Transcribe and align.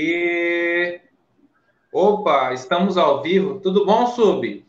E... 0.00 0.98
Opa, 1.92 2.54
estamos 2.54 2.96
ao 2.96 3.22
vivo. 3.22 3.60
Tudo 3.60 3.84
bom, 3.84 4.06
Sub? 4.06 4.64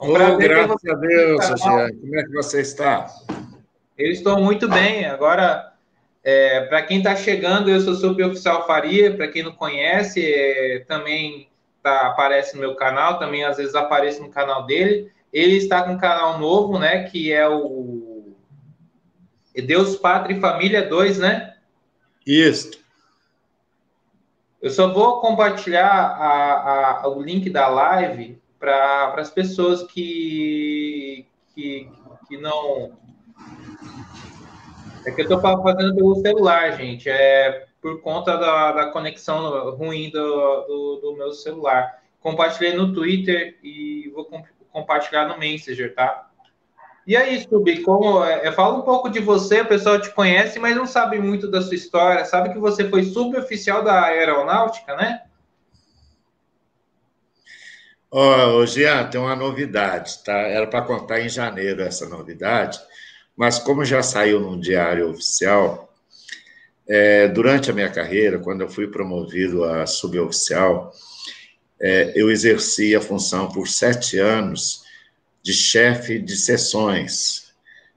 Um 0.00 0.10
oh, 0.10 0.36
graças 0.36 0.84
a 0.84 0.94
Deus, 0.94 1.46
Jean. 1.62 1.90
Como 1.92 2.18
é 2.18 2.24
que 2.24 2.32
você 2.32 2.60
está? 2.60 3.06
Eu 3.96 4.10
estou 4.10 4.40
muito 4.40 4.68
bem. 4.68 5.04
Agora, 5.04 5.72
é, 6.24 6.62
para 6.62 6.82
quem 6.82 6.98
está 6.98 7.14
chegando, 7.14 7.70
eu 7.70 7.80
sou 7.80 7.94
Suboficial 7.94 8.66
Faria. 8.66 9.14
Para 9.16 9.28
quem 9.28 9.44
não 9.44 9.52
conhece, 9.52 10.20
é, 10.26 10.84
também 10.88 11.48
tá, 11.80 12.08
aparece 12.08 12.56
no 12.56 12.62
meu 12.62 12.74
canal. 12.74 13.20
Também 13.20 13.44
às 13.44 13.58
vezes 13.58 13.76
aparece 13.76 14.20
no 14.20 14.28
canal 14.28 14.66
dele. 14.66 15.08
Ele 15.32 15.56
está 15.56 15.84
com 15.84 15.92
um 15.92 15.98
canal 15.98 16.40
novo, 16.40 16.80
né? 16.80 17.04
Que 17.04 17.32
é 17.32 17.48
o 17.48 18.34
Deus, 19.54 19.94
Pátria 19.94 20.36
e 20.36 20.40
Família 20.40 20.82
2, 20.82 21.18
né? 21.20 21.54
Isso. 22.26 22.81
Eu 24.62 24.70
só 24.70 24.92
vou 24.92 25.20
compartilhar 25.20 25.90
a, 25.90 27.02
a, 27.02 27.08
o 27.08 27.20
link 27.20 27.50
da 27.50 27.66
live 27.66 28.40
para 28.60 29.12
as 29.16 29.28
pessoas 29.28 29.82
que, 29.82 31.26
que, 31.52 31.90
que 32.28 32.38
não. 32.38 32.96
É 35.04 35.10
que 35.10 35.20
eu 35.20 35.24
estou 35.24 35.40
fazendo 35.40 35.96
pelo 35.96 36.14
celular, 36.14 36.76
gente. 36.76 37.10
É 37.10 37.66
por 37.80 38.00
conta 38.02 38.36
da, 38.36 38.70
da 38.70 38.86
conexão 38.92 39.74
ruim 39.74 40.08
do, 40.10 40.60
do, 40.66 41.00
do, 41.02 41.16
meu 41.16 41.32
celular. 41.32 42.00
Compartilhei 42.20 42.74
no 42.74 42.94
Twitter 42.94 43.58
e 43.64 44.08
vou 44.14 44.30
compartilhar 44.70 45.26
no 45.26 45.36
Messenger, 45.36 45.92
tá? 45.92 46.30
E 47.06 47.16
aí, 47.16 47.40
Stub, 47.40 47.68
como 47.82 48.24
é, 48.24 48.52
fala 48.52 48.78
um 48.78 48.82
pouco 48.82 49.08
de 49.08 49.18
você, 49.18 49.60
o 49.60 49.66
pessoal 49.66 50.00
te 50.00 50.10
conhece, 50.10 50.58
mas 50.60 50.76
não 50.76 50.86
sabe 50.86 51.18
muito 51.18 51.50
da 51.50 51.60
sua 51.60 51.74
história. 51.74 52.24
Sabe 52.24 52.52
que 52.52 52.58
você 52.58 52.88
foi 52.88 53.02
suboficial 53.04 53.82
da 53.82 54.04
aeronáutica, 54.04 54.94
né? 54.94 55.22
Oh, 58.08 58.64
Jean, 58.66 59.08
tem 59.08 59.20
uma 59.20 59.34
novidade, 59.34 60.22
tá? 60.22 60.32
Era 60.32 60.66
para 60.66 60.82
contar 60.82 61.20
em 61.20 61.28
janeiro 61.28 61.82
essa 61.82 62.06
novidade, 62.08 62.78
mas 63.34 63.58
como 63.58 63.84
já 63.84 64.02
saiu 64.02 64.38
num 64.38 64.60
diário 64.60 65.10
oficial, 65.10 65.92
é, 66.86 67.26
durante 67.28 67.70
a 67.70 67.74
minha 67.74 67.88
carreira, 67.88 68.38
quando 68.38 68.60
eu 68.60 68.68
fui 68.68 68.86
promovido 68.86 69.64
a 69.64 69.86
suboficial, 69.86 70.92
é, 71.80 72.12
eu 72.14 72.30
exerci 72.30 72.94
a 72.94 73.00
função 73.00 73.48
por 73.48 73.66
sete 73.66 74.18
anos 74.18 74.81
de 75.42 75.52
chefe 75.52 76.18
de 76.18 76.36
seções 76.36 77.42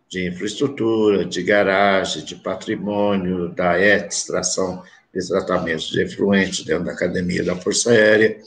de 0.09 0.27
infraestrutura, 0.27 1.25
de 1.25 1.43
garagem, 1.43 2.23
de 2.23 2.35
patrimônio, 2.35 3.49
da 3.49 3.79
ET, 3.79 4.11
extração 4.11 4.83
de 5.13 5.27
tratamentos 5.27 5.89
de 5.89 6.01
efluentes 6.01 6.63
dentro 6.63 6.85
da 6.85 6.91
Academia 6.91 7.43
da 7.43 7.55
Força 7.55 7.91
Aérea. 7.91 8.37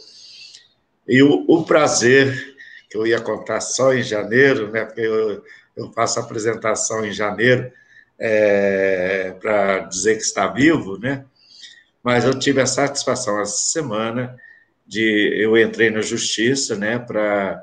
E 1.06 1.22
o, 1.22 1.44
o 1.48 1.64
prazer, 1.64 2.56
que 2.88 2.96
eu 2.96 3.06
ia 3.06 3.20
contar 3.20 3.60
só 3.60 3.92
em 3.92 4.02
janeiro, 4.02 4.70
né, 4.70 4.84
porque 4.84 5.00
eu, 5.00 5.42
eu 5.76 5.92
faço 5.92 6.20
apresentação 6.20 7.04
em 7.04 7.12
janeiro 7.12 7.70
é, 8.18 9.34
para 9.40 9.80
dizer 9.80 10.16
que 10.16 10.22
está 10.22 10.46
vivo, 10.48 10.98
né? 10.98 11.24
mas 12.02 12.24
eu 12.24 12.38
tive 12.38 12.60
a 12.60 12.66
satisfação 12.66 13.40
essa 13.40 13.56
semana 13.56 14.36
de 14.86 15.34
eu 15.36 15.56
entrei 15.58 15.90
na 15.90 16.00
justiça, 16.00 16.74
né, 16.76 16.98
para 16.98 17.62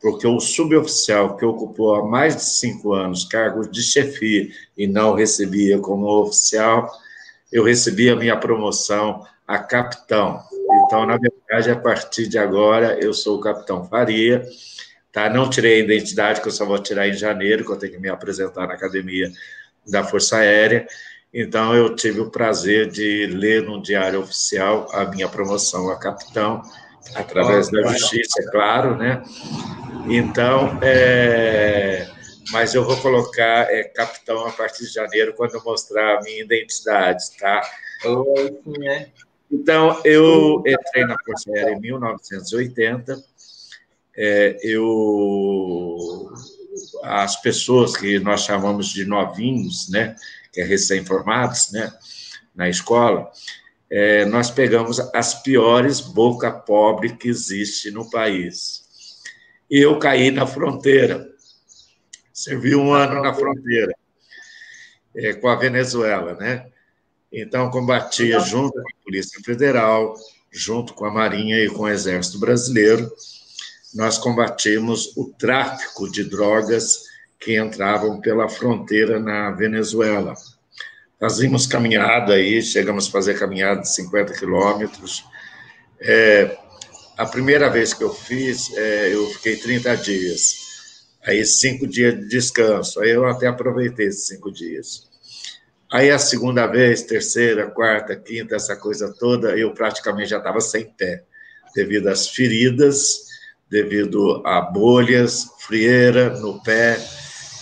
porque 0.00 0.26
o 0.26 0.38
suboficial 0.38 1.36
que 1.36 1.44
ocupou 1.44 1.94
há 1.94 2.06
mais 2.06 2.36
de 2.36 2.44
cinco 2.44 2.92
anos 2.92 3.24
cargos 3.24 3.70
de 3.70 3.82
chefia 3.82 4.48
e 4.76 4.86
não 4.86 5.14
recebia 5.14 5.78
como 5.78 6.06
oficial, 6.06 6.90
eu 7.52 7.64
recebi 7.64 8.10
a 8.10 8.16
minha 8.16 8.36
promoção 8.36 9.24
a 9.46 9.58
capitão. 9.58 10.40
Então, 10.84 11.06
na 11.06 11.16
verdade, 11.16 11.70
a 11.70 11.76
partir 11.76 12.28
de 12.28 12.38
agora, 12.38 12.98
eu 13.00 13.14
sou 13.14 13.36
o 13.36 13.40
capitão 13.40 13.86
Faria. 13.88 14.44
Tá? 15.12 15.30
Não 15.30 15.48
tirei 15.48 15.80
a 15.80 15.84
identidade, 15.84 16.40
que 16.40 16.48
eu 16.48 16.52
só 16.52 16.66
vou 16.66 16.78
tirar 16.78 17.08
em 17.08 17.14
janeiro, 17.14 17.64
que 17.64 17.72
eu 17.72 17.76
tenho 17.76 17.92
que 17.92 17.98
me 17.98 18.08
apresentar 18.08 18.66
na 18.66 18.74
academia 18.74 19.30
da 19.86 20.04
Força 20.04 20.38
Aérea. 20.38 20.86
Então, 21.32 21.74
eu 21.74 21.94
tive 21.94 22.20
o 22.20 22.30
prazer 22.30 22.90
de 22.90 23.26
ler 23.26 23.62
no 23.62 23.80
Diário 23.80 24.20
Oficial 24.20 24.88
a 24.92 25.04
minha 25.04 25.28
promoção 25.28 25.88
a 25.90 25.98
capitão, 25.98 26.62
através 27.14 27.70
da 27.70 27.82
justiça, 27.82 28.40
é 28.40 28.50
claro, 28.50 28.96
né? 28.96 29.22
Então, 30.08 30.78
é, 30.82 32.08
mas 32.50 32.74
eu 32.74 32.84
vou 32.84 32.96
colocar 32.98 33.70
é, 33.72 33.84
capitão 33.84 34.46
a 34.46 34.52
partir 34.52 34.86
de 34.86 34.92
janeiro, 34.92 35.34
quando 35.34 35.54
eu 35.54 35.62
mostrar 35.64 36.18
a 36.18 36.20
minha 36.22 36.42
identidade, 36.42 37.24
tá? 37.38 37.62
né? 38.78 39.08
Então, 39.50 40.00
eu 40.04 40.62
entrei 40.66 41.04
na 41.04 41.16
Força 41.24 41.50
Aérea 41.50 41.72
em 41.72 41.80
1980. 41.80 43.22
É, 44.16 44.58
eu, 44.62 46.32
as 47.02 47.40
pessoas 47.40 47.96
que 47.96 48.18
nós 48.18 48.42
chamamos 48.42 48.88
de 48.88 49.04
novinhos, 49.04 49.88
né, 49.90 50.16
que 50.52 50.60
é 50.60 50.64
recém-formados, 50.64 51.70
né, 51.70 51.92
na 52.54 52.68
escola, 52.68 53.30
é, 53.90 54.24
nós 54.24 54.50
pegamos 54.50 54.98
as 55.14 55.42
piores 55.42 56.00
boca 56.00 56.50
pobre 56.50 57.16
que 57.16 57.28
existe 57.28 57.90
no 57.90 58.10
país 58.10 58.86
e 59.70 59.78
eu 59.78 59.98
caí 59.98 60.30
na 60.30 60.46
fronteira. 60.46 61.28
Servi 62.32 62.74
um 62.74 62.92
ano 62.92 63.22
na 63.22 63.32
fronteira 63.32 63.92
é, 65.14 65.32
com 65.34 65.48
a 65.48 65.56
Venezuela, 65.56 66.34
né? 66.34 66.66
Então, 67.32 67.70
combatia 67.70 68.38
junto 68.40 68.72
com 68.72 68.88
a 68.88 69.04
Polícia 69.04 69.40
Federal, 69.44 70.14
junto 70.50 70.94
com 70.94 71.04
a 71.04 71.10
Marinha 71.10 71.58
e 71.58 71.68
com 71.68 71.82
o 71.82 71.88
Exército 71.88 72.38
Brasileiro. 72.38 73.10
Nós 73.94 74.18
combatimos 74.18 75.16
o 75.16 75.32
tráfico 75.32 76.10
de 76.10 76.24
drogas 76.24 77.04
que 77.40 77.58
entravam 77.58 78.20
pela 78.20 78.48
fronteira 78.48 79.18
na 79.18 79.50
Venezuela. 79.50 80.34
Fazíamos 81.18 81.66
caminhada 81.66 82.34
aí, 82.34 82.60
chegamos 82.62 83.08
a 83.08 83.10
fazer 83.10 83.38
caminhada 83.38 83.80
de 83.80 83.94
50 83.94 84.34
quilômetros. 84.34 85.24
É, 85.98 86.56
a 87.16 87.24
primeira 87.24 87.70
vez 87.70 87.94
que 87.94 88.04
eu 88.04 88.12
fiz, 88.12 88.70
é, 88.76 89.14
eu 89.14 89.26
fiquei 89.30 89.56
30 89.56 89.96
dias. 89.96 90.66
Aí, 91.24 91.44
cinco 91.44 91.86
dias 91.86 92.14
de 92.14 92.28
descanso. 92.28 93.00
Aí, 93.00 93.10
eu 93.10 93.26
até 93.26 93.46
aproveitei 93.46 94.06
esses 94.06 94.28
cinco 94.28 94.52
dias. 94.52 95.08
Aí, 95.90 96.10
a 96.10 96.18
segunda 96.18 96.66
vez, 96.66 97.02
terceira, 97.02 97.70
quarta, 97.70 98.14
quinta, 98.14 98.54
essa 98.54 98.76
coisa 98.76 99.12
toda, 99.18 99.56
eu 99.56 99.72
praticamente 99.72 100.30
já 100.30 100.38
estava 100.38 100.60
sem 100.60 100.84
pé, 100.84 101.22
devido 101.74 102.08
às 102.08 102.28
feridas, 102.28 103.26
devido 103.70 104.42
a 104.46 104.60
bolhas, 104.60 105.46
frieira 105.60 106.38
no 106.38 106.62
pé. 106.62 106.98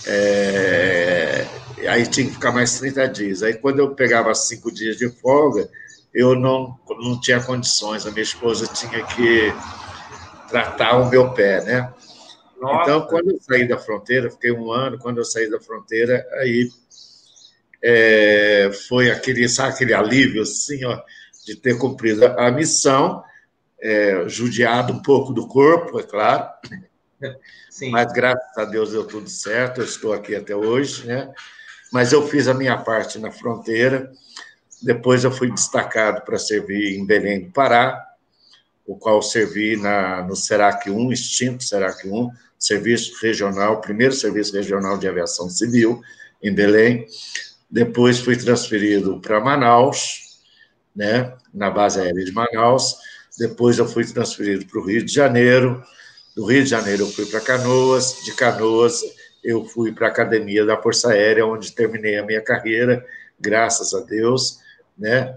É... 0.05 1.54
Aí, 1.87 2.07
tinha 2.07 2.27
que 2.27 2.33
ficar 2.33 2.51
mais 2.51 2.79
30 2.79 3.07
dias. 3.07 3.43
Aí, 3.43 3.53
quando 3.53 3.79
eu 3.79 3.95
pegava 3.95 4.33
cinco 4.33 4.71
dias 4.71 4.97
de 4.97 5.09
folga, 5.09 5.69
eu 6.13 6.35
não, 6.35 6.79
não 7.01 7.19
tinha 7.19 7.43
condições, 7.43 8.05
a 8.05 8.11
minha 8.11 8.23
esposa 8.23 8.67
tinha 8.67 9.03
que 9.05 9.53
tratar 10.47 10.97
o 10.97 11.09
meu 11.09 11.33
pé, 11.33 11.61
né? 11.63 11.93
Nossa. 12.59 12.83
Então, 12.83 13.01
quando 13.07 13.31
eu 13.31 13.39
saí 13.41 13.67
da 13.67 13.77
fronteira, 13.77 14.31
fiquei 14.31 14.51
um 14.51 14.71
ano, 14.71 14.97
quando 14.97 15.17
eu 15.17 15.25
saí 15.25 15.49
da 15.49 15.59
fronteira, 15.59 16.25
aí 16.39 16.69
é, 17.83 18.71
foi 18.87 19.11
aquele, 19.11 19.47
sabe, 19.49 19.73
aquele 19.73 19.93
alívio, 19.93 20.41
assim, 20.41 20.83
ó, 20.85 21.01
de 21.45 21.55
ter 21.55 21.77
cumprido 21.77 22.25
a 22.25 22.49
missão, 22.49 23.23
é, 23.79 24.23
judiado 24.27 24.93
um 24.93 25.01
pouco 25.01 25.33
do 25.33 25.47
corpo, 25.47 25.99
é 25.99 26.03
claro, 26.03 26.49
Sim. 27.69 27.91
mas 27.91 28.11
graças 28.13 28.57
a 28.57 28.65
Deus 28.65 28.91
deu 28.91 29.05
tudo 29.05 29.29
certo, 29.29 29.81
eu 29.81 29.85
estou 29.85 30.13
aqui 30.13 30.35
até 30.35 30.55
hoje, 30.55 31.05
né? 31.05 31.31
Mas 31.95 32.11
eu 32.11 32.27
fiz 32.27 32.49
a 32.49 32.53
minha 32.53 32.75
parte 32.75 33.17
na 33.17 33.31
fronteira, 33.31 34.11
depois 34.83 35.23
eu 35.23 35.31
fui 35.31 35.49
destacado 35.49 36.25
para 36.25 36.37
servir 36.37 36.99
em 36.99 37.05
Belém 37.05 37.45
do 37.45 37.51
Pará, 37.51 38.05
o 38.85 38.97
qual 38.97 39.21
servi 39.21 39.77
na, 39.77 40.21
no 40.21 40.35
SERAC 40.35 40.89
1, 40.89 41.13
extinto 41.13 41.63
SERAC 41.63 42.05
1, 42.05 42.29
serviço 42.59 43.13
regional, 43.21 43.79
primeiro 43.79 44.13
serviço 44.13 44.53
regional 44.53 44.97
de 44.97 45.07
aviação 45.07 45.49
civil 45.49 46.01
em 46.43 46.53
Belém. 46.53 47.07
Depois 47.71 48.19
fui 48.19 48.35
transferido 48.35 49.21
para 49.21 49.39
Manaus, 49.39 50.41
né, 50.93 51.33
na 51.53 51.69
base 51.69 52.01
aérea 52.01 52.25
de 52.25 52.33
Manaus. 52.33 52.97
Depois 53.39 53.77
eu 53.77 53.87
fui 53.87 54.03
transferido 54.03 54.65
para 54.65 54.81
o 54.81 54.85
Rio 54.85 55.05
de 55.05 55.13
Janeiro. 55.13 55.81
Do 56.35 56.43
Rio 56.43 56.61
de 56.61 56.69
Janeiro 56.69 57.03
eu 57.03 57.09
fui 57.09 57.25
para 57.25 57.39
Canoas. 57.39 58.17
De 58.25 58.33
Canoas 58.33 59.01
eu 59.45 59.63
fui 59.63 59.93
para 59.93 60.07
a 60.07 60.09
Academia 60.09 60.65
da 60.65 60.75
Força 60.75 61.11
Aérea, 61.11 61.45
onde 61.45 61.71
terminei 61.71 62.17
a 62.17 62.25
minha 62.25 62.41
carreira, 62.41 63.05
graças 63.39 63.93
a 63.93 63.99
Deus 64.01 64.65
né? 64.97 65.35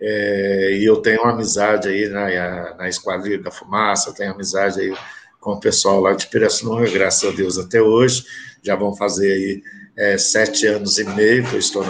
É, 0.00 0.72
e 0.72 0.84
eu 0.84 0.96
tenho 0.96 1.22
amizade 1.22 1.88
aí 1.88 2.08
na, 2.08 2.74
na 2.74 2.88
Esquadrilha 2.88 3.40
da 3.40 3.50
Fumaça, 3.50 4.12
tenho 4.12 4.32
amizade 4.32 4.80
aí 4.80 4.94
com 5.40 5.52
o 5.52 5.60
pessoal 5.60 6.00
lá 6.00 6.12
de 6.12 6.26
Pirassununga, 6.26 6.90
graças 6.90 7.28
a 7.28 7.34
Deus 7.34 7.58
até 7.58 7.80
hoje, 7.80 8.24
já 8.62 8.74
vão 8.76 8.94
fazer 8.94 9.32
aí 9.32 9.62
é, 9.96 10.18
sete 10.18 10.66
anos 10.66 10.98
e 10.98 11.04
meio 11.04 11.44
que 11.46 11.54
eu 11.54 11.58
estou 11.58 11.84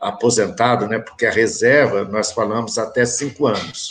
aposentado, 0.00 0.86
né? 0.86 0.98
Porque 0.98 1.26
a 1.26 1.30
reserva, 1.30 2.04
nós 2.04 2.32
falamos 2.32 2.78
até 2.78 3.04
cinco 3.04 3.46
anos. 3.46 3.88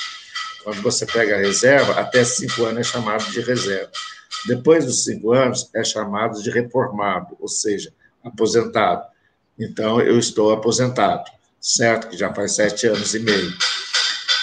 Quando 0.64 0.82
você 0.82 1.06
pega 1.06 1.36
a 1.36 1.40
reserva, 1.40 2.00
até 2.00 2.24
cinco 2.24 2.66
anos 2.66 2.88
é 2.88 2.92
chamado 2.92 3.24
de 3.32 3.42
reserva. 3.42 3.92
Depois 4.48 4.86
dos 4.86 5.04
cinco 5.04 5.32
anos, 5.32 5.70
é 5.76 5.84
chamado 5.84 6.42
de 6.42 6.50
reformado, 6.50 7.36
ou 7.40 7.48
seja, 7.48 7.94
aposentado. 8.24 9.06
Então, 9.58 10.02
eu 10.02 10.20
estou 10.20 10.52
aposentado, 10.52 11.24
certo? 11.60 12.10
Que 12.10 12.18
já 12.18 12.34
faz 12.34 12.56
sete 12.56 12.88
anos 12.88 13.14
e 13.14 13.20
meio. 13.20 13.54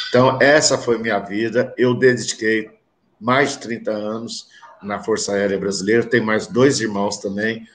Então, 0.08 0.38
essa 0.40 0.76
foi 0.76 0.98
minha 0.98 1.18
vida. 1.18 1.72
Eu 1.76 1.94
dediquei 1.94 2.70
mais 3.20 3.52
de 3.52 3.58
30 3.58 3.90
anos 3.90 4.48
na 4.82 5.02
Força 5.02 5.32
Aérea 5.32 5.58
Brasileira. 5.58 6.04
Tenho 6.04 6.24
mais 6.24 6.46
dois 6.46 6.80
irmãos 6.80 7.18
também, 7.18 7.66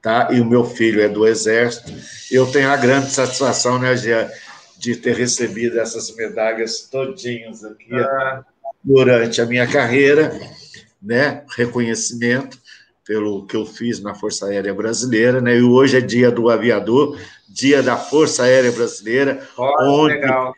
tá? 0.00 0.28
E 0.32 0.40
o 0.40 0.44
meu 0.44 0.64
filho 0.64 1.02
é 1.02 1.08
do 1.08 1.26
Exército. 1.26 1.92
Eu 2.30 2.50
tenho 2.50 2.70
a 2.70 2.76
grande 2.76 3.10
satisfação, 3.10 3.78
né, 3.78 3.96
Gia, 3.96 4.30
de 4.78 4.96
ter 4.96 5.14
recebido 5.14 5.78
essas 5.78 6.14
medalhas 6.14 6.80
todinhas 6.80 7.64
aqui 7.64 7.94
ah. 7.94 8.44
durante 8.82 9.40
a 9.40 9.46
minha 9.46 9.66
carreira, 9.66 10.32
né? 11.04 11.44
Reconhecimento 11.54 12.58
pelo 13.04 13.46
que 13.46 13.54
eu 13.54 13.66
fiz 13.66 14.00
na 14.00 14.14
Força 14.14 14.46
Aérea 14.46 14.72
Brasileira, 14.72 15.40
né? 15.40 15.58
E 15.58 15.62
hoje 15.62 15.98
é 15.98 16.00
dia 16.00 16.30
do 16.30 16.48
aviador, 16.48 17.20
dia 17.46 17.82
da 17.82 17.96
Força 17.96 18.44
Aérea 18.44 18.72
Brasileira, 18.72 19.46
onde 19.58 20.14
legal. 20.14 20.54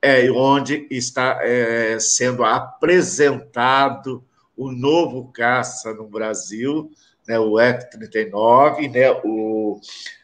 é 0.00 0.30
onde 0.30 0.86
está 0.90 1.40
é, 1.42 1.98
sendo 1.98 2.44
apresentado 2.44 4.24
o 4.56 4.70
novo 4.70 5.32
caça 5.32 5.92
no 5.92 6.06
Brasil, 6.06 6.88
né? 7.26 7.38
O 7.38 7.58
F-39, 7.58 8.92
né? 8.92 9.10
O 9.24 9.80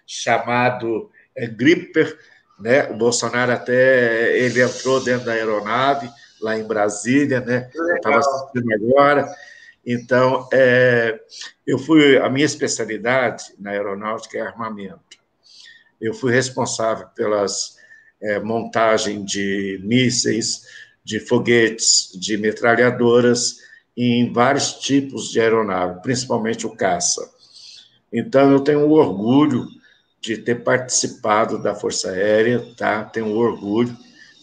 chamado 0.07 1.11
é, 1.37 1.49
Gripper, 1.49 2.17
né? 2.61 2.89
O 2.89 2.95
Bolsonaro 2.95 3.51
até 3.51 4.39
ele 4.39 4.63
entrou 4.63 5.03
dentro 5.03 5.27
da 5.27 5.33
aeronave 5.33 6.09
lá 6.41 6.59
em 6.59 6.67
Brasília, 6.67 7.41
né? 7.41 7.71
Estava 7.97 8.19
assistindo 8.19 8.73
agora. 8.73 9.29
Então, 9.85 10.49
é, 10.53 11.19
eu 11.67 11.79
fui 11.79 12.19
a 12.19 12.29
minha 12.29 12.47
especialidade 12.47 13.45
na 13.59 13.71
aeronáutica 13.71 14.39
é 14.39 14.41
armamento. 14.43 15.19
Eu 16.01 16.15
fui 16.15 16.33
responsável 16.33 17.07
pelas 17.15 17.77
é, 18.21 18.39
montagem 18.39 19.25
de 19.25 19.81
mísseis, 19.83 20.63
de 21.05 21.21
foguetes, 21.21 22.11
de 22.15 22.37
metralhadoras 22.37 23.59
em 23.97 24.33
vários 24.33 24.75
tipos 24.75 25.31
de 25.31 25.41
aeronave, 25.41 26.03
principalmente 26.03 26.67
o 26.67 26.77
caça. 26.77 27.29
Então, 28.13 28.53
eu 28.53 28.61
tenho 28.61 28.89
orgulho 28.91 29.67
de 30.21 30.37
ter 30.37 30.57
participado 30.57 31.61
da 31.63 31.75
Força 31.75 32.11
Aérea, 32.11 32.65
tá? 32.77 33.05
Tenho 33.05 33.35
orgulho, 33.35 33.97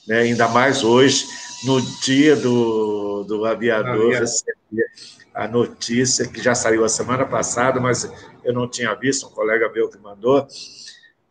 né? 0.08 0.20
ainda 0.20 0.48
mais 0.48 0.84
hoje, 0.84 1.26
no 1.66 1.82
dia 2.02 2.36
do, 2.36 3.24
do 3.24 3.46
aviador, 3.46 4.12
receber 4.12 4.86
a 5.34 5.48
notícia 5.48 6.28
que 6.28 6.42
já 6.42 6.56
saiu 6.56 6.86
a 6.86 6.90
semana 6.90 7.26
passada, 7.26 7.80
mas 7.80 8.10
eu 8.44 8.54
não 8.54 8.70
tinha 8.70 8.94
visto, 8.96 9.28
um 9.28 9.32
colega 9.32 9.70
meu 9.70 9.90
que 9.90 9.98
mandou, 9.98 10.48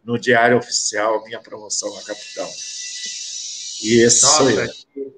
no 0.05 0.19
Diário 0.19 0.59
Oficial, 0.59 1.25
minha 1.25 1.41
promoção 1.41 1.89
a 1.97 2.03
capitão. 2.03 2.49
E 3.83 4.03
esse 4.05 4.23
Nossa, 4.23 4.37
sou 4.37 4.51
eu. 4.51 4.69
Que, 4.93 5.15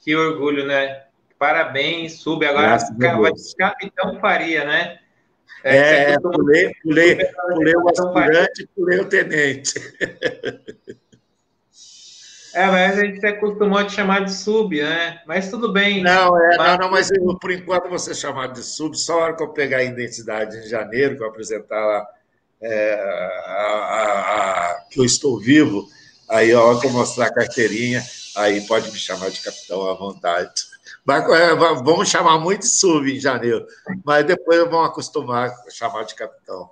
que 0.00 0.16
orgulho, 0.16 0.64
né? 0.64 1.04
Parabéns, 1.38 2.20
sube 2.20 2.46
agora, 2.46 2.76
vai 2.76 3.32
capitão 3.58 4.20
Faria, 4.20 4.64
né? 4.64 4.98
É, 5.64 6.12
é 6.12 6.20
pulei, 6.20 6.72
pulei, 6.82 7.16
pulei 7.48 7.74
o 7.74 7.88
aspirante, 7.88 8.68
pulei 8.74 8.98
o 9.00 9.08
tenente. 9.08 9.74
É, 12.52 12.66
mas 12.66 12.98
a 12.98 13.04
gente 13.04 13.20
se 13.20 13.26
acostumou 13.26 13.78
a 13.78 13.84
te 13.84 13.92
chamar 13.92 14.24
de 14.24 14.32
sub, 14.32 14.80
né? 14.80 15.20
Mas 15.26 15.50
tudo 15.50 15.72
bem. 15.72 16.02
Não, 16.02 16.36
é, 16.36 16.56
mas... 16.56 16.68
não, 16.68 16.78
não, 16.78 16.90
mas 16.90 17.10
eu, 17.10 17.38
por 17.38 17.50
enquanto 17.50 17.88
você 17.88 18.14
chamado 18.14 18.54
de 18.54 18.62
sub, 18.62 18.96
só 18.96 19.20
a 19.20 19.24
hora 19.24 19.36
que 19.36 19.42
eu 19.42 19.48
pegar 19.48 19.78
a 19.78 19.84
identidade 19.84 20.56
em 20.56 20.68
janeiro, 20.68 21.16
que 21.16 21.22
eu 21.22 21.28
apresentar 21.28 21.84
lá 21.84 22.06
é, 22.60 22.94
a, 23.46 23.52
a, 23.52 24.72
a, 24.72 24.80
que 24.90 25.00
eu 25.00 25.04
estou 25.04 25.38
vivo, 25.38 25.88
aí 26.28 26.52
a 26.52 26.60
hora 26.60 26.80
que 26.80 26.86
eu 26.86 26.90
mostrar 26.90 27.26
a 27.26 27.32
carteirinha, 27.32 28.02
aí 28.36 28.60
pode 28.62 28.90
me 28.90 28.98
chamar 28.98 29.30
de 29.30 29.40
capitão 29.40 29.88
à 29.88 29.94
vontade. 29.94 30.50
Mas, 31.04 31.24
é, 31.30 31.54
vamos 31.54 32.08
chamar 32.08 32.38
muito 32.38 32.60
de 32.60 32.68
sub 32.68 33.10
em 33.10 33.20
janeiro, 33.20 33.64
mas 34.04 34.26
depois 34.26 34.68
vão 34.68 34.84
acostumar 34.84 35.50
a 35.50 35.70
chamar 35.70 36.04
de 36.04 36.14
capitão. 36.14 36.70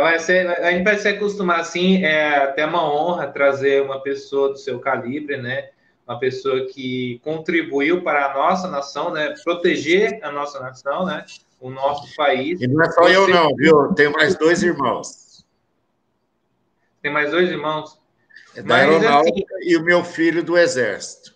Vai 0.00 0.18
ser, 0.18 0.48
a 0.48 0.72
gente 0.72 0.82
vai 0.82 0.98
se 0.98 1.06
acostumar 1.06 1.60
assim, 1.60 2.02
é 2.02 2.36
até 2.38 2.66
uma 2.66 2.84
honra 2.84 3.28
trazer 3.28 3.80
uma 3.80 4.02
pessoa 4.02 4.48
do 4.48 4.58
seu 4.58 4.80
calibre, 4.80 5.36
né? 5.36 5.70
Uma 6.06 6.18
pessoa 6.18 6.66
que 6.66 7.20
contribuiu 7.22 8.02
para 8.02 8.26
a 8.26 8.34
nossa 8.34 8.68
nação, 8.68 9.12
né? 9.12 9.32
Proteger 9.44 10.18
a 10.22 10.32
nossa 10.32 10.58
nação, 10.58 11.06
né? 11.06 11.24
O 11.60 11.70
nosso 11.70 12.14
país. 12.16 12.60
E 12.60 12.66
não 12.66 12.82
é 12.82 12.90
só 12.90 13.02
Você... 13.02 13.16
eu 13.16 13.28
não, 13.28 13.54
viu? 13.54 13.94
Tem 13.94 14.10
mais 14.10 14.36
dois 14.36 14.64
irmãos. 14.64 15.46
Tem 17.00 17.12
mais 17.12 17.30
dois 17.30 17.48
irmãos? 17.48 17.96
É 18.56 18.62
da 18.62 18.74
Mas, 18.74 18.88
aeronáutica 18.88 19.54
assim, 19.56 19.68
e 19.68 19.76
o 19.76 19.84
meu 19.84 20.02
filho 20.02 20.42
do 20.42 20.58
exército. 20.58 21.34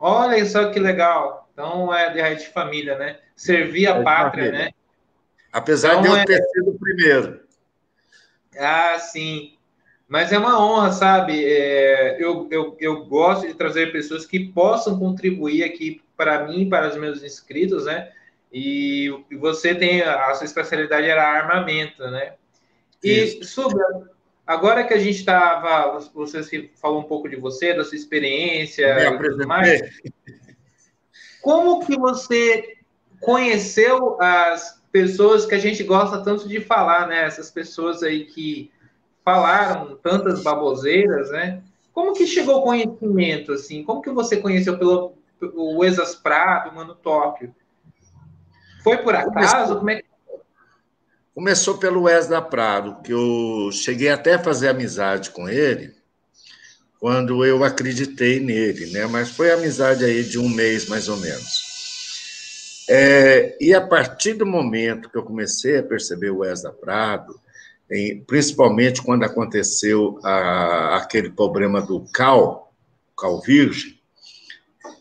Olha 0.00 0.44
só 0.46 0.70
que 0.70 0.80
legal. 0.80 1.48
Então 1.52 1.94
é 1.94 2.12
de 2.12 2.20
raiz 2.20 2.42
de 2.42 2.48
família, 2.50 2.98
né? 2.98 3.18
Servir 3.36 3.86
a 3.86 3.96
é 3.96 4.02
pátria, 4.02 4.46
família. 4.46 4.64
né? 4.66 4.70
Apesar 5.52 5.94
então, 5.94 6.02
de 6.02 6.08
eu 6.08 6.16
é... 6.16 6.24
ter 6.24 6.42
sido 6.42 6.70
o 6.70 6.78
primeiro. 6.78 7.47
Ah, 8.58 8.98
sim. 8.98 9.54
Mas 10.08 10.32
é 10.32 10.38
uma 10.38 10.58
honra, 10.58 10.90
sabe? 10.92 11.44
É, 11.44 12.16
eu, 12.18 12.48
eu, 12.50 12.76
eu 12.80 13.04
gosto 13.04 13.46
de 13.46 13.54
trazer 13.54 13.92
pessoas 13.92 14.24
que 14.24 14.40
possam 14.40 14.98
contribuir 14.98 15.62
aqui 15.62 16.02
para 16.16 16.46
mim, 16.46 16.68
para 16.68 16.88
os 16.88 16.96
meus 16.96 17.22
inscritos, 17.22 17.84
né? 17.84 18.10
E, 18.52 19.06
e 19.30 19.36
você 19.36 19.74
tem 19.74 20.00
a 20.00 20.34
sua 20.34 20.46
especialidade 20.46 21.06
era 21.06 21.28
armamento, 21.28 22.02
né? 22.10 22.34
E 23.04 23.44
sobre 23.44 23.78
agora 24.46 24.82
que 24.84 24.94
a 24.94 24.98
gente 24.98 25.18
estava, 25.18 26.00
você 26.14 26.70
falou 26.80 27.00
um 27.00 27.04
pouco 27.04 27.28
de 27.28 27.36
você, 27.36 27.74
da 27.74 27.84
sua 27.84 27.96
experiência 27.96 29.14
e 29.14 29.18
tudo 29.18 29.46
mais. 29.46 29.80
Como 31.42 31.84
que 31.84 31.96
você 31.98 32.78
conheceu 33.20 34.20
as 34.20 34.77
pessoas 34.90 35.46
que 35.46 35.54
a 35.54 35.58
gente 35.58 35.82
gosta 35.82 36.18
tanto 36.22 36.48
de 36.48 36.60
falar, 36.60 37.06
né? 37.06 37.24
Essas 37.24 37.50
pessoas 37.50 38.02
aí 38.02 38.24
que 38.24 38.70
falaram 39.24 39.96
tantas 39.96 40.42
baboseiras, 40.42 41.30
né? 41.30 41.62
Como 41.92 42.14
que 42.14 42.26
chegou 42.26 42.58
o 42.58 42.62
conhecimento, 42.62 43.52
assim? 43.52 43.82
Como 43.82 44.00
que 44.00 44.10
você 44.10 44.36
conheceu 44.36 44.78
pelo, 44.78 45.14
o 45.54 45.84
Exas 45.84 46.14
Prado, 46.14 46.70
o 46.70 46.74
Mano 46.74 46.94
Tóquio? 46.94 47.54
Foi 48.82 48.98
por 48.98 49.14
acaso? 49.14 49.78
Começou, 49.78 49.90
é 49.90 50.02
que... 50.02 50.08
Começou 51.34 51.78
pelo 51.78 52.02
Wesley 52.02 52.40
Prado, 52.42 53.02
que 53.02 53.12
eu 53.12 53.70
cheguei 53.72 54.08
até 54.08 54.34
a 54.34 54.38
fazer 54.38 54.68
amizade 54.68 55.30
com 55.30 55.48
ele 55.48 55.98
quando 56.98 57.44
eu 57.44 57.62
acreditei 57.62 58.40
nele, 58.40 58.86
né? 58.86 59.06
Mas 59.06 59.30
foi 59.30 59.52
amizade 59.52 60.04
aí 60.04 60.24
de 60.24 60.38
um 60.38 60.48
mês, 60.48 60.88
mais 60.88 61.08
ou 61.08 61.16
menos. 61.16 61.67
É, 62.88 63.56
e 63.60 63.74
a 63.74 63.80
partir 63.80 64.34
do 64.34 64.46
momento 64.46 65.10
que 65.10 65.18
eu 65.18 65.22
comecei 65.22 65.78
a 65.78 65.82
perceber 65.82 66.30
o 66.30 66.38
Wesley 66.38 66.72
Prado, 66.80 67.38
em, 67.90 68.22
principalmente 68.24 69.02
quando 69.02 69.24
aconteceu 69.24 70.18
a, 70.24 70.96
aquele 70.96 71.30
problema 71.30 71.82
do 71.82 72.00
CAL, 72.12 72.72
CAL 73.16 73.40
Virgem, 73.42 73.98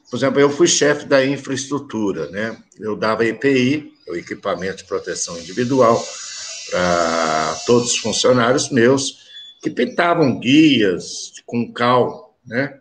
por 0.10 0.18
exemplo, 0.18 0.40
eu 0.40 0.50
fui 0.50 0.68
chefe 0.68 1.06
da 1.06 1.26
infraestrutura, 1.26 2.30
né? 2.30 2.58
Eu 2.80 2.96
dava 2.96 3.26
EPI, 3.26 3.92
o 4.08 4.16
equipamento 4.16 4.78
de 4.78 4.86
proteção 4.86 5.38
individual, 5.38 6.02
para 6.70 7.56
todos 7.66 7.92
os 7.92 7.98
funcionários 7.98 8.70
meus 8.70 9.28
que 9.62 9.70
pintavam 9.70 10.40
guias 10.40 11.34
com 11.46 11.72
cal, 11.74 12.38
né? 12.46 12.80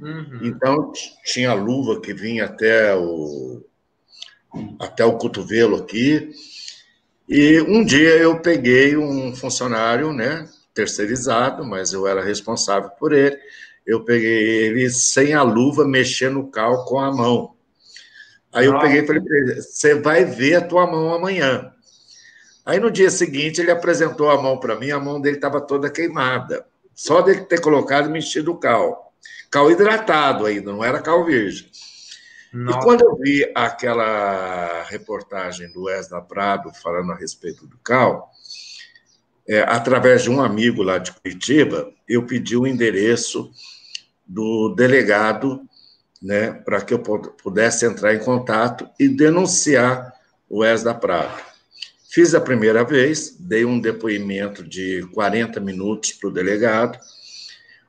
Uhum. 0.00 0.40
Então 0.42 0.92
tinha 1.24 1.52
luva 1.52 2.00
que 2.00 2.12
vinha 2.12 2.44
até 2.44 2.94
o 2.94 3.64
até 4.78 5.04
o 5.04 5.16
cotovelo 5.16 5.76
aqui. 5.76 6.32
E 7.28 7.60
um 7.62 7.84
dia 7.84 8.16
eu 8.16 8.40
peguei 8.40 8.96
um 8.96 9.34
funcionário, 9.34 10.12
né, 10.12 10.48
terceirizado, 10.74 11.64
mas 11.64 11.92
eu 11.92 12.06
era 12.06 12.22
responsável 12.22 12.90
por 12.90 13.12
ele. 13.12 13.38
Eu 13.86 14.04
peguei 14.04 14.66
ele 14.66 14.90
sem 14.90 15.34
a 15.34 15.42
luva, 15.42 15.86
mexendo 15.86 16.40
o 16.40 16.50
cal 16.50 16.84
com 16.84 16.98
a 16.98 17.10
mão. 17.10 17.54
Aí 18.52 18.66
eu 18.66 18.78
peguei 18.78 19.00
e 19.00 19.06
falei 19.06 19.22
você 19.56 19.94
vai 19.94 20.24
ver 20.24 20.56
a 20.56 20.60
tua 20.60 20.86
mão 20.86 21.14
amanhã. 21.14 21.72
Aí 22.64 22.78
no 22.78 22.90
dia 22.90 23.10
seguinte 23.10 23.60
ele 23.60 23.70
apresentou 23.70 24.30
a 24.30 24.40
mão 24.40 24.58
para 24.58 24.78
mim, 24.78 24.90
a 24.90 25.00
mão 25.00 25.20
dele 25.20 25.36
estava 25.36 25.60
toda 25.60 25.90
queimada. 25.90 26.64
Só 26.94 27.22
dele 27.22 27.42
ter 27.42 27.60
colocado 27.60 28.08
e 28.08 28.12
mexido 28.12 28.52
o 28.52 28.58
cal. 28.58 29.12
Cal 29.50 29.70
hidratado 29.70 30.46
ainda, 30.46 30.70
não 30.70 30.84
era 30.84 31.00
cal 31.00 31.24
virgem. 31.24 31.68
Nossa. 32.52 32.78
E 32.78 32.82
quando 32.82 33.00
eu 33.02 33.16
vi 33.16 33.50
aquela 33.54 34.82
reportagem 34.82 35.72
do 35.72 35.84
Wesley 35.84 36.22
Prado 36.28 36.70
falando 36.82 37.12
a 37.12 37.16
respeito 37.16 37.66
do 37.66 37.78
Cal, 37.78 38.30
é, 39.48 39.60
através 39.60 40.22
de 40.22 40.30
um 40.30 40.40
amigo 40.40 40.82
lá 40.82 40.98
de 40.98 41.12
Curitiba, 41.12 41.90
eu 42.08 42.26
pedi 42.26 42.56
o 42.56 42.66
endereço 42.66 43.50
do 44.26 44.74
delegado, 44.74 45.62
né, 46.22 46.52
para 46.52 46.80
que 46.80 46.94
eu 46.94 46.98
pudesse 46.98 47.84
entrar 47.84 48.14
em 48.14 48.20
contato 48.20 48.88
e 48.98 49.08
denunciar 49.08 50.12
o 50.48 50.58
Wes 50.58 50.82
da 50.82 50.94
Prata. 50.94 51.42
Fiz 52.10 52.34
a 52.34 52.40
primeira 52.40 52.84
vez, 52.84 53.34
dei 53.40 53.64
um 53.64 53.80
depoimento 53.80 54.62
de 54.62 55.02
40 55.14 55.58
minutos 55.58 56.12
para 56.12 56.28
o 56.28 56.32
delegado, 56.32 56.98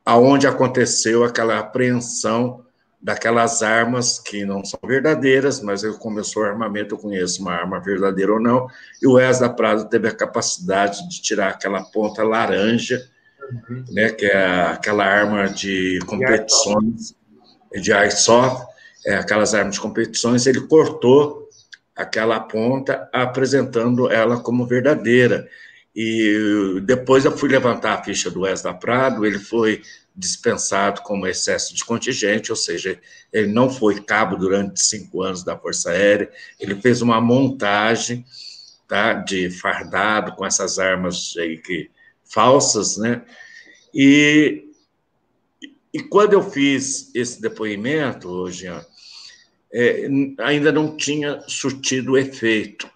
aonde 0.05 0.47
aconteceu 0.47 1.23
aquela 1.23 1.59
apreensão 1.59 2.62
daquelas 3.03 3.61
armas 3.61 4.17
que 4.17 4.45
não 4.45 4.63
são 4.63 4.79
verdadeiras, 4.85 5.61
mas 5.61 5.83
eu 5.83 5.95
começou 5.95 6.43
o 6.43 6.45
armamento, 6.45 6.95
eu 6.95 6.97
conheço 6.97 7.41
uma 7.41 7.51
arma 7.51 7.81
verdadeira 7.81 8.31
ou 8.31 8.39
não, 8.39 8.65
e 9.01 9.05
o 9.05 9.15
Wes 9.15 9.39
da 9.39 9.49
Prado 9.49 9.89
teve 9.89 10.07
a 10.07 10.15
capacidade 10.15 11.07
de 11.09 11.21
tirar 11.21 11.49
aquela 11.49 11.83
ponta 11.83 12.23
laranja, 12.23 13.05
uhum. 13.51 13.83
né, 13.89 14.09
que 14.09 14.25
é 14.25 14.61
aquela 14.67 15.03
arma 15.03 15.49
de 15.49 15.99
competições, 16.05 17.13
de 17.73 17.91
airsoft, 17.91 18.65
é, 19.05 19.15
aquelas 19.15 19.53
armas 19.53 19.75
de 19.75 19.81
competições, 19.81 20.47
ele 20.47 20.61
cortou 20.61 21.49
aquela 21.93 22.39
ponta, 22.39 23.09
apresentando 23.11 24.09
ela 24.09 24.39
como 24.39 24.65
verdadeira. 24.65 25.47
E 25.93 26.81
depois 26.85 27.25
eu 27.25 27.37
fui 27.37 27.49
levantar 27.49 27.93
a 27.93 28.01
ficha 28.01 28.31
do 28.31 28.41
Wes 28.41 28.61
da 28.61 28.73
Prado, 28.73 29.25
ele 29.25 29.37
foi 29.37 29.81
dispensado 30.15 31.01
como 31.01 31.25
excesso 31.25 31.73
de 31.73 31.83
contingente, 31.83 32.51
ou 32.51 32.55
seja, 32.55 32.99
ele 33.31 33.51
não 33.51 33.69
foi 33.69 34.01
cabo 34.01 34.35
durante 34.35 34.81
cinco 34.81 35.23
anos 35.23 35.43
da 35.43 35.57
Força 35.57 35.89
Aérea, 35.89 36.31
ele 36.59 36.75
fez 36.75 37.01
uma 37.01 37.19
montagem 37.19 38.23
tá, 38.87 39.13
de 39.13 39.49
fardado 39.49 40.33
com 40.33 40.45
essas 40.45 40.77
armas 40.77 41.33
aí 41.37 41.57
que, 41.57 41.89
falsas, 42.23 42.97
né? 42.97 43.23
E, 43.93 44.65
e 45.93 46.01
quando 46.01 46.33
eu 46.33 46.41
fiz 46.41 47.11
esse 47.13 47.41
depoimento, 47.41 48.49
Jean, 48.49 48.83
é, 49.71 50.07
ainda 50.39 50.71
não 50.71 50.95
tinha 50.95 51.41
surtido 51.47 52.17
efeito. 52.17 52.89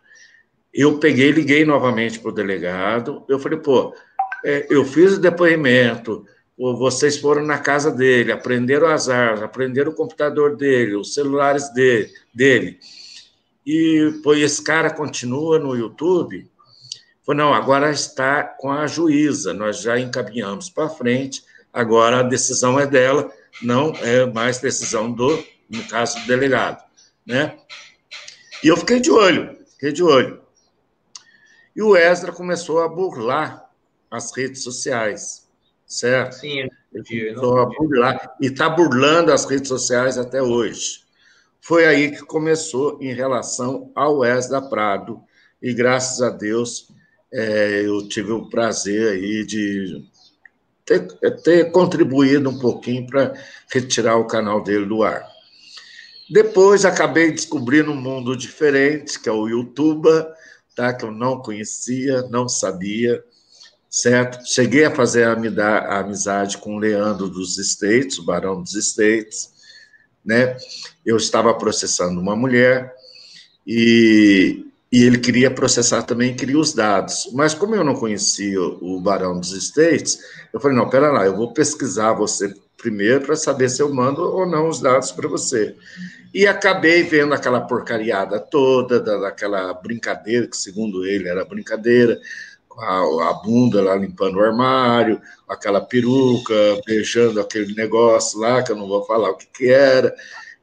Eu 0.74 1.00
peguei, 1.00 1.32
liguei 1.32 1.66
novamente 1.66 2.20
para 2.20 2.30
o 2.30 2.34
delegado, 2.34 3.26
eu 3.28 3.40
falei, 3.40 3.60
pô, 3.60 3.96
é, 4.44 4.68
eu 4.70 4.86
fiz 4.86 5.14
o 5.14 5.22
depoimento, 5.22 6.26
vocês 6.58 7.18
foram 7.18 7.44
na 7.44 7.60
casa 7.60 7.92
dele, 7.92 8.32
aprenderam 8.32 8.88
as 8.88 9.08
armas, 9.08 9.44
aprenderam 9.44 9.92
o 9.92 9.96
computador 9.96 10.56
dele, 10.56 10.96
os 10.96 11.14
celulares 11.14 11.72
dele, 11.72 12.12
dele. 12.34 12.80
E 13.64 14.20
pô, 14.24 14.34
esse 14.34 14.64
cara 14.64 14.90
continua 14.90 15.60
no 15.60 15.76
YouTube. 15.76 16.50
Falei, 17.24 17.44
não, 17.44 17.54
agora 17.54 17.92
está 17.92 18.44
com 18.44 18.72
a 18.72 18.88
juíza, 18.88 19.54
nós 19.54 19.82
já 19.82 20.00
encaminhamos 20.00 20.70
para 20.70 20.90
frente, 20.90 21.44
agora 21.72 22.22
a 22.22 22.24
decisão 22.24 22.80
é 22.80 22.88
dela, 22.88 23.32
não 23.62 23.92
é 23.98 24.26
mais 24.26 24.60
decisão 24.60 25.12
do, 25.12 25.44
no 25.70 25.84
caso 25.90 26.20
do 26.22 26.28
delegado, 26.28 26.84
né? 27.26 27.58
E 28.64 28.68
eu 28.70 28.78
fiquei 28.78 29.00
de 29.00 29.12
olho, 29.12 29.58
fiquei 29.74 29.92
de 29.92 30.02
olho. 30.02 30.42
E 31.76 31.84
o 31.84 31.96
Ezra 31.96 32.32
começou 32.32 32.82
a 32.82 32.88
burlar 32.88 33.70
as 34.10 34.36
redes 34.36 34.64
sociais 34.64 35.47
certo? 35.88 36.34
Sim, 36.34 36.68
começou 36.92 37.60
a 37.60 37.66
burlar, 37.66 38.36
e 38.42 38.48
está 38.48 38.70
burlando 38.70 39.32
as 39.32 39.46
redes 39.46 39.70
sociais 39.70 40.18
até 40.18 40.42
hoje. 40.42 41.06
Foi 41.62 41.86
aí 41.86 42.12
que 42.12 42.22
começou 42.22 43.02
em 43.02 43.14
relação 43.14 43.92
ao 43.96 44.20
da 44.20 44.62
Prado, 44.62 45.22
e 45.62 45.74
graças 45.74 46.22
a 46.22 46.30
Deus 46.30 46.90
é, 47.32 47.84
eu 47.86 48.08
tive 48.08 48.32
o 48.32 48.50
prazer 48.50 49.14
aí 49.14 49.46
de 49.46 50.06
ter, 50.86 51.08
ter 51.44 51.72
contribuído 51.72 52.50
um 52.50 52.60
pouquinho 52.60 53.08
para 53.08 53.34
retirar 53.72 54.18
o 54.18 54.28
canal 54.28 54.62
dele 54.64 54.86
do 54.86 55.04
ar. 55.04 55.26
Depois 56.30 56.84
acabei 56.84 57.32
descobrindo 57.32 57.92
um 57.92 57.96
mundo 57.96 58.36
diferente, 58.36 59.20
que 59.20 59.30
é 59.30 59.32
o 59.32 59.48
YouTube, 59.48 60.10
tá? 60.76 60.94
que 60.94 61.06
eu 61.06 61.12
não 61.12 61.42
conhecia, 61.42 62.22
não 62.24 62.50
sabia 62.50 63.24
certo? 64.02 64.46
Cheguei 64.46 64.86
a 64.86 64.92
fazer 64.92 65.24
a 65.24 66.00
amizade 66.00 66.58
com 66.60 66.76
o 66.76 66.80
Leandro 66.80 67.28
dos 67.28 67.58
Estates, 67.58 68.20
o 68.20 68.24
Barão 68.26 68.62
dos 68.62 68.76
Estates, 68.76 69.50
né? 70.24 70.56
Eu 71.04 71.18
estava 71.18 71.54
processando 71.56 72.20
uma 72.20 72.36
mulher 72.36 72.94
e, 73.66 74.66
e 74.92 75.04
ele 75.04 75.18
queria 75.18 75.50
processar 75.50 76.04
também, 76.04 76.36
queria 76.36 76.60
os 76.60 76.74
dados. 76.74 77.28
Mas 77.34 77.56
como 77.56 77.74
eu 77.74 77.84
não 77.84 77.96
conhecia 77.96 78.62
o 78.62 79.02
Barão 79.02 79.40
dos 79.40 79.54
Estates, 79.54 80.20
eu 80.54 80.60
falei, 80.60 80.78
não, 80.78 80.90
pera 80.90 81.12
lá, 81.12 81.26
eu 81.26 81.36
vou 81.36 81.52
pesquisar 81.52 82.14
você 82.14 82.54
primeiro 82.78 83.26
para 83.26 83.36
saber 83.36 83.68
se 83.68 83.82
eu 83.82 83.92
mando 83.92 84.22
ou 84.22 84.46
não 84.46 84.70
os 84.70 84.80
dados 84.80 85.12
para 85.12 85.28
você. 85.28 85.76
E 86.32 86.46
acabei 86.46 87.02
vendo 87.02 87.34
aquela 87.34 87.62
porcariada 87.62 88.40
toda, 88.40 89.00
daquela 89.00 89.74
brincadeira, 89.74 90.46
que 90.46 90.56
segundo 90.56 91.04
ele 91.04 91.28
era 91.28 91.44
brincadeira, 91.44 92.20
a, 92.78 93.30
a 93.30 93.34
bunda 93.44 93.82
lá 93.82 93.96
limpando 93.96 94.38
o 94.38 94.44
armário, 94.44 95.22
aquela 95.48 95.82
peruca, 95.82 96.54
beijando 96.86 97.40
aquele 97.40 97.74
negócio 97.74 98.40
lá, 98.40 98.64
que 98.64 98.72
eu 98.72 98.76
não 98.76 98.88
vou 98.88 99.06
falar 99.06 99.32
o 99.32 99.38
que, 99.38 99.48
que 99.48 99.70
era, 99.70 100.14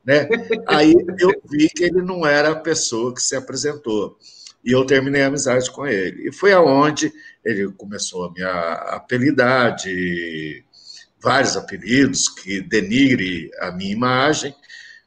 né? 0.05 0.29
Aí 0.67 0.95
eu 1.19 1.33
vi 1.51 1.69
que 1.69 1.85
ele 1.85 2.03
não 2.03 2.27
era 2.27 2.51
a 2.51 2.57
pessoa 2.57 3.15
que 3.15 3.23
se 3.23 3.35
apresentou. 3.35 4.19
E 4.65 4.73
eu 4.73 4.85
terminei 4.87 5.23
a 5.23 5.27
amizade 5.27 5.71
com 5.71 5.87
ele. 5.87 6.29
E 6.29 6.33
foi 6.33 6.53
aonde 6.53 7.13
ele 7.45 7.71
começou 7.73 8.25
a 8.25 8.33
me 8.33 8.43
apelidar 8.43 9.77
de 9.77 10.65
vários 11.21 11.57
apelidos 11.57 12.29
que 12.29 12.61
denigre 12.61 13.51
a 13.61 13.71
minha 13.71 13.93
imagem, 13.93 14.55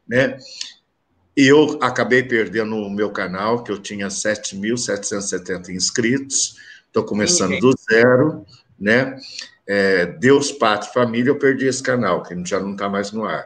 né? 0.07 0.37
E 1.35 1.45
eu 1.45 1.77
acabei 1.81 2.23
perdendo 2.23 2.75
o 2.75 2.89
meu 2.89 3.11
canal, 3.11 3.63
que 3.63 3.71
eu 3.71 3.77
tinha 3.77 4.07
7.770 4.07 5.69
inscritos, 5.69 6.55
Estou 6.87 7.03
começando 7.03 7.59
do 7.59 7.73
zero, 7.89 8.45
né? 8.79 9.17
É, 9.67 10.05
Deus, 10.05 10.51
Pátria 10.51 10.91
Família, 10.93 11.29
eu 11.29 11.37
perdi 11.37 11.67
esse 11.67 11.83
canal, 11.83 12.23
que 12.23 12.33
já 12.45 12.59
não 12.59 12.71
está 12.71 12.87
mais 12.87 13.11
no 13.11 13.25
ar. 13.25 13.45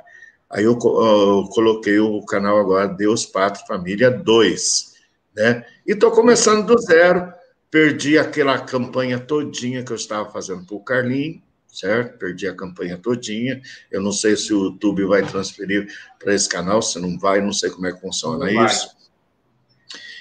Aí 0.49 0.63
eu, 0.63 0.73
eu, 0.73 1.49
coloquei 1.51 1.99
o 1.99 2.23
canal 2.25 2.57
agora 2.57 2.87
Deus, 2.87 3.25
Pátria 3.25 3.65
Família 3.65 4.11
2, 4.11 4.93
né? 5.35 5.65
E 5.87 5.93
estou 5.93 6.11
começando 6.11 6.65
do 6.65 6.79
zero, 6.79 7.33
perdi 7.71 8.17
aquela 8.19 8.59
campanha 8.59 9.17
todinha 9.17 9.83
que 9.83 9.91
eu 9.91 9.95
estava 9.95 10.29
fazendo 10.29 10.65
para 10.65 10.75
o 10.75 10.83
Carlinho, 10.83 11.41
certo? 11.67 12.19
Perdi 12.19 12.47
a 12.47 12.53
campanha 12.53 12.97
todinha. 12.97 13.61
Eu 13.89 14.01
não 14.01 14.11
sei 14.11 14.35
se 14.35 14.53
o 14.53 14.65
YouTube 14.65 15.05
vai 15.05 15.25
transferir 15.25 15.87
para 16.19 16.35
esse 16.35 16.49
canal, 16.49 16.81
se 16.81 16.99
não 16.99 17.17
vai, 17.17 17.41
não 17.41 17.53
sei 17.53 17.69
como 17.69 17.87
é 17.87 17.93
que 17.93 18.01
funciona 18.01 18.45
não 18.45 18.65
isso. 18.65 18.87
Vai. 18.87 18.95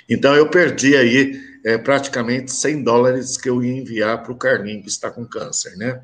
Então 0.09 0.35
eu 0.35 0.49
perdi 0.49 0.97
aí 0.97 1.50
é, 1.64 1.79
praticamente 1.79 2.52
100 2.52 2.83
dólares 2.83 3.37
que 3.37 3.49
eu 3.49 3.62
ia 3.62 3.76
enviar 3.76 4.23
para 4.23 4.33
o 4.33 4.37
Carlinho, 4.37 4.83
que 4.83 4.88
está 4.88 5.11
com 5.11 5.26
câncer, 5.26 5.76
né? 5.76 6.02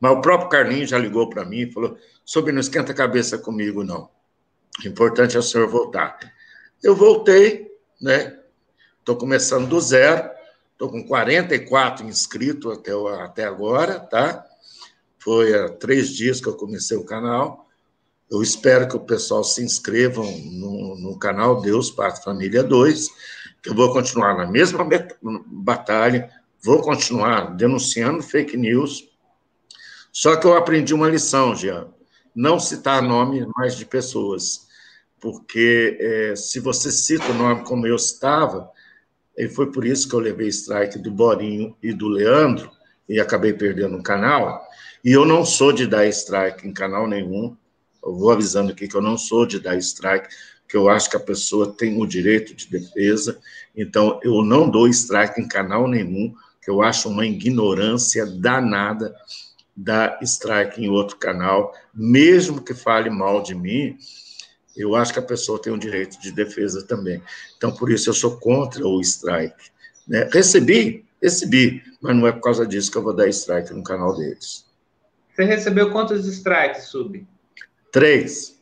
Mas 0.00 0.12
o 0.12 0.20
próprio 0.20 0.48
Carlinho 0.48 0.86
já 0.86 0.98
ligou 0.98 1.28
para 1.28 1.44
mim 1.44 1.60
e 1.60 1.72
falou: 1.72 1.96
Soube, 2.24 2.52
não 2.52 2.60
esquenta 2.60 2.92
a 2.92 2.94
cabeça 2.94 3.38
comigo, 3.38 3.84
não. 3.84 4.10
O 4.84 4.88
importante 4.88 5.36
é 5.36 5.38
o 5.38 5.42
senhor 5.42 5.68
voltar. 5.68 6.18
Eu 6.82 6.94
voltei, 6.94 7.70
né? 8.00 8.38
Estou 8.98 9.16
começando 9.16 9.68
do 9.68 9.80
zero, 9.80 10.30
estou 10.72 10.90
com 10.90 11.06
44 11.06 12.06
inscritos 12.06 12.76
até, 12.76 12.92
até 13.22 13.44
agora, 13.44 14.00
tá? 14.00 14.44
Foi 15.18 15.54
há 15.54 15.68
três 15.70 16.10
dias 16.10 16.40
que 16.40 16.48
eu 16.48 16.54
comecei 16.54 16.96
o 16.96 17.04
canal. 17.04 17.66
Eu 18.30 18.42
espero 18.42 18.88
que 18.88 18.96
o 18.96 19.00
pessoal 19.00 19.44
se 19.44 19.62
inscrevam 19.62 20.30
no, 20.38 20.96
no 20.98 21.18
canal 21.18 21.60
Deus 21.60 21.90
Pátria 21.90 22.24
Família 22.24 22.62
2 22.62 23.08
eu 23.66 23.74
vou 23.74 23.92
continuar 23.92 24.36
na 24.36 24.46
mesma 24.46 24.86
batalha, 25.46 26.30
vou 26.62 26.80
continuar 26.80 27.56
denunciando 27.56 28.22
fake 28.22 28.56
news. 28.56 29.08
Só 30.12 30.36
que 30.36 30.46
eu 30.46 30.56
aprendi 30.56 30.94
uma 30.94 31.08
lição, 31.08 31.54
Jean. 31.54 31.88
Não 32.34 32.58
citar 32.58 33.02
nome 33.02 33.46
mais 33.56 33.76
de 33.76 33.84
pessoas. 33.84 34.66
Porque 35.20 35.98
é, 36.00 36.36
se 36.36 36.60
você 36.60 36.90
cita 36.90 37.30
o 37.30 37.34
nome 37.34 37.64
como 37.64 37.86
eu 37.86 37.96
estava, 37.96 38.70
e 39.36 39.48
foi 39.48 39.70
por 39.70 39.84
isso 39.84 40.08
que 40.08 40.14
eu 40.14 40.20
levei 40.20 40.48
strike 40.48 40.98
do 40.98 41.10
Borinho 41.10 41.76
e 41.82 41.92
do 41.92 42.08
Leandro, 42.08 42.70
e 43.08 43.20
acabei 43.20 43.52
perdendo 43.52 43.96
o 43.96 44.02
canal. 44.02 44.66
E 45.04 45.12
eu 45.12 45.24
não 45.24 45.44
sou 45.44 45.72
de 45.72 45.86
dar 45.86 46.06
strike 46.06 46.66
em 46.66 46.72
canal 46.72 47.06
nenhum. 47.06 47.56
Eu 48.04 48.14
vou 48.14 48.30
avisando 48.30 48.72
aqui 48.72 48.88
que 48.88 48.96
eu 48.96 49.02
não 49.02 49.16
sou 49.16 49.46
de 49.46 49.60
dar 49.60 49.76
strike, 49.76 50.28
que 50.68 50.76
eu 50.76 50.88
acho 50.88 51.10
que 51.10 51.16
a 51.16 51.20
pessoa 51.20 51.72
tem 51.72 52.00
o 52.00 52.06
direito 52.06 52.54
de 52.54 52.68
defesa, 52.68 53.38
então 53.76 54.20
eu 54.22 54.42
não 54.42 54.68
dou 54.68 54.88
strike 54.88 55.40
em 55.40 55.48
canal 55.48 55.88
nenhum, 55.88 56.34
que 56.62 56.70
eu 56.70 56.82
acho 56.82 57.08
uma 57.08 57.26
ignorância 57.26 58.26
danada 58.26 59.14
dar 59.76 60.18
strike 60.22 60.82
em 60.82 60.88
outro 60.88 61.16
canal, 61.16 61.74
mesmo 61.94 62.62
que 62.62 62.74
fale 62.74 63.10
mal 63.10 63.42
de 63.42 63.54
mim, 63.54 63.96
eu 64.76 64.96
acho 64.96 65.12
que 65.12 65.18
a 65.18 65.22
pessoa 65.22 65.60
tem 65.60 65.72
o 65.72 65.78
direito 65.78 66.20
de 66.20 66.32
defesa 66.32 66.82
também. 66.82 67.22
Então, 67.56 67.74
por 67.74 67.90
isso, 67.90 68.10
eu 68.10 68.14
sou 68.14 68.38
contra 68.38 68.86
o 68.86 69.00
strike. 69.00 69.70
Né? 70.06 70.28
Recebi 70.32 71.06
Recebi, 71.22 71.82
mas 72.00 72.14
não 72.14 72.26
é 72.26 72.32
por 72.32 72.42
causa 72.42 72.66
disso 72.66 72.90
que 72.90 72.98
eu 72.98 73.02
vou 73.02 73.14
dar 73.14 73.28
strike 73.28 73.72
no 73.72 73.82
canal 73.82 74.14
deles. 74.16 74.66
Você 75.34 75.44
recebeu 75.44 75.90
quantos 75.90 76.26
strikes, 76.26 76.84
Sub? 76.84 77.26
Três. 77.90 78.55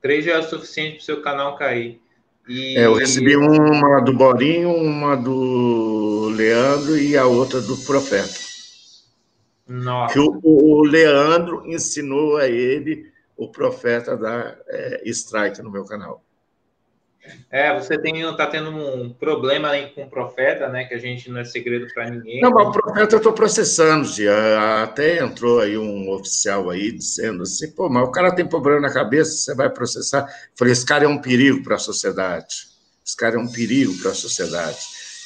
Três 0.00 0.24
já 0.24 0.32
é 0.32 0.38
o 0.38 0.42
suficiente 0.42 0.96
para 0.96 1.02
o 1.02 1.04
seu 1.04 1.22
canal 1.22 1.56
cair. 1.56 2.00
E... 2.48 2.76
É, 2.76 2.86
eu 2.86 2.94
recebi 2.94 3.36
uma 3.36 4.00
do 4.00 4.12
Borinho, 4.12 4.74
uma 4.74 5.14
do 5.14 6.30
Leandro 6.34 6.98
e 6.98 7.16
a 7.16 7.26
outra 7.26 7.60
do 7.60 7.76
Profeta. 7.78 8.50
Nossa. 9.68 10.14
Que 10.14 10.18
o, 10.18 10.40
o 10.42 10.82
Leandro 10.82 11.62
ensinou 11.66 12.38
a 12.38 12.48
ele, 12.48 13.06
o 13.36 13.48
Profeta, 13.48 14.12
a 14.12 14.16
dar 14.16 14.58
é, 14.66 15.02
strike 15.06 15.62
no 15.62 15.70
meu 15.70 15.84
canal. 15.84 16.24
É, 17.50 17.78
você 17.78 17.98
tem, 17.98 18.22
tá 18.36 18.46
tendo 18.46 18.70
um 18.70 19.12
problema 19.12 19.70
aí 19.70 19.90
com 19.90 20.04
o 20.04 20.10
profeta, 20.10 20.68
né? 20.68 20.84
Que 20.84 20.94
a 20.94 20.98
gente 20.98 21.30
não 21.30 21.40
é 21.40 21.44
segredo 21.44 21.86
para 21.92 22.08
ninguém. 22.08 22.40
Não, 22.40 22.50
mas 22.50 22.68
o 22.68 22.72
profeta 22.72 23.14
eu 23.14 23.18
estou 23.18 23.32
processando, 23.32 24.08
já. 24.08 24.82
Até 24.82 25.22
entrou 25.22 25.60
aí 25.60 25.76
um 25.76 26.10
oficial 26.10 26.70
aí 26.70 26.90
dizendo 26.92 27.42
assim, 27.42 27.70
pô, 27.72 27.88
mas 27.88 28.08
o 28.08 28.10
cara 28.10 28.34
tem 28.34 28.46
problema 28.46 28.80
na 28.80 28.92
cabeça, 28.92 29.32
você 29.32 29.54
vai 29.54 29.68
processar. 29.68 30.22
Eu 30.22 30.56
falei, 30.56 30.72
esse 30.72 30.86
cara 30.86 31.04
é 31.04 31.08
um 31.08 31.20
perigo 31.20 31.62
para 31.62 31.76
a 31.76 31.78
sociedade. 31.78 32.68
Esse 33.04 33.16
cara 33.16 33.36
é 33.36 33.38
um 33.38 33.50
perigo 33.50 33.96
para 33.98 34.12
a 34.12 34.14
sociedade. 34.14 34.78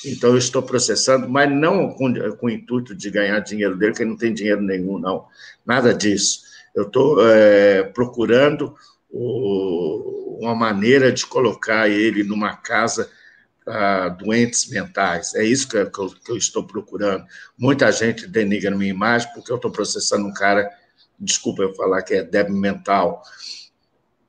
Então 0.07 0.31
eu 0.31 0.39
estou 0.39 0.63
processando, 0.63 1.29
mas 1.29 1.51
não 1.51 1.93
com, 1.93 2.13
com 2.37 2.47
o 2.47 2.51
intuito 2.51 2.95
de 2.95 3.11
ganhar 3.11 3.39
dinheiro 3.41 3.77
dele, 3.77 3.95
que 3.95 4.03
ele 4.03 4.11
não 4.11 4.19
tem 4.19 4.35
dinheiro 4.35 4.61
nenhum, 4.61 4.99
não. 4.99 5.27
Nada 5.65 5.95
disso. 5.95 6.43
Eu 6.75 6.85
estou 6.85 7.25
é, 7.27 7.85
procurando 7.85 8.75
o, 9.11 10.24
uma 10.39 10.55
maneira 10.55 11.13
de 11.13 11.27
colocar 11.27 11.89
ele 11.89 12.23
numa 12.23 12.57
casa 12.57 13.11
para 13.65 14.11
doentes 14.11 14.69
mentais. 14.69 15.35
É 15.35 15.43
isso 15.43 15.69
que 15.69 15.77
eu, 15.77 15.91
que 15.91 16.31
eu, 16.31 16.37
estou 16.37 16.67
procurando. 16.67 17.25
Muita 17.57 17.91
gente 17.91 18.27
denigra 18.27 18.77
minha 18.77 18.91
imagem 18.91 19.29
porque 19.33 19.51
eu 19.51 19.57
estou 19.57 19.71
processando 19.71 20.27
um 20.27 20.35
cara, 20.35 20.71
desculpa 21.19 21.63
eu 21.63 21.75
falar 21.75 22.03
que 22.03 22.15
é 22.15 22.23
débil 22.23 22.57
mental, 22.57 23.23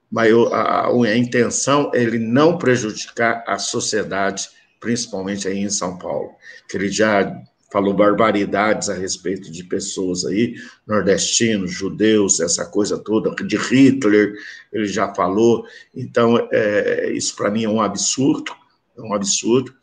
mas 0.09 0.29
eu, 0.29 0.53
a, 0.53 0.87
a, 0.87 1.17
intenção 1.17 1.91
é 1.93 2.01
ele 2.01 2.19
não 2.19 2.57
prejudicar 2.57 3.43
a 3.45 3.57
sociedade, 3.57 4.49
principalmente 4.79 5.47
aí 5.47 5.59
em 5.59 5.69
São 5.69 5.97
Paulo, 5.97 6.31
que 6.69 6.77
ele 6.77 6.89
já 6.89 7.29
falou 7.75 7.93
barbaridades 7.93 8.87
a 8.87 8.93
respeito 8.93 9.51
de 9.51 9.61
pessoas 9.61 10.23
aí, 10.23 10.55
nordestinos, 10.87 11.71
judeus, 11.71 12.39
essa 12.39 12.65
coisa 12.65 12.97
toda, 12.97 13.35
de 13.43 13.57
Hitler, 13.57 14.33
ele 14.71 14.85
já 14.85 15.13
falou. 15.13 15.65
Então, 15.93 16.47
é, 16.53 17.11
isso 17.11 17.35
para 17.35 17.51
mim 17.51 17.65
é 17.65 17.69
um 17.69 17.81
absurdo, 17.81 18.49
é 18.97 19.01
um 19.01 19.13
absurdo. 19.13 19.75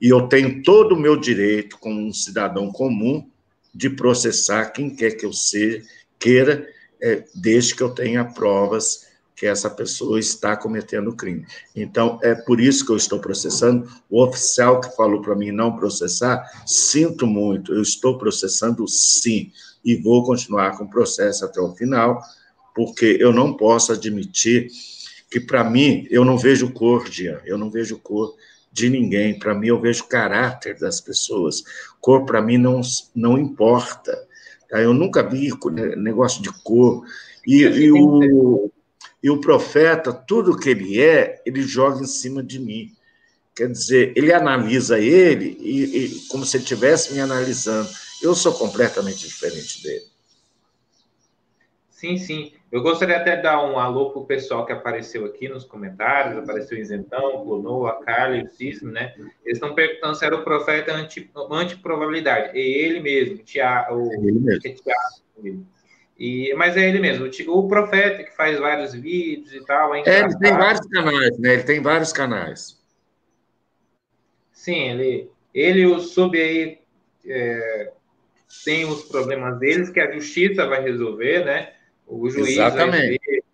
E 0.00 0.08
eu 0.10 0.28
tenho 0.28 0.62
todo 0.62 0.94
o 0.94 0.96
meu 0.96 1.16
direito, 1.16 1.76
como 1.80 2.00
um 2.00 2.12
cidadão 2.12 2.70
comum, 2.70 3.28
de 3.74 3.90
processar 3.90 4.66
quem 4.66 4.88
quer 4.88 5.16
que 5.16 5.26
eu 5.26 5.32
seja, 5.32 5.82
queira, 6.20 6.68
é, 7.02 7.24
desde 7.34 7.74
que 7.74 7.82
eu 7.82 7.90
tenha 7.90 8.24
provas 8.24 9.08
que 9.44 9.48
essa 9.48 9.68
pessoa 9.68 10.18
está 10.18 10.56
cometendo 10.56 11.14
crime. 11.14 11.44
Então, 11.76 12.18
é 12.22 12.34
por 12.34 12.58
isso 12.58 12.86
que 12.86 12.92
eu 12.92 12.96
estou 12.96 13.18
processando. 13.18 13.86
O 14.08 14.24
oficial 14.24 14.80
que 14.80 14.96
falou 14.96 15.20
para 15.20 15.34
mim 15.34 15.52
não 15.52 15.76
processar, 15.76 16.42
sinto 16.66 17.26
muito, 17.26 17.74
eu 17.74 17.82
estou 17.82 18.16
processando 18.16 18.88
sim, 18.88 19.52
e 19.84 19.96
vou 19.96 20.24
continuar 20.24 20.78
com 20.78 20.84
o 20.84 20.90
processo 20.90 21.44
até 21.44 21.60
o 21.60 21.74
final, 21.74 22.22
porque 22.74 23.18
eu 23.20 23.34
não 23.34 23.54
posso 23.54 23.92
admitir 23.92 24.68
que, 25.30 25.38
para 25.38 25.62
mim, 25.62 26.08
eu 26.10 26.24
não 26.24 26.38
vejo 26.38 26.72
cor, 26.72 27.06
Dian, 27.10 27.38
eu 27.44 27.58
não 27.58 27.70
vejo 27.70 27.98
cor 27.98 28.34
de 28.72 28.88
ninguém. 28.88 29.38
Para 29.38 29.54
mim, 29.54 29.66
eu 29.66 29.78
vejo 29.78 30.08
caráter 30.08 30.78
das 30.78 31.02
pessoas. 31.02 31.62
Cor, 32.00 32.24
para 32.24 32.40
mim, 32.40 32.56
não, 32.56 32.80
não 33.14 33.36
importa. 33.36 34.16
Tá? 34.70 34.80
Eu 34.80 34.94
nunca 34.94 35.22
vi 35.22 35.50
negócio 35.98 36.42
de 36.42 36.50
cor. 36.62 37.04
E, 37.46 37.60
e 37.60 37.92
o, 37.92 38.72
e 39.24 39.30
o 39.30 39.40
profeta, 39.40 40.12
tudo 40.12 40.54
que 40.54 40.68
ele 40.68 41.00
é, 41.00 41.40
ele 41.46 41.62
joga 41.62 42.02
em 42.02 42.06
cima 42.06 42.42
de 42.42 42.58
mim. 42.58 42.92
Quer 43.56 43.70
dizer, 43.70 44.12
ele 44.14 44.30
analisa 44.34 44.98
ele 44.98 45.56
e, 45.60 45.82
e 45.96 46.26
como 46.28 46.44
se 46.44 46.58
ele 46.58 46.64
estivesse 46.64 47.14
me 47.14 47.20
analisando. 47.20 47.88
Eu 48.22 48.34
sou 48.34 48.52
completamente 48.52 49.26
diferente 49.26 49.82
dele. 49.82 50.04
Sim, 51.88 52.18
sim. 52.18 52.52
Eu 52.70 52.82
gostaria 52.82 53.16
até 53.16 53.36
de 53.36 53.44
dar 53.44 53.64
um 53.64 53.78
alô 53.78 54.10
para 54.10 54.20
o 54.20 54.26
pessoal 54.26 54.66
que 54.66 54.72
apareceu 54.72 55.24
aqui 55.24 55.48
nos 55.48 55.64
comentários, 55.64 56.36
apareceu 56.36 56.76
o 56.76 56.80
Isentão, 56.80 57.44
Clonou, 57.44 57.86
a 57.86 58.04
Carla 58.04 58.36
e 58.36 58.42
o 58.42 58.50
Cisne, 58.50 58.92
né? 58.92 59.14
Eles 59.42 59.56
estão 59.56 59.74
perguntando 59.74 60.16
se 60.16 60.26
era 60.26 60.36
o 60.36 60.44
profeta 60.44 60.92
anti, 60.92 61.30
anti-probabilidade. 61.50 62.58
É 62.58 62.60
ele 62.60 63.00
mesmo, 63.00 63.38
Tiago. 63.38 64.06
É 64.12 64.16
ele 64.16 64.38
mesmo. 64.38 64.60
É 64.66 64.74
Tiago. 64.74 65.66
E, 66.18 66.54
mas 66.54 66.76
é 66.76 66.88
ele 66.88 67.00
mesmo, 67.00 67.28
o 67.48 67.68
profeta 67.68 68.22
que 68.22 68.30
faz 68.36 68.58
vários 68.58 68.94
vídeos 68.94 69.52
e 69.52 69.64
tal. 69.64 69.94
É, 69.94 70.02
é 70.06 70.20
ele 70.20 70.38
tem 70.38 70.52
vários 70.52 70.86
canais, 70.86 71.38
né? 71.38 71.52
Ele 71.54 71.62
tem 71.64 71.82
vários 71.82 72.12
canais. 72.12 72.80
Sim, 74.52 74.90
ele, 74.90 75.30
ele 75.52 75.86
o 75.86 75.98
sub 75.98 76.40
aí 76.40 76.78
é, 77.26 77.92
tem 78.64 78.84
os 78.84 79.02
problemas 79.02 79.58
deles 79.58 79.90
que 79.90 80.00
a 80.00 80.10
justiça 80.12 80.66
vai 80.66 80.82
resolver, 80.82 81.44
né? 81.44 81.72
O 82.06 82.30
juiz 82.30 82.50
Exatamente. 82.50 83.18
vai 83.18 83.18
ver 83.26 83.44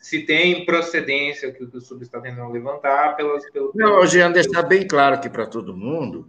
se 0.00 0.20
tem 0.20 0.64
procedência 0.64 1.52
que 1.52 1.62
o 1.62 1.80
sub 1.80 2.02
está 2.02 2.20
tentando 2.20 2.50
levantar 2.50 3.14
pelas. 3.16 3.48
Pelo, 3.50 3.70
Não, 3.74 4.04
Jean, 4.06 4.32
deixar 4.32 4.62
bem 4.62 4.86
claro 4.88 5.14
aqui 5.14 5.28
para 5.28 5.46
todo 5.46 5.76
mundo 5.76 6.28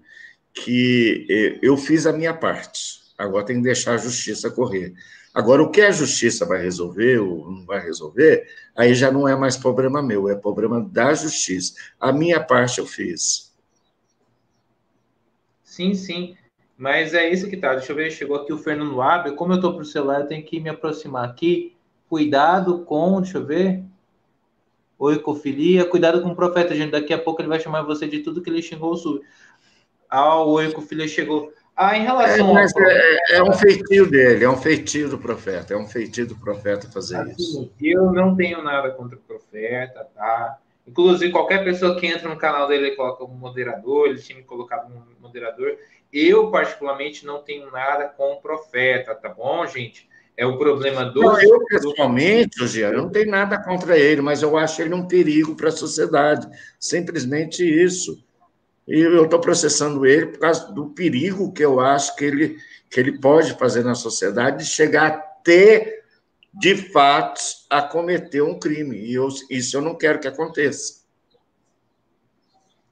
que 0.54 1.26
eh, 1.30 1.60
eu 1.64 1.78
fiz 1.78 2.06
a 2.06 2.12
minha 2.12 2.34
parte. 2.34 3.00
Agora 3.18 3.46
tem 3.46 3.58
que 3.58 3.64
deixar 3.64 3.94
a 3.94 3.98
justiça 3.98 4.52
correr. 4.52 4.94
Agora, 5.34 5.64
o 5.64 5.72
que 5.72 5.82
a 5.82 5.92
justiça 5.92 6.46
vai 6.46 6.62
resolver 6.62 7.20
ou 7.20 7.50
não 7.50 7.66
vai 7.66 7.80
resolver, 7.80 8.46
aí 8.76 8.94
já 8.94 9.10
não 9.10 9.28
é 9.28 9.36
mais 9.36 9.56
problema 9.56 10.02
meu, 10.02 10.28
é 10.28 10.36
problema 10.36 10.82
da 10.82 11.14
justiça. 11.14 11.74
A 12.00 12.12
minha 12.12 12.44
parte 12.44 12.80
eu 12.80 12.86
fiz. 12.86 13.54
Sim, 15.64 15.94
sim. 15.94 16.36
Mas 16.78 17.14
é 17.14 17.30
isso 17.30 17.50
que 17.50 17.56
tá. 17.56 17.76
Deixa 17.76 17.92
eu 17.92 17.96
ver, 17.96 18.12
chegou 18.12 18.36
aqui 18.36 18.52
o 18.52 18.58
Fernando 18.58 19.02
Abre. 19.02 19.34
Como 19.34 19.54
eu 19.54 19.58
estou 19.58 19.74
para 19.74 19.84
o 19.84 19.86
celular, 19.86 20.22
eu 20.22 20.28
tenho 20.28 20.44
que 20.44 20.60
me 20.60 20.70
aproximar 20.70 21.24
aqui. 21.30 21.76
Cuidado 22.10 22.80
com, 22.80 23.22
deixa 23.22 23.38
eu 23.38 23.46
ver. 23.46 23.84
Oicofilia, 24.98 25.86
cuidado 25.86 26.22
com 26.22 26.30
o 26.30 26.36
profeta, 26.36 26.76
gente. 26.76 26.92
Daqui 26.92 27.14
a 27.14 27.18
pouco 27.18 27.42
ele 27.42 27.48
vai 27.48 27.60
chamar 27.60 27.84
você 27.84 28.08
de 28.08 28.20
tudo 28.20 28.42
que 28.42 28.50
ele 28.50 28.62
xingou 28.62 28.92
o 28.92 28.98
sul. 28.98 29.22
Ah, 30.10 30.44
o 30.44 30.52
oicofilia 30.52 31.08
chegou. 31.08 31.54
Ah, 31.84 31.98
em 31.98 32.04
relação 32.04 32.56
é, 32.56 32.62
ao... 32.62 32.90
é, 32.92 33.18
é, 33.32 33.44
um 33.44 33.54
feitio 33.54 34.08
dele, 34.08 34.46
é 34.46 34.50
um 34.50 34.56
feitio 34.56 35.10
do 35.10 35.18
profeta, 35.18 35.74
é 35.74 35.78
um 35.78 35.88
feitio 35.88 36.28
do 36.28 36.36
profeta 36.36 36.88
fazer 36.92 37.16
assim, 37.16 37.34
isso. 37.34 37.72
Eu 37.82 38.12
não 38.12 38.36
tenho 38.36 38.62
nada 38.62 38.92
contra 38.92 39.18
o 39.18 39.22
profeta, 39.22 40.08
tá? 40.14 40.60
Inclusive, 40.88 41.32
qualquer 41.32 41.64
pessoa 41.64 42.00
que 42.00 42.06
entra 42.06 42.30
no 42.30 42.38
canal 42.38 42.68
dele 42.68 42.90
e 42.90 42.96
coloca 42.96 43.24
um 43.24 43.30
moderador, 43.30 44.10
ele 44.10 44.20
tinha 44.20 44.38
me 44.38 44.44
colocado 44.44 44.94
um 44.94 45.02
moderador. 45.20 45.76
Eu, 46.14 46.52
particularmente, 46.52 47.26
não 47.26 47.42
tenho 47.42 47.72
nada 47.72 48.10
com 48.10 48.34
o 48.34 48.42
profeta, 48.42 49.16
tá 49.16 49.30
bom, 49.30 49.66
gente? 49.66 50.08
É 50.38 50.46
o 50.46 50.60
problema 50.60 51.06
do. 51.06 51.20
Não, 51.20 51.42
eu, 51.42 51.66
pessoalmente, 51.66 52.68
Gia, 52.68 52.90
eu 52.90 53.02
não 53.02 53.10
tenho 53.10 53.32
nada 53.32 53.58
contra 53.58 53.98
ele, 53.98 54.22
mas 54.22 54.44
eu 54.44 54.56
acho 54.56 54.84
ele 54.84 54.94
um 54.94 55.08
perigo 55.08 55.56
para 55.56 55.70
a 55.70 55.72
sociedade. 55.72 56.48
Simplesmente 56.80 57.64
isso. 57.64 58.24
E 58.92 59.00
eu 59.00 59.24
estou 59.24 59.40
processando 59.40 60.06
ele 60.06 60.26
por 60.26 60.40
causa 60.40 60.70
do 60.74 60.90
perigo 60.90 61.54
que 61.54 61.64
eu 61.64 61.80
acho 61.80 62.14
que 62.18 62.26
ele, 62.26 62.58
que 62.90 63.00
ele 63.00 63.18
pode 63.18 63.54
fazer 63.54 63.86
na 63.86 63.96
sociedade 63.96 64.66
de 64.66 64.70
chegar 64.70 65.08
até, 65.08 66.02
de 66.54 66.76
fato, 66.76 67.40
a 67.70 67.82
cometer 67.82 68.42
um 68.42 68.60
crime. 68.60 68.98
E 68.98 69.14
eu, 69.14 69.30
isso 69.50 69.78
eu 69.78 69.82
não 69.82 69.98
quero 69.98 70.20
que 70.20 70.28
aconteça. 70.28 71.06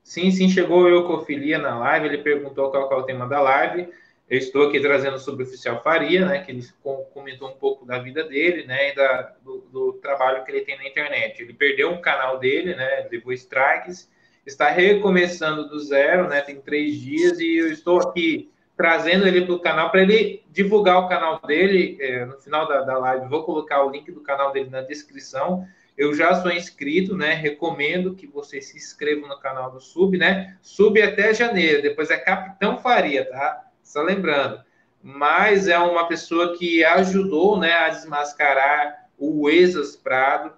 Sim, 0.01 0.31
sim, 0.31 0.47
chegou 0.47 0.83
o 0.83 0.87
Eucofilia 0.87 1.57
na 1.57 1.77
live, 1.77 2.07
ele 2.07 2.19
perguntou 2.19 2.71
qual, 2.71 2.87
qual 2.87 3.01
é 3.01 3.03
o 3.03 3.05
tema 3.05 3.27
da 3.27 3.41
live. 3.41 3.89
Eu 4.29 4.37
estou 4.37 4.69
aqui 4.69 4.79
trazendo 4.79 5.19
sobre 5.19 5.43
o 5.43 5.47
oficial 5.47 5.83
Faria, 5.83 6.25
né, 6.25 6.39
que 6.39 6.51
ele 6.51 6.65
comentou 7.13 7.49
um 7.49 7.57
pouco 7.57 7.85
da 7.85 7.99
vida 7.99 8.23
dele, 8.23 8.65
né, 8.65 8.91
e 8.91 8.95
da, 8.95 9.33
do, 9.43 9.67
do 9.69 9.93
trabalho 10.01 10.45
que 10.45 10.51
ele 10.51 10.61
tem 10.61 10.77
na 10.77 10.87
internet. 10.87 11.41
Ele 11.41 11.53
perdeu 11.53 11.91
um 11.91 11.99
canal 11.99 12.39
dele, 12.39 12.73
né, 12.73 13.05
levou 13.11 13.33
strikes, 13.33 14.09
está 14.49 14.69
recomeçando 14.69 15.69
do 15.69 15.79
zero, 15.79 16.27
né? 16.27 16.41
Tem 16.41 16.59
três 16.59 16.95
dias 16.95 17.39
e 17.39 17.57
eu 17.57 17.71
estou 17.71 17.99
aqui 17.99 18.51
trazendo 18.75 19.27
ele 19.27 19.45
para 19.45 19.53
o 19.53 19.59
canal 19.59 19.89
para 19.91 20.01
ele 20.01 20.43
divulgar 20.49 20.99
o 20.99 21.07
canal 21.07 21.39
dele 21.45 21.97
é, 21.99 22.25
no 22.25 22.37
final 22.39 22.67
da, 22.67 22.81
da 22.81 22.97
live. 22.97 23.27
Vou 23.27 23.43
colocar 23.43 23.83
o 23.83 23.89
link 23.89 24.11
do 24.11 24.21
canal 24.21 24.51
dele 24.51 24.69
na 24.69 24.81
descrição. 24.81 25.65
Eu 25.97 26.13
já 26.13 26.33
sou 26.35 26.51
inscrito, 26.51 27.15
né? 27.15 27.33
Recomendo 27.33 28.15
que 28.15 28.25
você 28.25 28.61
se 28.61 28.77
inscreva 28.77 29.27
no 29.27 29.39
canal 29.39 29.71
do 29.71 29.79
Sub, 29.79 30.17
né? 30.17 30.57
Sub 30.61 31.01
até 31.01 31.33
janeiro, 31.33 31.81
depois 31.81 32.09
é 32.09 32.17
Capitão 32.17 32.77
Faria, 32.77 33.29
tá? 33.29 33.65
Só 33.83 34.01
lembrando. 34.01 34.61
Mas 35.01 35.67
é 35.67 35.77
uma 35.77 36.07
pessoa 36.07 36.57
que 36.57 36.83
ajudou, 36.83 37.57
né, 37.57 37.71
a 37.71 37.89
desmascarar 37.89 39.09
o 39.17 39.49
Exas 39.49 39.95
Prado 39.95 40.53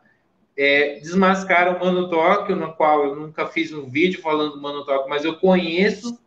é, 0.63 0.99
desmascaram 0.99 1.75
o 1.75 1.79
Mano 1.79 2.07
Tóquio, 2.07 2.55
no 2.55 2.71
qual 2.73 3.03
eu 3.03 3.15
nunca 3.15 3.47
fiz 3.47 3.73
um 3.73 3.89
vídeo 3.89 4.21
falando 4.21 4.51
do 4.51 4.61
Mano 4.61 4.85
Tóquio, 4.85 5.09
mas 5.09 5.25
eu 5.25 5.35
conheço 5.37 6.19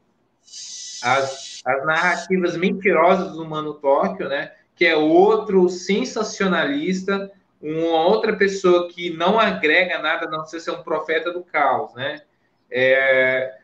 as, 1.05 1.63
as 1.65 1.87
narrativas 1.87 2.57
mentirosas 2.57 3.33
do 3.33 3.45
Mano 3.45 3.75
Tóquio, 3.75 4.29
né? 4.29 4.51
Que 4.75 4.87
é 4.87 4.97
outro 4.97 5.69
sensacionalista, 5.69 7.31
uma 7.63 8.09
outra 8.09 8.35
pessoa 8.35 8.89
que 8.89 9.11
não 9.11 9.39
agrega 9.39 10.01
nada, 10.01 10.27
não 10.27 10.45
sei 10.45 10.59
se 10.59 10.69
é 10.69 10.73
um 10.73 10.83
profeta 10.83 11.31
do 11.31 11.45
caos, 11.45 11.95
né? 11.95 12.21
É, 12.69 13.55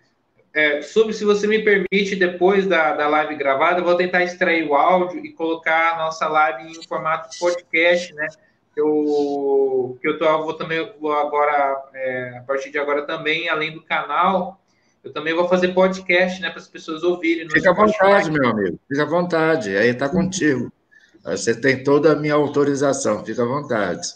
é, 0.54 0.82
se 0.82 1.24
você 1.24 1.48
me 1.48 1.64
permite, 1.64 2.14
depois 2.14 2.64
da, 2.68 2.94
da 2.94 3.08
live 3.08 3.34
gravada, 3.34 3.80
eu 3.80 3.84
vou 3.84 3.96
tentar 3.96 4.22
extrair 4.22 4.68
o 4.68 4.76
áudio 4.76 5.18
e 5.26 5.32
colocar 5.32 5.94
a 5.94 5.98
nossa 5.98 6.28
live 6.28 6.70
em 6.70 6.86
formato 6.86 7.36
podcast, 7.40 8.14
né? 8.14 8.28
Eu, 8.80 9.98
que 10.00 10.08
eu 10.08 10.18
tô, 10.18 10.24
vou 10.42 10.54
também 10.54 10.90
vou 10.98 11.12
agora, 11.12 11.84
é, 11.94 12.38
a 12.38 12.42
partir 12.42 12.70
de 12.70 12.78
agora 12.78 13.02
também, 13.02 13.48
além 13.48 13.72
do 13.72 13.82
canal, 13.82 14.58
eu 15.04 15.12
também 15.12 15.34
vou 15.34 15.48
fazer 15.48 15.74
podcast, 15.74 16.40
né, 16.40 16.48
para 16.48 16.60
as 16.60 16.68
pessoas 16.68 17.02
ouvirem. 17.02 17.48
Fica 17.50 17.70
à 17.70 17.74
vontade, 17.74 18.30
meu 18.30 18.48
amigo, 18.48 18.78
fica 18.88 19.02
à 19.02 19.06
vontade, 19.06 19.76
aí 19.76 19.90
está 19.90 20.08
contigo. 20.08 20.72
Você 21.22 21.54
tem 21.54 21.84
toda 21.84 22.12
a 22.12 22.16
minha 22.16 22.34
autorização, 22.34 23.24
fica 23.24 23.42
à 23.42 23.46
vontade. 23.46 24.08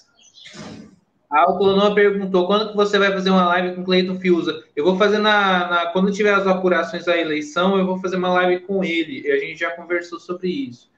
A 1.31 1.41
Autonomia 1.41 1.95
perguntou 1.95 2.47
quando 2.47 2.71
que 2.71 2.77
você 2.77 2.99
vai 2.99 3.13
fazer 3.13 3.29
uma 3.29 3.47
live 3.49 3.75
com 3.75 3.83
o 3.83 3.85
Cleiton 3.85 4.19
Fiuza. 4.21 4.63
Eu 4.75 4.85
vou 4.85 4.97
fazer 4.97 5.19
na, 5.19 5.69
na, 5.69 5.87
Quando 5.87 6.13
tiver 6.13 6.33
as 6.33 6.47
apurações 6.47 7.05
da 7.05 7.19
eleição, 7.19 7.77
eu 7.77 7.85
vou 7.85 7.99
fazer 7.99 8.17
uma 8.17 8.33
live 8.35 8.63
com 8.63 8.85
ele. 8.85 9.21
E 9.27 9.33
a 9.33 9.39
gente 9.39 9.59
já 9.59 9.73
conversou 9.73 10.21
sobre 10.21 10.49
isso. 10.49 10.89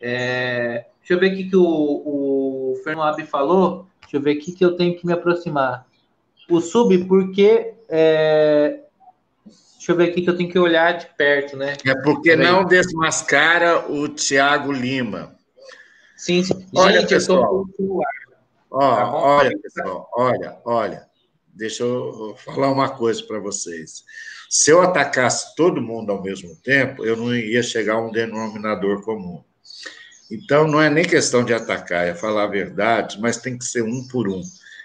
É, 0.00 0.86
deixa 0.98 1.14
eu 1.14 1.20
ver 1.20 1.32
aqui 1.32 1.48
que 1.48 1.56
o, 1.56 1.62
o 1.62 2.80
Fernando 2.84 3.24
falou. 3.26 3.86
Deixa 4.02 4.16
eu 4.16 4.20
ver 4.20 4.32
aqui 4.38 4.52
que 4.52 4.64
eu 4.64 4.76
tenho 4.76 4.96
que 4.96 5.06
me 5.06 5.12
aproximar. 5.12 5.86
O 6.48 6.60
sub, 6.60 6.96
porque. 7.04 7.74
É, 7.88 8.80
deixa 9.76 9.92
eu 9.92 9.96
ver 9.96 10.10
aqui 10.10 10.22
que 10.22 10.30
eu 10.30 10.36
tenho 10.36 10.50
que 10.50 10.58
olhar 10.58 10.96
de 10.96 11.06
perto, 11.16 11.56
né? 11.56 11.76
É 11.84 11.94
porque 12.02 12.36
não 12.36 12.64
desmascara 12.64 13.90
o 13.90 14.08
Tiago 14.08 14.72
Lima. 14.72 15.36
Sim, 16.16 16.42
sim. 16.42 16.66
Olha, 16.74 17.00
Gente, 17.00 17.10
pessoal. 17.10 17.66
eu 17.78 17.86
tô 17.86 18.02
Ó, 18.70 18.96
tá 18.96 19.14
olha, 19.14 19.58
pessoal, 19.58 20.10
olha, 20.14 20.58
olha. 20.64 21.08
Deixa 21.54 21.82
eu 21.82 22.36
falar 22.44 22.70
uma 22.70 22.90
coisa 22.90 23.22
para 23.24 23.40
vocês. 23.40 24.04
Se 24.48 24.70
eu 24.70 24.80
atacasse 24.80 25.54
todo 25.56 25.82
mundo 25.82 26.12
ao 26.12 26.22
mesmo 26.22 26.54
tempo, 26.56 27.04
eu 27.04 27.16
não 27.16 27.34
ia 27.34 27.62
chegar 27.62 27.94
a 27.94 28.00
um 28.00 28.12
denominador 28.12 29.02
comum. 29.02 29.42
Então, 30.30 30.66
não 30.66 30.80
é 30.80 30.90
nem 30.90 31.04
questão 31.04 31.44
de 31.44 31.54
atacar, 31.54 32.06
é 32.06 32.14
falar 32.14 32.44
a 32.44 32.48
verdade, 32.48 33.18
mas 33.20 33.38
tem 33.38 33.56
que 33.56 33.64
ser 33.64 33.82
um 33.82 34.06
por 34.08 34.28
um. 34.28 34.42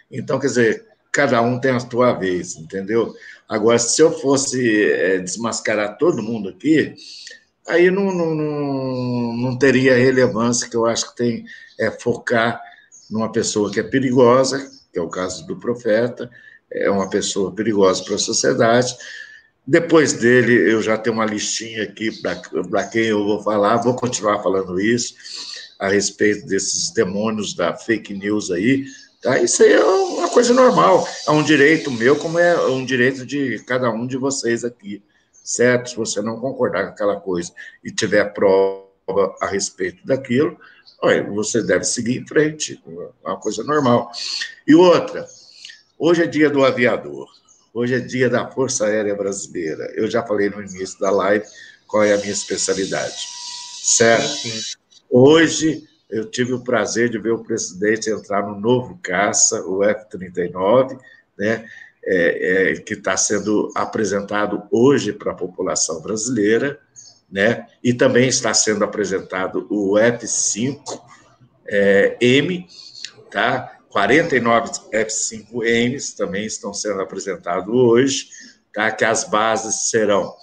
Então, 0.10 0.40
quer 0.40 0.48
dizer, 0.48 0.86
cada 1.12 1.42
um 1.42 1.60
tem 1.60 1.72
a 1.72 1.80
sua 1.80 2.14
vez, 2.14 2.56
entendeu? 2.56 3.14
Agora, 3.48 3.78
se 3.78 4.02
eu 4.02 4.12
fosse 4.20 4.92
é, 4.92 5.20
desmascarar 5.20 5.98
todo 5.98 6.24
mundo 6.24 6.50
aqui, 6.50 6.96
aí 7.68 7.92
não, 7.92 8.06
não, 8.06 8.34
não, 8.34 9.34
não 9.38 9.58
teria 9.58 9.96
relevância, 9.96 10.70
que 10.70 10.76
eu 10.76 10.86
acho 10.86 11.12
que 11.12 11.18
tem 11.18 11.46
é 11.80 11.92
focar 11.92 12.62
numa 13.10 13.32
pessoa 13.32 13.72
que 13.72 13.80
é 13.80 13.84
perigosa, 13.84 14.72
que 14.92 15.00
é 15.00 15.02
o 15.02 15.10
caso 15.10 15.46
do 15.46 15.58
profeta, 15.58 16.30
é 16.72 16.90
uma 16.90 17.10
pessoa 17.10 17.52
perigosa 17.52 18.04
para 18.04 18.16
a 18.16 18.20
sociedade. 18.20 18.96
Depois 19.66 20.14
dele, 20.14 20.72
eu 20.72 20.82
já 20.82 20.98
tenho 20.98 21.16
uma 21.16 21.26
listinha 21.26 21.84
aqui 21.84 22.12
para 22.22 22.86
quem 22.88 23.06
eu 23.06 23.24
vou 23.24 23.42
falar, 23.42 23.78
vou 23.78 23.96
continuar 23.96 24.44
falando 24.44 24.80
isso, 24.80 25.16
a 25.80 25.88
respeito 25.88 26.46
desses 26.46 26.92
demônios 26.92 27.54
da 27.54 27.74
fake 27.74 28.14
news 28.14 28.52
aí. 28.52 28.86
Tá? 29.22 29.40
Isso 29.40 29.64
aí 29.64 29.72
é 29.72 29.84
uma 29.84 30.28
coisa 30.30 30.54
normal, 30.54 31.08
é 31.26 31.32
um 31.32 31.42
direito 31.42 31.90
meu, 31.90 32.18
como 32.18 32.38
é 32.38 32.68
um 32.68 32.84
direito 32.84 33.26
de 33.26 33.64
cada 33.66 33.90
um 33.90 34.06
de 34.06 34.18
vocês 34.18 34.66
aqui, 34.66 35.02
certo? 35.32 35.92
Se 35.92 35.96
você 35.96 36.22
não 36.22 36.42
concordar 36.42 36.88
com 36.88 36.90
aquela 36.92 37.20
coisa 37.20 37.54
e 37.82 37.90
tiver 37.90 38.34
prova 38.34 38.84
a 39.42 39.48
respeito 39.48 40.06
daquilo, 40.06 40.60
você 41.34 41.64
deve 41.64 41.86
seguir 41.86 42.18
em 42.18 42.28
frente, 42.28 42.82
é 43.26 43.30
uma 43.30 43.40
coisa 43.40 43.64
normal. 43.64 44.12
E 44.68 44.76
outra, 44.76 45.26
hoje 45.98 46.24
é 46.24 46.28
dia 46.28 46.50
do 46.50 46.66
aviador, 46.66 47.30
hoje 47.74 47.96
é 47.96 48.00
dia 48.00 48.30
da 48.30 48.50
Força 48.50 48.86
Aérea 48.86 49.16
Brasileira. 49.16 49.92
Eu 49.96 50.10
já 50.10 50.22
falei 50.24 50.50
no 50.50 50.62
início 50.62 51.00
da 51.00 51.10
live 51.10 51.46
qual 51.88 52.04
é 52.04 52.14
a 52.14 52.18
minha 52.18 52.32
especialidade, 52.32 53.16
certo? 53.84 54.48
Hoje 55.10 55.84
eu 56.10 56.30
tive 56.30 56.54
o 56.54 56.64
prazer 56.64 57.10
de 57.10 57.18
ver 57.18 57.32
o 57.32 57.44
presidente 57.44 58.10
entrar 58.10 58.48
no 58.48 58.60
novo 58.60 59.00
caça, 59.02 59.66
o 59.66 59.84
F-39, 59.84 61.00
né? 61.38 61.66
É, 62.06 62.72
é, 62.72 62.82
que 62.82 62.96
está 62.96 63.16
sendo 63.16 63.72
apresentado 63.74 64.64
hoje 64.70 65.14
para 65.14 65.32
a 65.32 65.36
população 65.36 66.02
brasileira, 66.02 66.78
né? 67.32 67.66
E 67.82 67.94
também 67.94 68.28
está 68.28 68.54
sendo 68.54 68.84
apresentado 68.84 69.66
o 69.70 69.94
F5M, 69.94 70.86
é, 71.66 72.18
tá? 73.32 73.80
49 73.94 74.72
F5Ms 74.92 76.18
também 76.18 76.48
estão 76.48 76.74
sendo 76.74 77.00
apresentados 77.00 77.72
hoje, 77.72 78.28
tá? 78.74 78.92
Que 78.92 79.06
as 79.06 79.24
bases 79.24 79.92
serão 79.92 80.36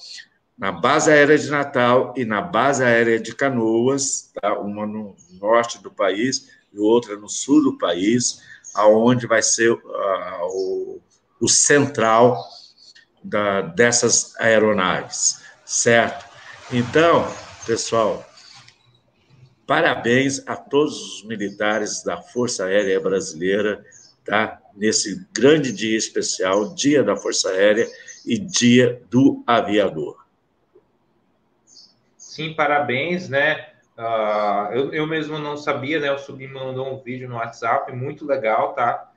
na 0.56 0.70
base 0.70 1.10
aérea 1.10 1.36
de 1.36 1.50
Natal 1.50 2.14
e 2.16 2.24
na 2.24 2.40
base 2.40 2.84
aérea 2.84 3.18
de 3.18 3.34
Canoas, 3.34 4.30
tá? 4.40 4.56
Uma 4.60 4.86
no 4.86 5.16
norte 5.40 5.82
do 5.82 5.90
país 5.90 6.48
e 6.72 6.78
outra 6.78 7.16
no 7.16 7.28
sul 7.28 7.60
do 7.60 7.76
país, 7.76 8.40
aonde 8.72 9.26
vai 9.26 9.42
ser 9.42 9.72
uh, 9.72 9.80
o, 10.44 11.02
o 11.40 11.48
central 11.48 12.40
da, 13.24 13.62
dessas 13.62 14.38
aeronaves, 14.38 15.40
certo? 15.64 16.24
Então, 16.72 17.26
pessoal, 17.66 18.24
parabéns 19.70 20.42
a 20.48 20.56
todos 20.56 21.00
os 21.00 21.24
militares 21.24 22.02
da 22.02 22.16
Força 22.20 22.64
Aérea 22.64 22.98
Brasileira, 22.98 23.84
tá? 24.24 24.60
Nesse 24.74 25.24
grande 25.32 25.70
dia 25.72 25.96
especial, 25.96 26.74
Dia 26.74 27.04
da 27.04 27.14
Força 27.14 27.50
Aérea 27.50 27.86
e 28.26 28.36
Dia 28.36 29.00
do 29.08 29.44
Aviador. 29.46 30.26
Sim, 32.16 32.52
parabéns, 32.52 33.28
né? 33.28 33.68
Uh, 33.96 34.74
eu, 34.74 34.92
eu 34.92 35.06
mesmo 35.06 35.38
não 35.38 35.56
sabia, 35.56 36.00
né? 36.00 36.10
O 36.10 36.18
Subi 36.18 36.48
mandou 36.48 36.92
um 36.92 37.00
vídeo 37.00 37.28
no 37.28 37.36
WhatsApp, 37.36 37.92
muito 37.92 38.26
legal, 38.26 38.74
tá? 38.74 39.08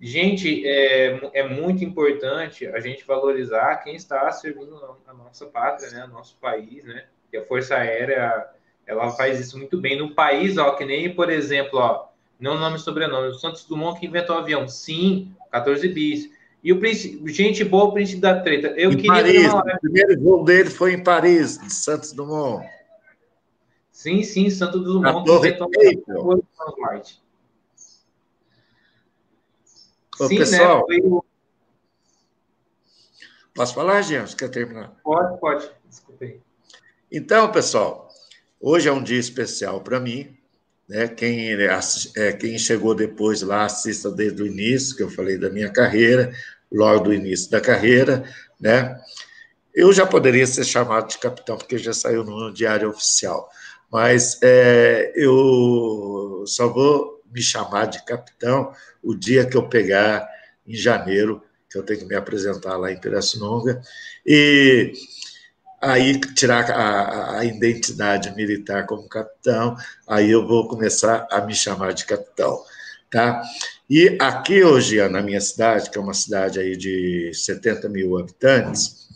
Gente, 0.00 0.66
é, 0.66 1.30
é 1.32 1.48
muito 1.48 1.84
importante 1.84 2.66
a 2.66 2.80
gente 2.80 3.06
valorizar 3.06 3.76
quem 3.76 3.94
está 3.94 4.28
servindo 4.32 4.98
a 5.06 5.14
nossa 5.14 5.46
pátria, 5.46 5.90
né, 5.90 6.08
nosso 6.08 6.36
país, 6.38 6.82
né? 6.82 7.04
E 7.32 7.36
a 7.36 7.44
Força 7.44 7.76
Aérea, 7.76 8.50
ela 8.86 9.10
faz 9.10 9.40
isso 9.40 9.56
muito 9.58 9.80
bem 9.80 9.98
no 9.98 10.14
país, 10.14 10.58
ó, 10.58 10.72
que 10.72 10.84
nem, 10.84 11.14
por 11.14 11.30
exemplo, 11.30 11.78
ó, 11.78 12.06
não 12.38 12.58
nome 12.58 12.76
e 12.76 12.80
sobrenome, 12.80 13.28
o 13.28 13.34
Santos 13.34 13.64
Dumont 13.64 13.98
que 13.98 14.06
inventou 14.06 14.36
o 14.36 14.38
avião, 14.40 14.66
sim, 14.68 15.32
14 15.50 15.88
bis. 15.88 16.30
E 16.62 16.72
o 16.72 16.78
príncipe, 16.78 17.32
gente 17.32 17.64
boa, 17.64 17.84
o 17.84 17.92
príncipe 17.92 18.20
da 18.20 18.40
treta. 18.40 18.68
Eu 18.68 18.92
em 18.92 18.96
queria 18.96 19.12
Paris, 19.12 19.52
o 19.52 19.80
primeiro 19.80 20.20
voo 20.20 20.44
dele 20.44 20.70
foi 20.70 20.92
em 20.92 21.02
Paris, 21.02 21.58
de 21.58 21.72
Santos 21.72 22.12
Dumont. 22.12 22.64
Sim, 23.90 24.22
sim, 24.22 24.48
Santos 24.50 24.82
Dumont. 24.82 25.08
A 25.08 25.24
Torre 25.24 25.48
Eiffel. 25.50 26.42
Ô, 30.20 30.28
Sim, 30.28 30.34
né, 30.34 30.40
pessoal, 30.40 30.86
né? 30.88 31.00
Foi... 31.00 31.20
Posso 33.54 33.74
falar, 33.74 34.02
James? 34.02 34.34
Quer 34.34 34.48
terminar? 34.50 34.94
Pode, 35.02 35.40
pode. 35.40 35.70
Desculpe 35.88 36.24
aí. 36.24 36.40
Então, 37.10 37.50
pessoal, 37.50 38.08
hoje 38.62 38.88
é 38.88 38.92
um 38.92 39.02
dia 39.02 39.18
especial 39.18 39.80
para 39.80 39.98
mim. 39.98 40.34
Né? 40.88 41.08
Quem, 41.08 41.50
é, 42.16 42.32
quem 42.32 42.58
chegou 42.58 42.94
depois 42.94 43.42
lá, 43.42 43.64
assista 43.64 44.10
desde 44.10 44.42
o 44.42 44.46
início, 44.46 44.96
que 44.96 45.02
eu 45.02 45.10
falei 45.10 45.36
da 45.36 45.50
minha 45.50 45.70
carreira, 45.70 46.32
logo 46.70 47.04
do 47.04 47.14
início 47.14 47.50
da 47.50 47.60
carreira. 47.60 48.24
Né? 48.60 48.98
Eu 49.74 49.92
já 49.92 50.06
poderia 50.06 50.46
ser 50.46 50.64
chamado 50.64 51.08
de 51.08 51.18
capitão, 51.18 51.58
porque 51.58 51.76
já 51.76 51.92
saiu 51.92 52.22
no 52.24 52.52
diário 52.52 52.88
oficial. 52.88 53.50
Mas 53.90 54.38
é, 54.42 55.12
eu 55.16 56.44
só 56.46 56.68
vou 56.68 57.22
me 57.32 57.42
chamar 57.42 57.86
de 57.86 58.04
capitão 58.04 58.72
o 59.02 59.14
dia 59.14 59.46
que 59.46 59.56
eu 59.56 59.68
pegar 59.68 60.26
em 60.66 60.74
janeiro, 60.74 61.42
que 61.70 61.78
eu 61.78 61.82
tenho 61.82 62.00
que 62.00 62.04
me 62.04 62.14
apresentar 62.14 62.76
lá 62.76 62.92
em 62.92 63.00
Pirassununga, 63.00 63.80
e 64.24 64.92
aí 65.82 66.20
tirar 66.20 66.70
a, 66.70 67.38
a, 67.38 67.44
identidade 67.44 68.32
militar 68.36 68.86
como 68.86 69.08
capitão, 69.08 69.76
aí 70.06 70.30
eu 70.30 70.46
vou 70.46 70.68
começar 70.68 71.26
a 71.28 71.40
me 71.40 71.54
chamar 71.54 71.92
de 71.92 72.06
capitão, 72.06 72.62
tá? 73.10 73.42
E 73.90 74.16
aqui 74.20 74.62
hoje, 74.62 75.06
na 75.08 75.20
minha 75.20 75.40
cidade, 75.40 75.90
que 75.90 75.98
é 75.98 76.00
uma 76.00 76.14
cidade 76.14 76.60
aí 76.60 76.76
de 76.76 77.32
70 77.34 77.88
mil 77.88 78.16
habitantes, 78.16 79.08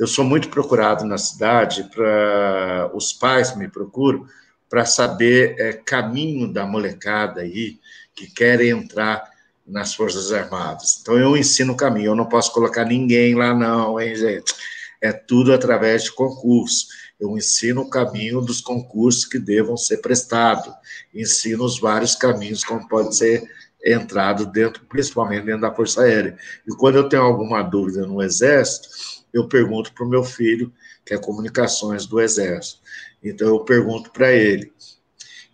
eu 0.00 0.06
sou 0.06 0.24
muito 0.24 0.48
procurado 0.48 1.04
na 1.04 1.16
cidade 1.16 1.84
para 1.94 2.90
os 2.92 3.12
pais 3.12 3.56
me 3.56 3.68
procuram 3.68 4.26
para 4.68 4.84
saber 4.84 5.54
é, 5.58 5.72
caminho 5.72 6.52
da 6.52 6.66
molecada 6.66 7.42
aí 7.42 7.78
que 8.14 8.26
querem 8.26 8.70
entrar 8.70 9.30
nas 9.66 9.94
Forças 9.94 10.32
Armadas. 10.32 10.98
Então, 11.00 11.16
eu 11.16 11.36
ensino 11.36 11.74
o 11.74 11.76
caminho, 11.76 12.06
eu 12.06 12.16
não 12.16 12.26
posso 12.26 12.52
colocar 12.52 12.84
ninguém 12.84 13.34
lá, 13.34 13.54
não, 13.54 14.00
hein, 14.00 14.16
gente? 14.16 14.52
É 15.00 15.12
tudo 15.12 15.52
através 15.52 16.04
de 16.04 16.12
concurso. 16.12 16.88
Eu 17.18 17.36
ensino 17.36 17.82
o 17.82 17.90
caminho 17.90 18.40
dos 18.40 18.60
concursos 18.60 19.24
que 19.24 19.38
devam 19.38 19.76
ser 19.76 19.98
prestados, 19.98 20.72
ensino 21.14 21.64
os 21.64 21.80
vários 21.80 22.14
caminhos 22.14 22.64
como 22.64 22.86
pode 22.88 23.16
ser 23.16 23.42
entrado 23.84 24.44
dentro, 24.44 24.84
principalmente 24.84 25.46
dentro 25.46 25.62
da 25.62 25.74
Força 25.74 26.02
Aérea. 26.02 26.36
E 26.66 26.74
quando 26.76 26.96
eu 26.96 27.08
tenho 27.08 27.22
alguma 27.22 27.62
dúvida 27.62 28.06
no 28.06 28.22
Exército, 28.22 28.88
eu 29.32 29.48
pergunto 29.48 29.92
para 29.94 30.04
o 30.04 30.08
meu 30.08 30.22
filho, 30.22 30.72
que 31.04 31.14
é 31.14 31.18
comunicações 31.18 32.04
do 32.04 32.20
Exército. 32.20 32.80
Então, 33.22 33.48
eu 33.48 33.60
pergunto 33.60 34.10
para 34.10 34.32
ele. 34.32 34.70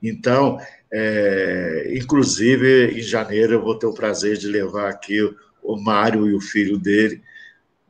Então, 0.02 0.58
é, 0.92 1.92
inclusive, 1.94 2.98
em 2.98 3.02
janeiro, 3.02 3.54
eu 3.54 3.62
vou 3.62 3.78
ter 3.78 3.86
o 3.86 3.94
prazer 3.94 4.36
de 4.36 4.48
levar 4.48 4.88
aqui 4.88 5.20
o 5.62 5.76
Mário 5.76 6.28
e 6.28 6.34
o 6.34 6.40
filho 6.40 6.78
dele 6.78 7.22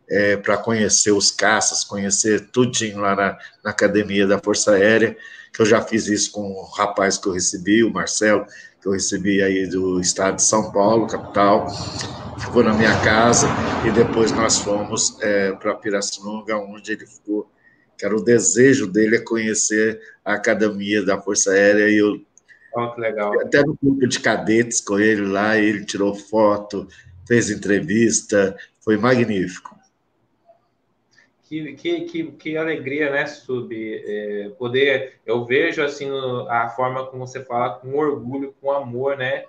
é, 0.09 0.37
para 0.37 0.57
conhecer 0.57 1.11
os 1.11 1.31
caças, 1.31 1.85
conhecer 1.85 2.49
tudinho 2.51 3.01
lá 3.01 3.15
na, 3.15 3.39
na, 3.65 3.71
academia 3.71 4.27
da 4.27 4.39
Força 4.39 4.73
Aérea, 4.73 5.17
que 5.53 5.63
eu 5.63 5.67
já 5.67 5.81
fiz 5.81 6.07
isso 6.07 6.31
com 6.33 6.43
o 6.43 6.65
rapaz 6.65 7.19
que 7.19 7.27
eu 7.27 7.33
recebi, 7.33 7.83
o 7.83 7.93
Marcelo, 7.93 8.47
que 8.81 8.87
eu 8.87 8.93
recebi 8.93 9.43
aí 9.43 9.67
do 9.67 10.01
estado 10.01 10.37
de 10.37 10.43
São 10.43 10.71
Paulo, 10.71 11.07
capital, 11.07 11.67
ficou 12.39 12.63
na 12.63 12.75
minha 12.75 12.99
casa, 13.01 13.49
e 13.87 13.91
depois 13.91 14.31
nós 14.33 14.59
fomos 14.59 15.19
é, 15.21 15.53
para 15.53 15.75
Pirassununga, 15.75 16.57
onde 16.57 16.93
ele 16.93 17.07
ficou, 17.07 17.51
que 17.99 18.05
era 18.05 18.15
o 18.15 18.23
desejo 18.23 18.87
dele 18.87 19.17
é 19.17 19.21
conhecer 19.21 20.01
a 20.25 20.35
academia 20.35 21.03
da 21.05 21.21
Força 21.21 21.51
Aérea, 21.51 21.89
e 21.89 21.97
eu 21.97 22.21
Oh, 22.79 22.91
que 22.91 23.01
legal. 23.01 23.33
Até 23.41 23.63
no 23.63 23.75
grupo 23.83 24.07
de 24.07 24.21
cadetes 24.21 24.83
com 24.83 24.99
ele 24.99 25.23
lá, 25.23 25.57
ele 25.57 25.83
tirou 25.87 26.15
foto, 26.15 26.87
fez 27.27 27.49
entrevista, 27.49 28.55
foi 28.85 28.99
magnífico. 28.99 29.76
Que, 31.49 31.75
que, 31.75 32.01
que, 32.03 32.25
que 32.33 32.57
alegria, 32.57 33.11
né, 33.11 33.25
Sub? 33.27 33.73
É, 33.73 34.51
poder, 34.59 35.21
eu 35.25 35.45
vejo 35.45 35.81
assim 35.83 36.09
a 36.49 36.69
forma 36.71 37.07
como 37.07 37.25
você 37.25 37.45
fala 37.45 37.75
com 37.75 37.97
orgulho, 37.97 38.55
com 38.61 38.73
amor, 38.73 39.17
né? 39.17 39.45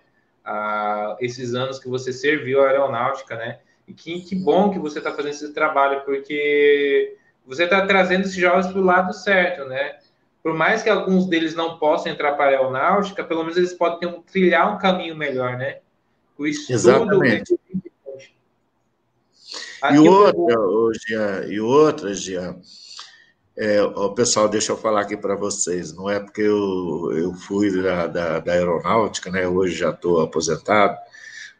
A, 0.45 1.17
esses 1.19 1.55
anos 1.55 1.79
que 1.79 1.89
você 1.89 2.13
serviu 2.13 2.63
a 2.63 2.69
aeronáutica, 2.69 3.35
né? 3.35 3.59
E 3.87 3.93
que, 3.93 4.21
que 4.21 4.35
bom 4.35 4.69
que 4.69 4.77
você 4.77 4.99
está 4.99 5.11
fazendo 5.11 5.31
esse 5.31 5.53
trabalho, 5.53 6.01
porque 6.05 7.17
você 7.45 7.63
está 7.63 7.85
trazendo 7.87 8.21
esses 8.21 8.35
jovens 8.35 8.67
para 8.67 8.79
o 8.79 8.83
lado 8.83 9.13
certo, 9.13 9.65
né? 9.65 9.97
Por 10.43 10.53
mais 10.53 10.83
que 10.83 10.89
alguns 10.89 11.25
deles 11.25 11.55
não 11.55 11.79
possam 11.79 12.11
entrar 12.11 12.33
para 12.33 12.45
a 12.45 12.49
aeronáutica, 12.49 13.23
pelo 13.23 13.41
menos 13.41 13.57
eles 13.57 13.73
podem 13.73 13.99
ter 13.99 14.07
um, 14.07 14.21
trilhar 14.21 14.73
um 14.73 14.77
caminho 14.77 15.15
melhor, 15.15 15.57
né? 15.57 15.79
O 16.37 16.45
estudo 16.45 16.75
Exatamente. 16.75 17.59
E 19.91 19.99
outra, 19.99 20.59
oh, 20.59 20.91
Jean, 21.07 21.45
e 21.47 21.59
outra, 21.59 22.13
Jean, 22.13 22.59
é, 23.57 23.81
o 23.81 24.13
pessoal, 24.13 24.47
deixa 24.47 24.71
eu 24.71 24.77
falar 24.77 25.01
aqui 25.01 25.17
para 25.17 25.35
vocês, 25.35 25.91
não 25.91 26.07
é 26.07 26.19
porque 26.19 26.41
eu, 26.41 27.11
eu 27.11 27.33
fui 27.33 27.81
da, 27.81 28.05
da, 28.05 28.39
da 28.39 28.51
aeronáutica, 28.51 29.31
né? 29.31 29.47
Hoje 29.47 29.75
já 29.75 29.89
estou 29.89 30.21
aposentado, 30.21 30.95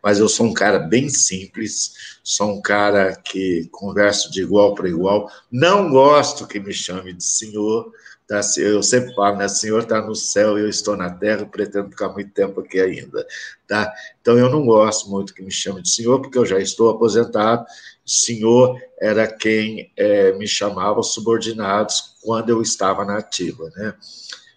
mas 0.04 0.20
eu 0.20 0.30
sou 0.30 0.46
um 0.46 0.54
cara 0.54 0.78
bem 0.78 1.10
simples, 1.10 2.20
sou 2.24 2.54
um 2.54 2.62
cara 2.62 3.16
que 3.16 3.68
converso 3.72 4.32
de 4.32 4.42
igual 4.42 4.76
para 4.76 4.88
igual, 4.88 5.28
não 5.52 5.90
gosto 5.90 6.48
que 6.48 6.60
me 6.60 6.72
chame 6.72 7.14
de 7.14 7.24
senhor, 7.24 7.92
tá? 8.28 8.42
eu 8.58 8.84
sempre 8.84 9.16
falo, 9.16 9.38
né? 9.38 9.48
Senhor 9.48 9.82
está 9.82 10.00
no 10.00 10.14
céu, 10.14 10.56
eu 10.56 10.70
estou 10.70 10.96
na 10.96 11.10
terra, 11.10 11.48
pretendo 11.48 11.90
ficar 11.90 12.10
muito 12.10 12.32
tempo 12.32 12.62
aqui 12.62 12.80
ainda, 12.80 13.26
tá? 13.68 13.92
Então 14.22 14.38
eu 14.38 14.52
não 14.52 14.66
gosto 14.68 15.10
muito 15.10 15.34
que 15.34 15.42
me 15.42 15.52
chame 15.52 15.82
de 15.82 15.90
senhor, 15.90 16.22
porque 16.22 16.38
eu 16.38 16.46
já 16.46 16.60
estou 16.60 16.92
aposentado 16.92 17.66
senhor 18.12 18.82
era 19.00 19.28
quem 19.28 19.92
é, 19.98 20.32
me 20.34 20.48
chamava 20.48 21.04
subordinados 21.04 22.16
quando 22.22 22.50
eu 22.50 22.62
estava 22.62 23.04
na 23.04 23.18
ativa, 23.18 23.70
né? 23.76 23.94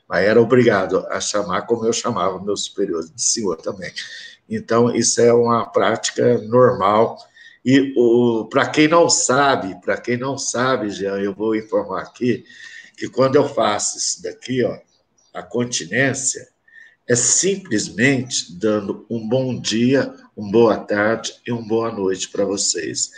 Mas 0.08 0.24
era 0.24 0.40
obrigado 0.40 1.06
a 1.08 1.20
chamar 1.20 1.62
como 1.62 1.86
eu 1.86 1.92
chamava 1.92 2.42
meus 2.42 2.64
superiores 2.64 3.10
de 3.14 3.22
senhor 3.22 3.56
também. 3.56 3.92
Então, 4.48 4.94
isso 4.94 5.20
é 5.20 5.32
uma 5.32 5.66
prática 5.66 6.38
normal. 6.38 7.16
E 7.64 7.94
para 8.50 8.66
quem 8.68 8.88
não 8.88 9.08
sabe, 9.08 9.80
para 9.80 9.96
quem 9.96 10.16
não 10.16 10.36
sabe, 10.36 10.90
Jean, 10.90 11.18
eu 11.18 11.34
vou 11.34 11.54
informar 11.54 12.02
aqui 12.02 12.44
que 12.96 13.08
quando 13.08 13.36
eu 13.36 13.48
faço 13.48 13.98
isso 13.98 14.22
daqui, 14.22 14.64
ó, 14.64 14.76
a 15.32 15.42
continência, 15.42 16.48
é 17.08 17.16
simplesmente 17.16 18.52
dando 18.52 19.06
um 19.10 19.28
bom 19.28 19.58
dia, 19.58 20.14
uma 20.36 20.50
boa 20.50 20.76
tarde 20.76 21.34
e 21.46 21.50
uma 21.50 21.66
boa 21.66 21.90
noite 21.90 22.28
para 22.28 22.44
vocês. 22.44 23.10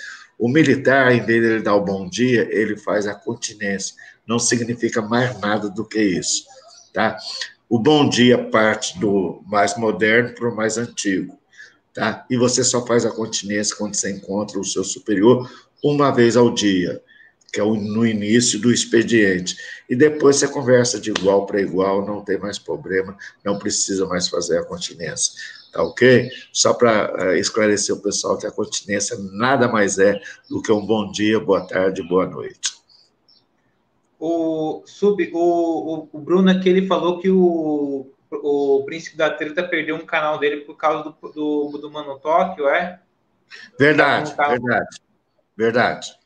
O 0.43 0.49
militar, 0.49 1.15
em 1.15 1.25
vez 1.25 1.41
de 1.41 1.49
ele 1.51 1.63
dar 1.63 1.77
o 1.77 1.85
bom 1.85 2.09
dia, 2.09 2.49
ele 2.51 2.77
faz 2.77 3.07
a 3.07 3.15
continência. 3.15 3.95
Não 4.27 4.41
significa 4.41 5.01
mais 5.01 5.39
nada 5.39 5.71
do 5.71 5.85
que 5.85 6.03
isso, 6.03 6.45
tá? 6.93 7.17
O 7.69 7.79
bom 7.79 8.09
dia 8.09 8.51
parte 8.51 8.99
do 8.99 9.41
mais 9.47 9.77
moderno 9.77 10.35
para 10.35 10.51
o 10.51 10.57
mais 10.57 10.77
antigo, 10.77 11.39
tá? 11.95 12.27
E 12.29 12.37
você 12.37 12.65
só 12.65 12.85
faz 12.85 13.07
a 13.07 13.13
continência 13.13 13.77
quando 13.77 13.95
você 13.95 14.11
encontra 14.11 14.59
o 14.59 14.65
seu 14.65 14.83
superior 14.83 15.49
uma 15.81 16.11
vez 16.11 16.37
ao 16.37 16.53
dia, 16.53 17.01
que 17.53 17.61
é 17.61 17.65
no 17.65 18.05
início 18.05 18.59
do 18.59 18.73
expediente. 18.73 19.57
E 19.89 19.95
depois 19.95 20.39
você 20.39 20.49
conversa 20.49 20.99
de 20.99 21.11
igual 21.11 21.47
para 21.47 21.61
igual, 21.61 22.05
não 22.05 22.21
tem 22.21 22.37
mais 22.37 22.59
problema, 22.59 23.17
não 23.45 23.61
precisa 23.61 24.07
mais 24.07 24.27
fazer 24.27 24.59
a 24.59 24.65
continência. 24.65 25.35
Tá 25.73 25.83
ok? 25.83 26.31
Só 26.53 26.75
para 26.75 27.13
eh, 27.19 27.39
esclarecer 27.39 27.97
o 27.97 28.03
pessoal 28.03 28.37
que 28.37 28.47
a 28.47 28.51
continência 28.51 29.17
nada 29.33 29.67
mais 29.67 29.99
é 29.99 30.21
do 30.49 30.61
que 30.61 30.71
um 30.71 30.85
bom 30.85 31.11
dia, 31.11 31.41
boa 31.41 31.67
tarde, 31.67 32.03
boa 32.03 32.27
noite. 32.27 32.75
O, 34.21 34.83
sub, 34.85 35.31
o, 35.35 36.09
o, 36.13 36.19
Bruno 36.21 36.51
aqui 36.51 36.69
ele 36.69 36.87
falou 36.87 37.19
que 37.19 37.31
o, 37.31 38.07
o 38.31 38.83
Príncipe 38.85 39.17
da 39.17 39.31
Treta 39.31 39.65
perdeu 39.65 39.97
um 39.97 40.07
canal 40.07 40.39
dele 40.39 40.59
por 40.59 40.77
causa 40.77 41.03
do, 41.03 41.29
do, 41.33 41.79
do 41.79 41.91
Mano 41.91 42.21
Tóquio, 42.21 42.69
é? 42.69 43.01
Verdade, 43.79 44.33
um 44.33 44.49
verdade, 44.49 44.97
verdade. 45.57 46.19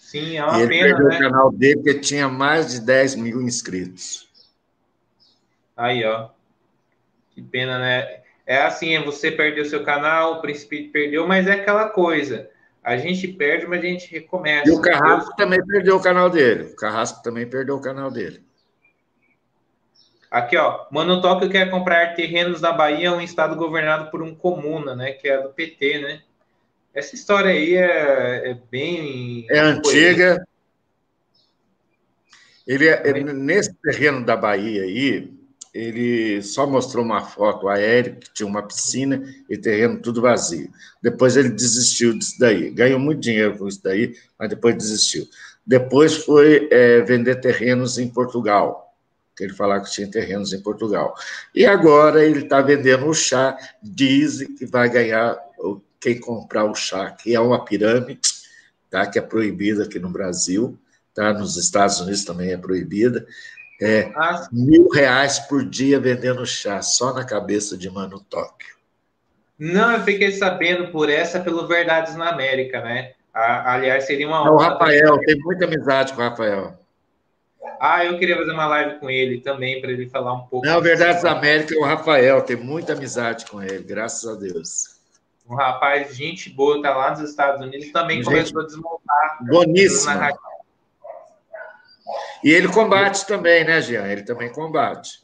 Sim, 0.00 0.36
é 0.36 0.44
uma 0.44 0.58
e 0.58 0.62
ele 0.62 0.68
pena, 0.68 0.88
perdeu 0.88 1.08
né? 1.08 1.16
o 1.16 1.18
canal 1.20 1.52
dele 1.52 1.82
que 1.82 1.94
tinha 2.00 2.28
mais 2.28 2.72
de 2.72 2.80
10 2.80 3.14
mil 3.14 3.40
inscritos. 3.40 4.28
Aí, 5.76 6.04
ó. 6.04 6.30
Que 7.30 7.42
pena, 7.42 7.78
né? 7.78 8.20
É 8.46 8.62
assim, 8.62 8.96
é 8.96 9.02
você 9.02 9.30
perdeu 9.30 9.64
seu 9.64 9.84
canal, 9.84 10.34
o 10.34 10.40
príncipe 10.40 10.88
perdeu, 10.88 11.26
mas 11.26 11.46
é 11.46 11.52
aquela 11.52 11.88
coisa. 11.88 12.50
A 12.82 12.96
gente 12.96 13.28
perde, 13.28 13.66
mas 13.66 13.80
a 13.80 13.86
gente 13.86 14.10
recomeça. 14.10 14.68
E 14.68 14.72
o 14.72 14.80
Carrasco 14.80 15.36
também 15.36 15.64
perdeu 15.64 15.96
o 15.96 16.02
canal 16.02 16.30
dele. 16.30 16.64
O 16.64 16.76
Carrasco 16.76 17.22
também 17.22 17.46
perdeu 17.46 17.76
o 17.76 17.80
canal 17.80 18.10
dele. 18.10 18.42
Aqui, 20.30 20.56
ó. 20.56 20.86
Mano 20.90 21.20
Tóquio 21.20 21.50
quer 21.50 21.70
comprar 21.70 22.14
terrenos 22.14 22.60
da 22.60 22.72
Bahia, 22.72 23.12
um 23.12 23.20
estado 23.20 23.54
governado 23.56 24.10
por 24.10 24.22
um 24.22 24.34
comuna, 24.34 24.96
né? 24.96 25.12
Que 25.12 25.28
é 25.28 25.42
do 25.42 25.50
PT, 25.50 25.98
né? 25.98 26.22
Essa 26.94 27.14
história 27.14 27.50
aí 27.50 27.74
é, 27.74 28.50
é 28.50 28.58
bem. 28.70 29.46
É 29.50 29.58
antiga. 29.58 30.44
Ele 32.66 32.88
é, 32.88 33.12
nesse 33.32 33.74
terreno 33.74 34.24
da 34.24 34.36
Bahia 34.36 34.82
aí, 34.82 35.32
ele 35.72 36.42
só 36.42 36.66
mostrou 36.66 37.04
uma 37.04 37.22
foto 37.22 37.68
aérea, 37.68 38.16
que 38.16 38.32
tinha 38.34 38.46
uma 38.46 38.62
piscina 38.62 39.22
e 39.48 39.56
terreno 39.56 40.00
tudo 40.00 40.20
vazio. 40.20 40.70
Depois 41.02 41.36
ele 41.36 41.48
desistiu 41.48 42.18
disso 42.18 42.38
daí. 42.38 42.70
Ganhou 42.70 42.98
muito 42.98 43.20
dinheiro 43.20 43.56
com 43.56 43.68
isso 43.68 43.82
daí, 43.82 44.14
mas 44.38 44.48
depois 44.48 44.76
desistiu. 44.76 45.26
Depois 45.64 46.16
foi 46.16 46.68
é, 46.70 47.00
vender 47.02 47.36
terrenos 47.36 47.98
em 47.98 48.08
Portugal, 48.08 48.94
que 49.36 49.44
ele 49.44 49.52
falava 49.52 49.84
que 49.84 49.92
tinha 49.92 50.10
terrenos 50.10 50.52
em 50.52 50.60
Portugal. 50.60 51.14
E 51.54 51.64
agora 51.64 52.24
ele 52.24 52.40
está 52.40 52.60
vendendo 52.60 53.06
o 53.06 53.14
chá, 53.14 53.56
diz 53.82 54.38
que 54.58 54.66
vai 54.66 54.88
ganhar 54.88 55.38
quem 56.00 56.18
comprar 56.18 56.64
o 56.64 56.74
chá, 56.74 57.10
que 57.10 57.34
é 57.34 57.40
uma 57.40 57.64
pirâmide, 57.64 58.20
tá? 58.90 59.06
que 59.06 59.18
é 59.18 59.22
proibida 59.22 59.84
aqui 59.84 59.98
no 59.98 60.10
Brasil, 60.10 60.76
tá? 61.14 61.32
nos 61.32 61.56
Estados 61.56 62.00
Unidos 62.00 62.24
também 62.24 62.50
é 62.50 62.56
proibida. 62.56 63.24
É, 63.80 64.12
ah, 64.14 64.46
mil 64.52 64.88
reais 64.90 65.38
por 65.38 65.64
dia 65.64 65.98
vendendo 65.98 66.44
chá, 66.44 66.82
só 66.82 67.14
na 67.14 67.24
cabeça 67.24 67.78
de 67.78 67.88
Mano 67.88 68.20
Tóquio. 68.20 68.76
Não, 69.58 69.92
eu 69.92 70.00
fiquei 70.02 70.32
sabendo 70.32 70.88
por 70.88 71.08
essa 71.08 71.40
pelo 71.40 71.66
Verdades 71.66 72.14
na 72.14 72.28
América, 72.28 72.82
né? 72.82 73.12
aliás, 73.32 74.04
seria 74.04 74.26
uma 74.26 74.42
honra. 74.42 74.50
É 74.50 74.52
o 74.52 74.58
Rafael, 74.58 75.18
tem 75.20 75.38
muita 75.38 75.64
amizade 75.64 76.12
com 76.12 76.20
o 76.20 76.24
Rafael. 76.28 76.78
Ah, 77.80 78.04
eu 78.04 78.18
queria 78.18 78.36
fazer 78.36 78.52
uma 78.52 78.66
live 78.66 78.98
com 78.98 79.08
ele 79.08 79.40
também, 79.40 79.80
para 79.80 79.90
ele 79.90 80.08
falar 80.08 80.34
um 80.34 80.40
pouco. 80.40 80.66
Não, 80.66 80.80
Verdades 80.82 81.22
na 81.22 81.32
América 81.32 81.74
é 81.74 81.78
o 81.78 81.84
Rafael, 81.84 82.42
tem 82.42 82.56
muita 82.56 82.92
amizade 82.92 83.46
com 83.46 83.62
ele, 83.62 83.82
graças 83.82 84.28
a 84.28 84.38
Deus. 84.38 85.00
Um 85.48 85.54
rapaz, 85.54 86.14
gente 86.14 86.50
boa, 86.50 86.82
tá 86.82 86.94
lá 86.94 87.10
nos 87.10 87.20
Estados 87.28 87.64
Unidos, 87.64 87.90
também 87.90 88.18
gente, 88.18 88.26
começou 88.26 88.60
a 88.60 88.66
desmontar. 88.66 89.38
Boníssimo. 89.48 90.20
E 92.42 92.50
ele 92.50 92.68
combate 92.68 93.26
também, 93.26 93.64
né, 93.64 93.80
Jean? 93.80 94.06
Ele 94.06 94.22
também 94.22 94.50
combate. 94.50 95.20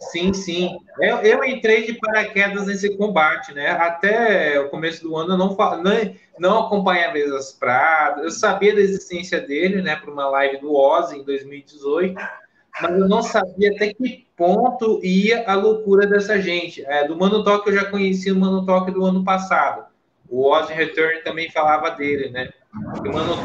Sim, 0.00 0.32
sim. 0.32 0.78
Eu, 0.98 1.18
eu 1.18 1.44
entrei 1.44 1.84
de 1.84 1.92
paraquedas 1.92 2.66
nesse 2.66 2.96
combate, 2.96 3.52
né? 3.52 3.68
Até 3.68 4.58
o 4.58 4.70
começo 4.70 5.02
do 5.02 5.14
ano 5.14 5.34
eu 5.34 5.38
não, 5.38 5.54
não, 5.54 6.14
não 6.38 6.66
acompanhava 6.66 7.18
as 7.36 7.52
pradas. 7.52 8.24
Eu 8.24 8.30
sabia 8.30 8.74
da 8.74 8.80
existência 8.80 9.38
dele, 9.38 9.82
né? 9.82 9.96
Para 9.96 10.10
uma 10.10 10.26
live 10.30 10.58
do 10.58 10.74
Oz 10.74 11.12
em 11.12 11.22
2018, 11.22 12.14
mas 12.80 12.98
eu 12.98 13.08
não 13.08 13.22
sabia 13.22 13.72
até 13.72 13.92
que 13.92 14.26
ponto 14.34 15.04
ia 15.04 15.44
a 15.46 15.54
loucura 15.54 16.06
dessa 16.06 16.40
gente. 16.40 16.82
É, 16.86 17.06
do 17.06 17.14
Mano 17.14 17.44
Talk 17.44 17.68
eu 17.68 17.74
já 17.74 17.84
conhecia 17.84 18.32
o 18.32 18.38
Mano 18.38 18.64
Talk 18.64 18.90
do 18.90 19.04
ano 19.04 19.22
passado. 19.22 19.84
O 20.30 20.48
Oz 20.48 20.70
Return 20.70 21.22
também 21.22 21.50
falava 21.50 21.90
dele, 21.90 22.30
né? 22.30 22.48
O 22.72 23.12
Mano 23.12 23.36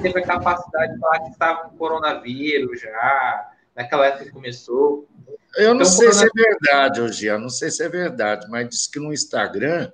teve 0.00 0.20
a 0.20 0.22
capacidade 0.22 0.94
de 0.94 1.00
falar 1.00 1.20
que 1.20 1.30
estava 1.30 1.62
com 1.62 1.76
coronavírus 1.76 2.80
já, 2.80 3.50
naquela 3.74 4.06
época 4.06 4.26
que 4.26 4.30
começou. 4.30 5.08
Eu 5.56 5.74
não 5.74 5.82
então, 5.82 5.86
sei 5.86 6.12
se 6.12 6.24
é 6.24 6.28
verdade, 6.32 7.00
hoje, 7.00 7.26
eu 7.26 7.38
não 7.38 7.48
sei 7.48 7.70
se 7.70 7.82
é 7.82 7.88
verdade, 7.88 8.48
mas 8.48 8.68
diz 8.68 8.86
que 8.86 9.00
no 9.00 9.12
Instagram 9.12 9.90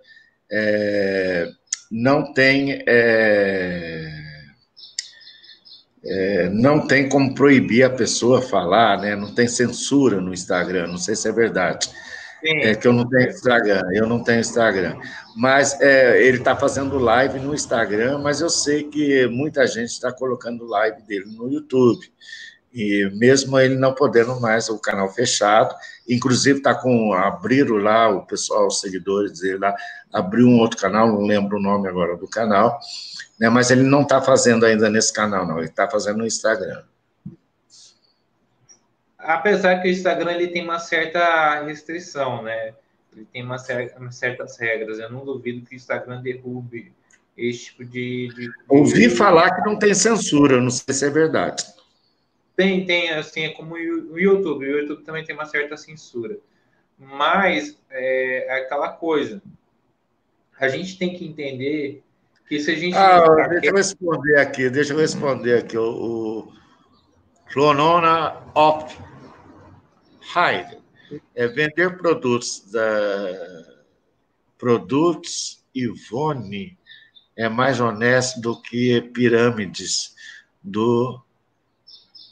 é, 0.51 1.51
não 1.91 2.33
tem 2.35 2.85
é, 2.87 4.13
é, 6.05 6.49
não 6.51 6.87
tem 6.87 7.09
como 7.09 7.35
proibir 7.35 7.85
a 7.85 7.91
pessoa 7.91 8.43
falar, 8.43 9.01
né? 9.01 9.17
Não 9.17 9.35
tem 9.35 9.49
censura 9.49 10.21
no 10.21 10.33
Instagram, 10.33 10.89
não 10.89 10.99
sei 10.99 11.17
se 11.17 11.29
é 11.29 11.33
verdade. 11.33 11.87
Sim. 12.41 12.59
É 12.59 12.75
que 12.75 12.87
eu 12.87 12.93
não 12.93 13.09
tenho 13.09 13.29
Instagram, 13.29 13.83
eu 13.93 14.07
não 14.07 14.23
tenho 14.23 14.41
Instagram. 14.41 14.97
Mas 15.37 15.79
é, 15.83 16.23
ele 16.23 16.39
está 16.39 16.57
fazendo 16.57 16.99
live 16.99 17.39
no 17.39 17.55
Instagram, 17.55 18.19
mas 18.19 18.41
eu 18.41 18.49
sei 18.49 18.85
que 18.85 19.27
muita 19.27 19.67
gente 19.67 19.91
está 19.91 20.11
colocando 20.11 20.65
live 20.65 21.03
dele 21.03 21.27
no 21.27 21.53
YouTube. 21.53 22.11
E 22.73 23.11
mesmo 23.15 23.59
ele 23.59 23.77
não 23.77 23.95
podendo 23.95 24.41
mais, 24.41 24.71
o 24.71 24.79
canal 24.79 25.13
fechado, 25.13 25.75
inclusive 26.09 26.59
está 26.59 26.75
com, 26.75 27.13
abriram 27.13 27.77
lá, 27.77 28.09
o 28.09 28.27
pessoal, 28.27 28.67
os 28.67 28.81
seguidores 28.81 29.41
dele 29.41 29.59
lá, 29.59 29.75
abriu 30.13 30.47
um 30.47 30.59
outro 30.59 30.79
canal, 30.79 31.07
não 31.07 31.27
lembro 31.27 31.59
o 31.59 31.63
nome 31.63 31.87
agora 31.87 32.17
do 32.17 32.29
canal, 32.29 32.79
né, 33.39 33.49
mas 33.51 33.71
ele 33.71 33.83
não 33.83 34.03
está 34.03 34.23
fazendo 34.23 34.65
ainda 34.65 34.89
nesse 34.89 35.13
canal, 35.13 35.47
não, 35.47 35.59
ele 35.59 35.69
está 35.69 35.89
fazendo 35.89 36.19
no 36.19 36.27
Instagram. 36.27 36.83
Apesar 39.19 39.81
que 39.81 39.89
o 39.89 39.91
Instagram 39.91 40.33
ele 40.33 40.49
tem 40.49 40.63
uma 40.63 40.79
certa 40.79 41.63
restrição, 41.63 42.43
né? 42.43 42.75
Ele 43.17 43.27
tem 43.33 43.43
uma 43.43 43.59
certa, 43.59 44.11
certas 44.11 44.59
regras. 44.59 44.99
Eu 44.99 45.11
não 45.11 45.25
duvido 45.25 45.67
que 45.67 45.75
o 45.75 45.77
Instagram 45.77 46.21
derrube 46.21 46.93
esse 47.37 47.67
tipo 47.67 47.85
de, 47.85 48.29
de. 48.29 48.51
Ouvi 48.69 49.09
falar 49.09 49.55
que 49.55 49.69
não 49.69 49.79
tem 49.79 49.95
censura, 49.95 50.61
não 50.61 50.71
sei 50.71 50.95
se 50.95 51.07
é 51.07 51.11
verdade. 51.11 51.65
Tem, 52.55 52.85
tem, 52.87 53.11
assim, 53.11 53.45
é 53.45 53.51
como 53.51 53.75
o 53.75 54.19
YouTube. 54.19 54.67
O 54.67 54.79
YouTube 54.81 55.05
também 55.05 55.25
tem 55.25 55.35
uma 55.35 55.47
certa 55.47 55.77
censura. 55.77 56.39
Mas 56.99 57.79
é, 57.91 58.47
é 58.49 58.61
aquela 58.63 58.91
coisa. 58.91 59.43
A 60.59 60.69
gente 60.69 60.99
tem 60.99 61.15
que 61.15 61.27
entender 61.27 62.03
que 62.49 62.61
se 62.61 62.71
a 62.71 62.75
gente. 62.75 62.97
Ah, 62.97 63.49
deixa 63.49 63.67
eu 63.67 63.75
responder 63.75 64.41
aqui, 64.41 64.71
deixa 64.71 64.93
eu 64.95 64.99
responder 64.99 65.59
aqui. 65.59 65.77
O, 65.77 65.83
o 65.83 66.53
Clonona 67.53 68.43
of 68.55 68.97
Hide 70.35 70.86
é 71.35 71.47
vender 71.47 71.97
produtos 71.97 72.71
da 72.71 72.85
produtos 74.59 75.65
Ivone 75.75 76.79
é 77.37 77.49
mais 77.49 77.81
honesto 77.81 78.41
do 78.41 78.61
que 78.63 79.01
pirâmides 79.01 80.15
do 80.63 81.21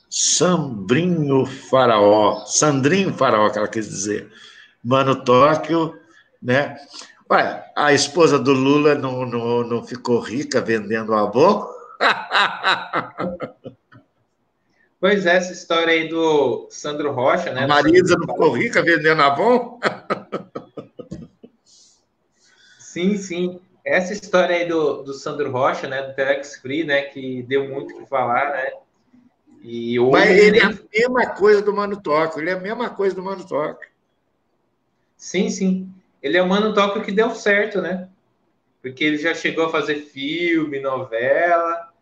Sambrinho 0.09 1.45
Faraó, 1.45 2.45
Sandrinho 2.47 3.13
Faraó, 3.13 3.51
que 3.51 3.59
ela 3.59 3.69
quis 3.69 3.89
dizer. 3.89 4.31
Mano 4.83 5.25
Tóquio, 5.25 5.99
né? 6.41 6.77
Ué, 7.31 7.65
a 7.77 7.93
esposa 7.93 8.39
do 8.39 8.53
Lula 8.53 8.95
não, 8.95 9.27
não, 9.27 9.65
não 9.65 9.85
ficou 9.85 10.21
rica 10.21 10.61
vendendo 10.61 11.15
avô? 11.15 11.69
Pois 15.05 15.27
é, 15.27 15.37
essa 15.37 15.53
história 15.53 15.93
aí 15.93 16.09
do 16.09 16.67
Sandro 16.71 17.13
Rocha, 17.13 17.53
né? 17.53 17.65
A 17.65 17.69
Marisa 17.69 18.17
não 18.17 18.27
ficou 18.27 18.53
rica 18.53 18.83
vendendo 18.83 19.21
avô? 19.21 19.79
sim, 22.81 23.19
sim. 23.19 23.61
Essa 23.85 24.15
história 24.15 24.57
aí 24.57 24.67
do, 24.67 25.03
do 25.03 25.13
Sandro 25.13 25.51
Rocha, 25.51 25.87
né? 25.87 26.01
Do 26.01 26.15
Telex 26.15 26.57
Free, 26.57 26.85
né? 26.85 27.03
Que 27.03 27.43
deu 27.43 27.69
muito 27.69 27.95
o 27.95 27.99
que 27.99 28.09
falar, 28.09 28.53
né? 28.53 28.73
E 29.63 30.01
hoje 30.01 30.11
Mas 30.11 30.39
ele 30.39 30.59
é 30.59 30.65
a 30.65 30.75
mesma 30.91 31.27
coisa 31.35 31.61
do 31.61 31.75
Mano 31.75 32.01
Tóquio, 32.01 32.41
ele 32.41 32.49
é 32.49 32.55
a 32.55 32.61
mesma 32.61 32.89
coisa 32.89 33.15
do 33.15 33.23
Mano 33.23 33.47
Tóquio. 33.47 33.91
Sim, 35.19 35.51
sim. 35.51 35.93
Ele 36.23 36.39
é 36.39 36.43
o 36.43 36.49
Mano 36.49 36.73
Tóquio 36.73 37.05
que 37.05 37.13
deu 37.13 37.35
certo, 37.35 37.83
né? 37.83 38.09
Porque 38.81 39.05
ele 39.05 39.19
já 39.19 39.35
chegou 39.35 39.67
a 39.67 39.71
fazer 39.71 39.97
filme, 39.97 40.81
novela, 40.81 41.93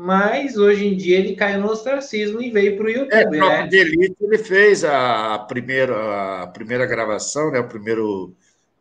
mas 0.00 0.56
hoje 0.56 0.86
em 0.86 0.96
dia 0.96 1.18
ele 1.18 1.34
caiu 1.34 1.60
no 1.60 1.72
ostracismo 1.72 2.40
e 2.40 2.52
veio 2.52 2.76
para 2.76 2.86
o 2.86 2.88
YouTube. 2.88 3.12
É, 3.12 3.28
né? 3.28 3.66
de 3.66 3.78
Elite 3.78 4.16
ele 4.20 4.38
fez 4.38 4.84
a 4.84 5.36
primeira, 5.40 6.42
a 6.44 6.46
primeira 6.46 6.86
gravação, 6.86 7.50
né? 7.50 7.58
O 7.58 7.66
primeiro. 7.66 8.32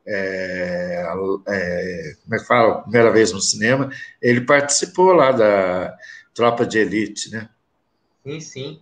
É, 0.06 1.04
é, 1.48 2.14
como 2.24 2.36
é 2.36 2.38
que 2.38 2.46
fala? 2.46 2.84
Primeira 2.84 3.12
vez 3.12 3.32
no 3.32 3.42
cinema. 3.42 3.90
Ele 4.22 4.42
participou 4.42 5.12
lá 5.12 5.32
da 5.32 5.98
Tropa 6.36 6.68
de 6.68 6.78
Elite, 6.78 7.32
né? 7.32 7.50
Sim, 8.24 8.40
sim. 8.40 8.82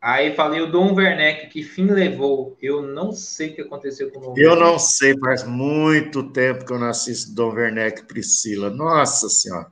Aí 0.00 0.34
falei 0.34 0.60
o 0.62 0.72
Dom 0.72 0.94
Werneck, 0.94 1.46
que 1.46 1.62
fim 1.62 1.86
levou? 1.86 2.56
Eu 2.60 2.82
não 2.82 3.12
sei 3.12 3.50
o 3.50 3.54
que 3.54 3.60
aconteceu 3.60 4.10
com 4.10 4.18
o 4.18 4.22
Dom 4.22 4.34
Eu 4.36 4.50
Werneck. 4.50 4.68
não 4.68 4.78
sei, 4.80 5.16
faz 5.20 5.44
muito 5.44 6.24
tempo 6.32 6.66
que 6.66 6.72
eu 6.72 6.78
não 6.80 6.88
assisto 6.88 7.32
Dom 7.32 7.54
Werneck 7.54 8.04
Priscila. 8.06 8.68
Nossa 8.68 9.28
Senhora. 9.28 9.70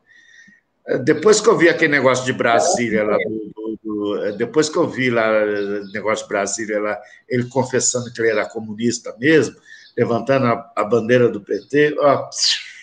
Depois 1.05 1.38
que 1.38 1.48
eu 1.48 1.57
vi 1.57 1.68
aquele 1.68 1.92
negócio 1.92 2.24
de 2.24 2.33
Brasília 2.33 3.05
lá, 3.05 3.16
do, 3.18 3.53
do, 3.55 3.79
do, 3.83 4.37
depois 4.38 4.70
que 4.70 4.79
eu 4.79 4.88
vi 4.88 5.11
lá 5.11 5.29
o 5.29 5.92
negócio 5.92 6.24
de 6.24 6.29
Brasília 6.31 6.81
lá, 6.81 6.98
ele 7.29 7.46
confessando 7.51 8.11
que 8.11 8.20
ele 8.22 8.31
era 8.31 8.48
comunista 8.48 9.14
mesmo, 9.18 9.57
levantando 9.94 10.46
a, 10.46 10.72
a 10.74 10.85
bandeira 10.85 11.29
do 11.29 11.42
PT, 11.42 11.94
ó, 11.98 12.31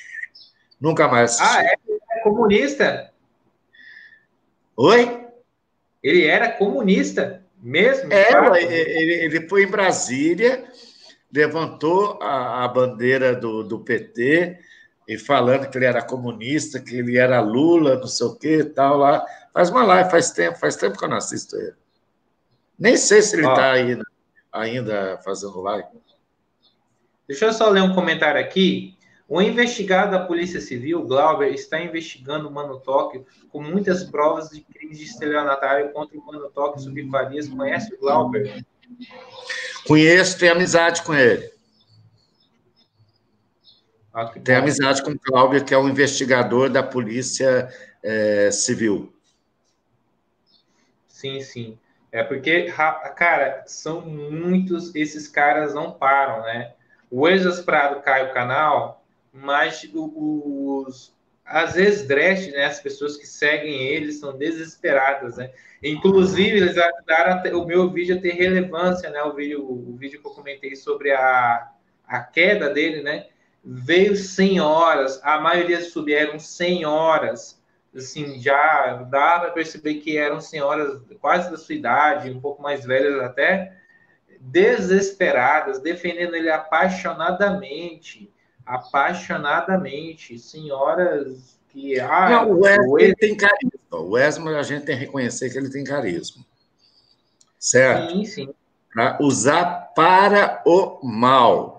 nunca 0.80 1.08
mais 1.08 1.32
assisti. 1.32 1.58
Ah, 1.58 1.64
é? 1.64 1.76
é 2.12 2.20
comunista? 2.22 3.12
Oi? 4.78 5.26
Ele 6.04 6.26
era 6.26 6.52
comunista 6.52 7.42
mesmo? 7.60 8.14
É, 8.14 8.30
ele, 8.62 9.14
ele 9.26 9.50
foi 9.50 9.64
em 9.64 9.68
Brasília, 9.68 10.64
levantou 11.34 12.20
a, 12.22 12.66
a 12.66 12.68
bandeira 12.68 13.36
do, 13.36 13.64
do 13.64 13.80
PT 13.80 14.60
e 15.08 15.18
falando 15.18 15.70
que 15.70 15.78
ele 15.78 15.86
era 15.86 16.02
comunista, 16.02 16.80
que 16.80 16.98
ele 16.98 17.18
era 17.18 17.40
Lula, 17.42 17.98
não 17.98 18.08
sei 18.08 18.28
o 18.28 18.36
que 18.36 18.64
tal 18.64 18.98
lá. 18.98 19.24
Faz 19.54 19.70
uma 19.70 19.84
live, 19.84 20.10
faz 20.10 20.32
tempo, 20.32 20.58
faz 20.58 20.76
tempo 20.76 20.98
que 20.98 21.04
eu 21.04 21.10
não 21.10 21.18
assisto 21.18 21.56
ele. 21.56 21.74
Nem 22.78 22.98
sei 22.98 23.22
se 23.22 23.36
ele 23.36 23.48
está 23.48 23.72
aí 23.72 23.98
ainda 24.52 25.18
fazendo 25.24 25.62
live. 25.62 25.88
Deixa 27.28 27.46
eu 27.46 27.54
só 27.54 27.70
ler 27.70 27.82
um 27.82 27.94
comentário 27.94 28.40
aqui. 28.40 28.96
O 29.28 29.42
investigado 29.42 30.12
da 30.12 30.26
Polícia 30.26 30.62
Civil, 30.62 31.04
Glauber, 31.04 31.52
está 31.52 31.82
investigando 31.82 32.48
o 32.48 32.52
Mano 32.52 32.80
Tóquio 32.80 33.26
com 33.50 33.62
muitas 33.62 34.04
provas 34.04 34.50
de 34.50 34.62
crimes 34.62 35.00
de 35.00 35.06
estelionatário 35.06 35.92
contra 35.92 36.18
o 36.18 36.26
Mano 36.26 36.50
Tóquio 36.52 36.82
Subfarias. 36.82 37.48
Conhece 37.48 37.94
o 37.96 38.00
Glauber? 38.00 38.64
Conheço, 39.88 40.38
tenho 40.38 40.52
amizade 40.52 41.02
com 41.02 41.16
ele. 41.16 41.55
Tenho 44.44 44.60
amizade 44.60 45.04
com 45.04 45.12
o 45.12 45.20
Glauber, 45.20 45.64
que 45.64 45.74
é 45.74 45.78
o 45.78 45.90
investigador 45.90 46.70
da 46.70 46.82
Polícia 46.82 47.68
é, 48.02 48.50
Civil. 48.52 49.14
Sim, 51.08 51.42
sim. 51.42 51.78
É 52.12 52.24
porque, 52.24 52.72
cara, 53.16 53.64
são 53.68 54.02
muitos, 54.02 54.96
esses 54.96 55.28
caras 55.28 55.74
não 55.74 55.92
param, 55.92 56.44
né? 56.44 56.74
O 57.12 57.28
Exas 57.28 57.60
Prado 57.60 58.02
cai 58.02 58.30
o 58.30 58.34
canal, 58.34 59.04
mas 59.34 59.90
os 59.94 61.14
às 61.44 61.76
vezes 61.76 62.08
Dresch, 62.08 62.52
né, 62.52 62.66
as 62.66 62.80
pessoas 62.80 63.18
que 63.18 63.28
seguem 63.28 63.84
ele 63.84 64.12
são 64.12 64.36
desesperadas, 64.36 65.38
né? 65.38 65.52
Inclusive 65.84 66.58
eles 66.58 66.76
ajudaram 66.78 67.62
o 67.62 67.66
meu 67.66 67.90
vídeo 67.92 68.18
a 68.18 68.20
ter 68.20 68.32
relevância, 68.32 69.10
né? 69.12 69.22
O 69.22 69.34
vídeo, 69.34 69.64
o 69.64 69.96
vídeo 69.96 70.20
que 70.20 70.26
eu 70.26 70.32
comentei 70.32 70.76
sobre 70.76 71.12
a, 71.12 71.70
a 72.08 72.20
queda 72.22 72.70
dele, 72.70 73.04
né? 73.04 73.28
Veio 73.66 74.16
senhoras, 74.16 75.20
a 75.24 75.40
maioria 75.40 75.82
sub 75.82 76.14
eram 76.14 76.38
senhoras, 76.38 77.60
assim, 77.96 78.40
já 78.40 78.98
dá 79.10 79.40
para 79.40 79.52
perceber 79.52 79.96
que 79.96 80.18
eram 80.18 80.40
senhoras 80.40 81.02
quase 81.20 81.50
da 81.50 81.58
sua 81.58 81.74
idade, 81.74 82.30
um 82.30 82.40
pouco 82.40 82.62
mais 82.62 82.86
velhas 82.86 83.20
até, 83.24 83.76
desesperadas, 84.40 85.80
defendendo 85.80 86.36
ele 86.36 86.50
apaixonadamente 86.52 88.32
apaixonadamente, 88.66 90.40
senhoras 90.40 91.60
que. 91.70 92.00
Ah, 92.00 92.30
Não, 92.30 92.52
o 92.52 92.62
Wesley 92.62 93.16
tem 93.16 93.38
carisma. 93.38 93.72
O 93.92 94.12
Wesley, 94.12 94.56
a 94.56 94.64
gente 94.64 94.86
tem 94.86 94.98
que 94.98 95.06
reconhecer 95.06 95.50
que 95.50 95.58
ele 95.58 95.70
tem 95.70 95.84
carisma. 95.84 96.44
Certo? 97.60 98.12
Sim, 98.12 98.26
sim. 98.26 98.54
Para 98.94 99.18
usar 99.22 99.92
para 99.96 100.62
o 100.66 101.00
mal. 101.04 101.75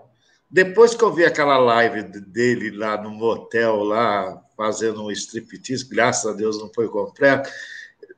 Depois 0.50 0.94
que 0.94 1.02
eu 1.02 1.12
vi 1.12 1.24
aquela 1.24 1.58
live 1.58 2.02
dele 2.04 2.70
lá 2.70 3.00
no 3.00 3.10
motel, 3.10 3.82
lá, 3.82 4.42
fazendo 4.56 5.04
um 5.04 5.10
striptease, 5.10 5.88
graças 5.88 6.32
a 6.32 6.36
Deus 6.36 6.58
não 6.58 6.70
foi 6.72 6.88
completo. 6.88 7.50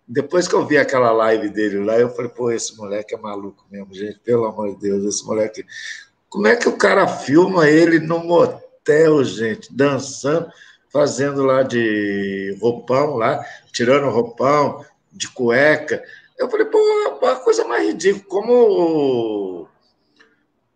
Depois 0.07 0.47
que 0.47 0.55
eu 0.55 0.67
vi 0.67 0.79
aquela 0.79 1.11
live 1.13 1.49
dele 1.49 1.85
lá, 1.85 1.99
eu 1.99 2.11
falei, 2.11 2.31
pô, 2.31 2.51
esse 2.51 2.77
moleque 2.77 3.15
é 3.15 3.19
maluco 3.19 3.67
mesmo, 3.71 3.93
gente, 3.95 4.19
pelo 4.21 4.47
amor 4.47 4.75
de 4.75 4.81
Deus, 4.81 5.05
esse 5.05 5.27
moleque. 5.27 5.65
Como 6.29 6.47
é 6.47 6.57
que 6.57 6.69
o 6.69 6.77
cara 6.77 7.07
filma 7.07 7.69
ele 7.69 7.99
no 7.99 8.19
motel, 8.25 9.25
gente, 9.25 9.75
dançando, 9.75 10.51
fazendo 10.91 11.43
lá 11.43 11.63
de 11.63 12.57
roupão 12.61 13.17
lá, 13.17 13.45
tirando 13.73 14.11
roupão, 14.11 14.85
de 15.13 15.29
cueca. 15.29 16.03
Eu 16.39 16.49
falei, 16.49 16.67
pô, 16.67 16.79
uma 17.21 17.37
coisa 17.37 17.65
mais 17.67 17.87
ridícula, 17.87 18.25
como 18.29 19.68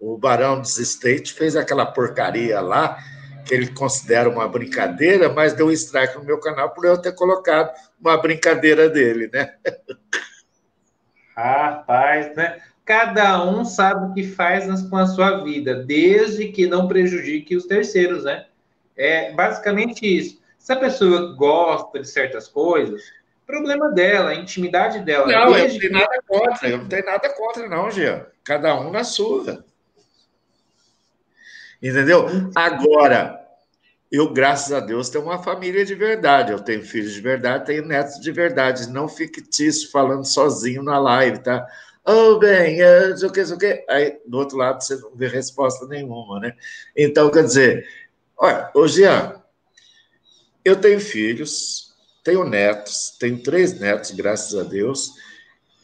o, 0.03 0.19
Barão 0.19 0.61
dos 0.61 0.79
State 0.79 1.33
fez 1.33 1.55
aquela 1.55 1.87
porcaria 1.87 2.61
lá, 2.61 2.99
que 3.47 3.55
ele 3.55 3.69
considera 3.69 4.29
uma 4.29 4.49
brincadeira, 4.49 5.33
mas 5.33 5.53
deu 5.53 5.69
um 5.69 5.71
strike 5.71 6.19
no 6.19 6.25
meu 6.25 6.41
canal 6.41 6.71
por 6.71 6.85
eu 6.85 6.99
ter 6.99 7.13
colocado 7.13 7.73
uma 8.01 8.17
brincadeira 8.17 8.89
dele, 8.89 9.31
né? 9.33 9.55
Rapaz, 11.37 12.35
né? 12.35 12.59
Cada 12.85 13.45
um 13.45 13.65
sabe 13.65 14.07
o 14.07 14.13
que 14.13 14.25
faz 14.25 14.67
com 14.83 14.97
a 14.97 15.07
sua 15.07 15.43
vida, 15.45 15.75
desde 15.85 16.49
que 16.49 16.67
não 16.67 16.89
prejudique 16.89 17.57
os 17.57 17.65
terceiros, 17.65 18.25
né? 18.25 18.47
É 18.97 19.33
basicamente 19.33 20.05
isso. 20.05 20.43
Se 20.59 20.73
a 20.73 20.77
pessoa 20.77 21.35
gosta 21.37 22.01
de 22.01 22.09
certas 22.09 22.49
coisas, 22.49 23.03
problema 23.47 23.91
dela, 23.91 24.31
a 24.31 24.35
intimidade 24.35 25.01
dela. 25.01 25.27
Não, 25.27 25.57
eu 25.57 25.69
não 25.69 25.79
tenho 25.79 25.93
nada 25.93 26.23
contra, 26.27 26.69
eu 26.69 26.79
não 26.79 26.89
tenho 26.89 27.07
nada 27.07 27.29
contra, 27.31 27.69
não, 27.69 27.91
Jean. 27.91 28.27
Cada 28.45 28.81
um 28.81 28.91
na 28.91 29.05
sua. 29.05 29.65
Entendeu? 31.83 32.27
Agora, 32.55 33.41
eu, 34.11 34.33
graças 34.33 34.73
a 34.73 34.79
Deus, 34.79 35.09
tenho 35.09 35.25
uma 35.25 35.43
família 35.43 35.85
de 35.85 35.95
verdade. 35.95 36.53
Eu 36.53 36.61
tenho 36.61 36.85
filhos 36.85 37.13
de 37.13 37.21
verdade, 37.21 37.67
tenho 37.67 37.87
netos 37.87 38.21
de 38.21 38.31
verdade. 38.31 38.91
Não 38.91 39.09
fictício 39.09 39.91
falando 39.91 40.25
sozinho 40.25 40.83
na 40.83 40.99
live, 40.99 41.39
tá? 41.41 41.67
Oh, 42.05 42.39
bem, 42.39 42.79
não 42.79 43.17
sei 43.17 43.29
o 43.29 43.33
que, 43.33 43.47
sei 43.47 43.57
o 43.57 43.59
que. 43.59 43.85
Aí, 43.89 44.21
do 44.27 44.39
outro 44.39 44.57
lado, 44.57 44.83
você 44.83 44.97
não 44.97 45.15
vê 45.15 45.29
resposta 45.29 45.87
nenhuma, 45.87 46.41
né? 46.41 46.55
Então, 46.97 47.31
quer 47.31 47.45
dizer, 47.45 47.87
olha, 48.37 48.71
ô 48.75 48.87
Jean, 48.87 49.41
eu 50.65 50.77
tenho 50.77 51.01
filhos, 51.01 51.95
tenho 52.23 52.45
netos, 52.45 53.17
tenho 53.19 53.43
três 53.43 53.79
netos, 53.79 54.11
graças 54.11 54.59
a 54.59 54.63
Deus. 54.63 55.11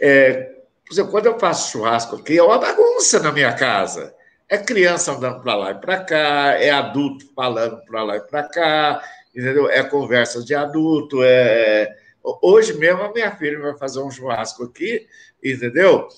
É, 0.01 0.55
por 0.85 0.93
exemplo, 0.93 1.11
quando 1.13 1.27
eu 1.27 1.39
faço 1.39 1.71
churrasco 1.71 2.17
aqui, 2.17 2.37
é 2.39 2.43
uma 2.43 2.59
bagunça 2.59 3.21
na 3.21 3.33
minha 3.33 3.53
casa. 3.55 4.15
É 4.49 4.57
criança 4.57 5.13
andando 5.13 5.43
para 5.43 5.55
lá 5.55 5.71
e 5.73 5.75
para 5.75 6.05
cá, 6.05 6.55
é 6.55 6.71
adulto 6.71 7.27
falando 7.35 7.85
para 7.85 8.03
lá 8.03 8.17
e 8.17 8.21
para 8.21 8.43
cá, 8.45 9.03
entendeu? 9.35 9.69
É 9.69 9.83
conversa 9.83 10.43
de 10.43 10.55
adulto. 10.55 11.23
É... 11.23 11.95
Hoje 12.43 12.73
mesmo 12.73 13.03
a 13.03 13.13
minha 13.13 13.31
filha 13.37 13.61
vai 13.61 13.77
fazer 13.77 14.01
um 14.01 14.11
churrasco 14.11 14.65
aqui, 14.65 15.07
entendeu? 15.45 16.09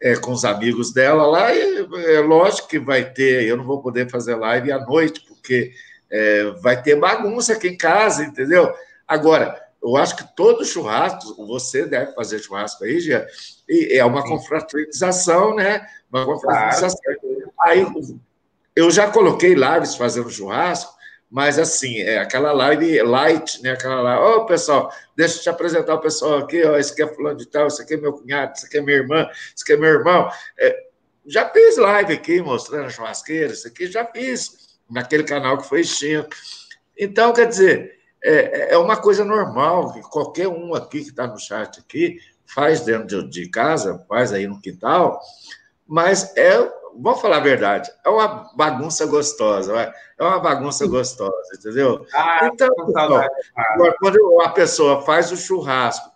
É, 0.00 0.14
com 0.16 0.32
os 0.32 0.44
amigos 0.44 0.92
dela 0.92 1.26
lá, 1.26 1.54
e 1.54 1.86
é 2.14 2.20
lógico 2.20 2.68
que 2.68 2.78
vai 2.78 3.10
ter, 3.10 3.44
eu 3.44 3.56
não 3.56 3.64
vou 3.64 3.80
poder 3.80 4.10
fazer 4.10 4.34
live 4.34 4.70
à 4.70 4.78
noite, 4.78 5.24
porque 5.26 5.72
é, 6.10 6.44
vai 6.60 6.82
ter 6.82 6.96
bagunça 6.96 7.54
aqui 7.54 7.68
em 7.68 7.76
casa, 7.76 8.24
entendeu? 8.24 8.70
Agora, 9.08 9.58
eu 9.82 9.96
acho 9.96 10.16
que 10.16 10.36
todo 10.36 10.64
churrasco, 10.64 11.46
você 11.46 11.86
deve 11.86 12.12
fazer 12.12 12.38
churrasco 12.38 12.84
aí, 12.84 13.00
já, 13.00 13.26
e 13.68 13.96
é 13.96 14.04
uma 14.04 14.22
Sim. 14.22 14.28
confraternização, 14.28 15.54
né? 15.54 15.86
Uma 16.12 16.26
confraternização. 16.26 17.00
Claro. 17.02 17.33
Aí 17.64 17.86
eu 18.76 18.90
já 18.90 19.10
coloquei 19.10 19.54
lives 19.54 19.96
fazendo 19.96 20.30
churrasco, 20.30 20.94
mas 21.30 21.58
assim, 21.58 21.98
é 21.98 22.18
aquela 22.18 22.52
live 22.52 23.02
light, 23.02 23.60
né? 23.62 23.72
Aquela 23.72 24.00
live, 24.00 24.22
ô 24.22 24.36
oh, 24.36 24.46
pessoal, 24.46 24.92
deixa 25.16 25.38
eu 25.38 25.42
te 25.42 25.48
apresentar 25.48 25.94
o 25.94 26.00
pessoal 26.00 26.38
aqui, 26.38 26.62
ó, 26.64 26.76
esse 26.76 26.92
aqui 26.92 27.02
é 27.02 27.08
fulano 27.08 27.36
de 27.36 27.46
tal, 27.46 27.66
esse 27.66 27.82
aqui 27.82 27.94
é 27.94 27.96
meu 27.96 28.12
cunhado, 28.12 28.52
esse 28.54 28.66
aqui 28.66 28.78
é 28.78 28.80
minha 28.80 28.96
irmã, 28.98 29.28
esse 29.54 29.64
aqui 29.64 29.72
é 29.72 29.76
meu 29.76 29.88
irmão. 29.88 30.30
É, 30.58 30.86
já 31.26 31.48
fiz 31.48 31.76
live 31.76 32.12
aqui 32.12 32.40
mostrando 32.42 32.86
a 32.86 32.90
churrasqueira, 32.90 33.52
isso 33.52 33.66
aqui 33.66 33.86
já 33.86 34.04
fiz, 34.04 34.78
naquele 34.88 35.24
canal 35.24 35.58
que 35.58 35.66
foi 35.66 35.80
extinto. 35.80 36.36
Então, 36.96 37.32
quer 37.32 37.48
dizer, 37.48 37.98
é, 38.22 38.74
é 38.74 38.78
uma 38.78 38.96
coisa 38.96 39.24
normal, 39.24 39.92
que 39.92 40.02
qualquer 40.02 40.48
um 40.48 40.74
aqui 40.74 41.02
que 41.02 41.10
está 41.10 41.26
no 41.26 41.38
chat 41.38 41.80
aqui 41.80 42.18
faz 42.46 42.82
dentro 42.82 43.28
de 43.28 43.48
casa, 43.48 44.04
faz 44.08 44.32
aí 44.32 44.46
no 44.46 44.60
quintal, 44.60 45.20
mas 45.86 46.32
é, 46.36 46.56
vamos 46.98 47.20
falar 47.20 47.38
a 47.38 47.40
verdade, 47.40 47.90
é 48.04 48.08
uma 48.08 48.50
bagunça 48.54 49.06
gostosa, 49.06 49.94
é 50.18 50.22
uma 50.22 50.40
bagunça 50.40 50.86
gostosa, 50.86 51.54
entendeu? 51.58 52.06
Ah, 52.14 52.50
então, 52.52 52.68
pessoal, 52.74 53.28
agora, 53.54 53.96
quando 53.98 54.40
a 54.42 54.48
pessoa 54.50 55.02
faz 55.02 55.32
o 55.32 55.36
churrasco 55.36 56.10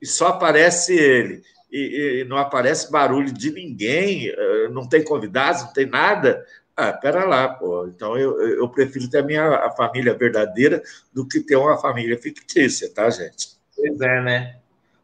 e 0.00 0.06
só 0.06 0.28
aparece 0.28 0.94
ele, 0.94 1.42
e, 1.70 2.22
e, 2.22 2.24
não 2.24 2.38
aparece 2.38 2.90
barulho 2.90 3.32
de 3.32 3.50
ninguém, 3.52 4.28
eh, 4.28 4.68
não 4.70 4.88
tem 4.88 5.04
convidados, 5.04 5.64
não 5.64 5.72
tem 5.72 5.84
nada, 5.84 6.42
ah, 6.74 6.92
pera 6.92 7.26
lá, 7.26 7.48
pô. 7.48 7.86
Então 7.88 8.16
eu, 8.16 8.40
eu 8.40 8.68
prefiro 8.68 9.10
ter 9.10 9.18
a 9.18 9.22
minha 9.22 9.44
a 9.56 9.70
família 9.72 10.14
verdadeira 10.14 10.82
do 11.12 11.26
que 11.26 11.40
ter 11.40 11.56
uma 11.56 11.76
família 11.76 12.16
fictícia, 12.16 12.88
tá, 12.94 13.10
gente? 13.10 13.48
Pois 13.76 14.00
é, 14.00 14.20
né? 14.22 14.56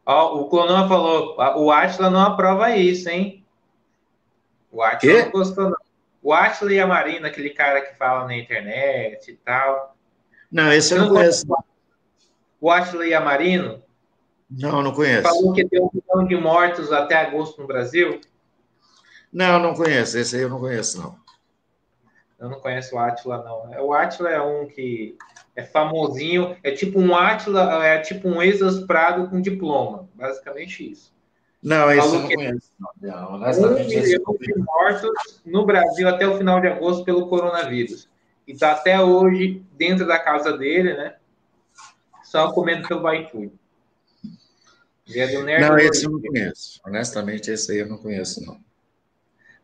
Ó, 0.05 0.39
o 0.39 0.49
Clonan 0.49 0.87
falou, 0.87 1.35
o 1.57 1.71
Atila 1.71 2.09
não 2.09 2.21
aprova 2.21 2.75
isso, 2.75 3.09
hein? 3.09 3.44
O 4.75 4.83
Atila 4.83 5.21
não 5.21 5.31
gostou, 5.31 5.69
não. 5.69 5.77
O 6.21 6.33
Atila 6.33 6.73
e 6.73 6.79
a 6.81 6.85
Marina, 6.85 7.29
aquele 7.29 7.51
cara 7.51 7.79
que 7.79 7.95
fala 7.95 8.25
na 8.25 8.35
internet 8.35 9.31
e 9.31 9.37
tal. 9.37 9.95
Não, 10.51 10.69
esse 10.73 10.93
eu 10.93 10.97
não, 10.97 11.05
não 11.05 11.13
conheço. 11.13 11.45
O 12.59 12.69
Atila 12.69 13.07
e 13.07 13.13
a 13.13 13.21
Marino? 13.21 13.81
Não, 14.51 14.81
não 14.81 14.93
conheço. 14.93 15.23
Falou 15.23 15.53
que 15.53 15.65
tem 15.65 15.81
um 15.81 15.89
milhão 15.93 16.27
de 16.27 16.35
mortos 16.35 16.91
até 16.91 17.15
agosto 17.15 17.61
no 17.61 17.67
Brasil? 17.67 18.19
Não, 19.31 19.59
não 19.59 19.73
conheço. 19.73 20.17
Esse 20.17 20.35
aí 20.35 20.41
eu 20.41 20.49
não 20.49 20.59
conheço, 20.59 21.01
não. 21.01 21.17
Eu 22.37 22.49
não 22.49 22.59
conheço 22.59 22.95
o 22.95 22.99
Atila, 22.99 23.41
não. 23.41 23.85
O 23.85 23.93
Atila 23.93 24.29
é 24.29 24.41
um 24.41 24.67
que 24.67 25.17
é 25.55 25.63
famosinho, 25.63 26.57
é 26.61 26.71
tipo 26.71 26.99
um 26.99 27.15
Atila, 27.15 27.85
é 27.85 27.99
tipo 27.99 28.27
um 28.27 28.41
ex-asprado 28.41 29.29
com 29.29 29.39
diploma, 29.39 30.09
basicamente 30.13 30.91
isso. 30.91 31.14
Não, 31.65 31.91
isso 31.91 32.07
eu 32.07 32.19
não 32.19 32.27
conheço. 32.27 32.71
Não, 33.01 33.33
honestamente, 33.33 33.97
um 33.97 34.01
milhão 34.01 34.37
de 34.39 34.53
mortos 34.59 35.41
no 35.43 35.65
Brasil 35.65 36.07
até 36.07 36.27
o 36.27 36.37
final 36.37 36.61
de 36.61 36.67
agosto 36.67 37.03
pelo 37.03 37.27
coronavírus. 37.27 38.07
E 38.47 38.51
está 38.51 38.73
até 38.73 39.01
hoje 39.01 39.63
dentro 39.75 40.05
da 40.05 40.19
casa 40.19 40.55
dele, 40.55 40.93
né? 40.93 41.15
Só 42.23 42.51
comendo 42.51 42.87
pelo 42.87 43.11
iFood. 43.11 43.51
Não, 45.59 45.79
esse 45.79 46.05
eu 46.05 46.11
não 46.11 46.21
conheço. 46.21 46.79
Honestamente, 46.85 47.49
esse 47.49 47.71
aí 47.71 47.79
eu 47.79 47.87
não 47.87 47.97
conheço, 47.97 48.45
não. 48.45 48.59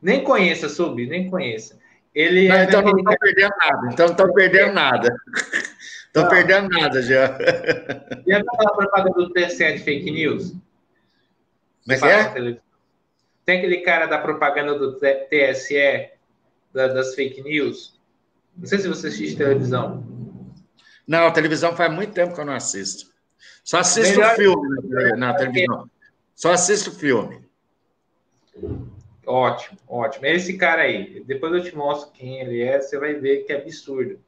Nem 0.01 0.23
conheça, 0.23 0.69
Sub, 0.69 1.05
nem 1.05 1.29
conheça. 1.29 1.77
Ele 2.15 2.47
não, 2.47 2.55
é 2.55 2.63
então 2.63 2.81
não 2.81 2.97
estão 2.97 3.15
perdendo 3.19 3.53
nada. 3.59 3.89
Então 3.93 4.05
não 4.07 4.13
estão 4.13 4.33
perdendo 4.33 4.73
nada. 4.73 5.15
Estão 6.07 6.27
perdendo 6.27 6.69
nada 6.69 7.01
já. 7.03 7.37
E 8.25 8.33
aquela 8.33 8.73
propaganda 8.73 9.13
do 9.13 9.31
TSE 9.31 9.73
de 9.73 9.79
fake 9.79 10.09
news? 10.09 10.55
Como 11.83 11.95
é 11.95 11.99
que 11.99 12.05
é? 12.05 12.59
Tem 13.45 13.57
aquele 13.57 13.77
cara 13.81 14.05
da 14.05 14.19
propaganda 14.19 14.77
do 14.77 14.93
TSE, 14.99 16.11
da, 16.73 16.87
das 16.87 17.15
fake 17.15 17.41
news. 17.41 17.99
Não 18.55 18.67
sei 18.67 18.79
se 18.79 18.87
você 18.87 19.07
assiste 19.07 19.37
televisão. 19.37 20.05
Não, 21.07 21.31
televisão 21.33 21.75
faz 21.75 21.91
muito 21.91 22.13
tempo 22.13 22.33
que 22.33 22.39
eu 22.39 22.45
não 22.45 22.53
assisto. 22.53 23.11
Só 23.63 23.79
assisto 23.79 24.19
Melhor... 24.19 24.35
filme 24.35 24.89
na, 24.89 25.15
na 25.15 25.33
televisão. 25.33 25.89
Só 26.35 26.51
assisto 26.51 26.91
filme. 26.91 27.41
Ótimo, 29.25 29.77
ótimo. 29.87 30.25
É 30.25 30.35
esse 30.35 30.57
cara 30.57 30.83
aí. 30.83 31.23
Depois 31.25 31.53
eu 31.53 31.63
te 31.63 31.75
mostro 31.75 32.11
quem 32.11 32.39
ele 32.39 32.61
é, 32.61 32.79
você 32.79 32.97
vai 32.99 33.13
ver 33.15 33.43
que 33.43 33.53
é 33.53 33.57
absurdo. 33.57 34.19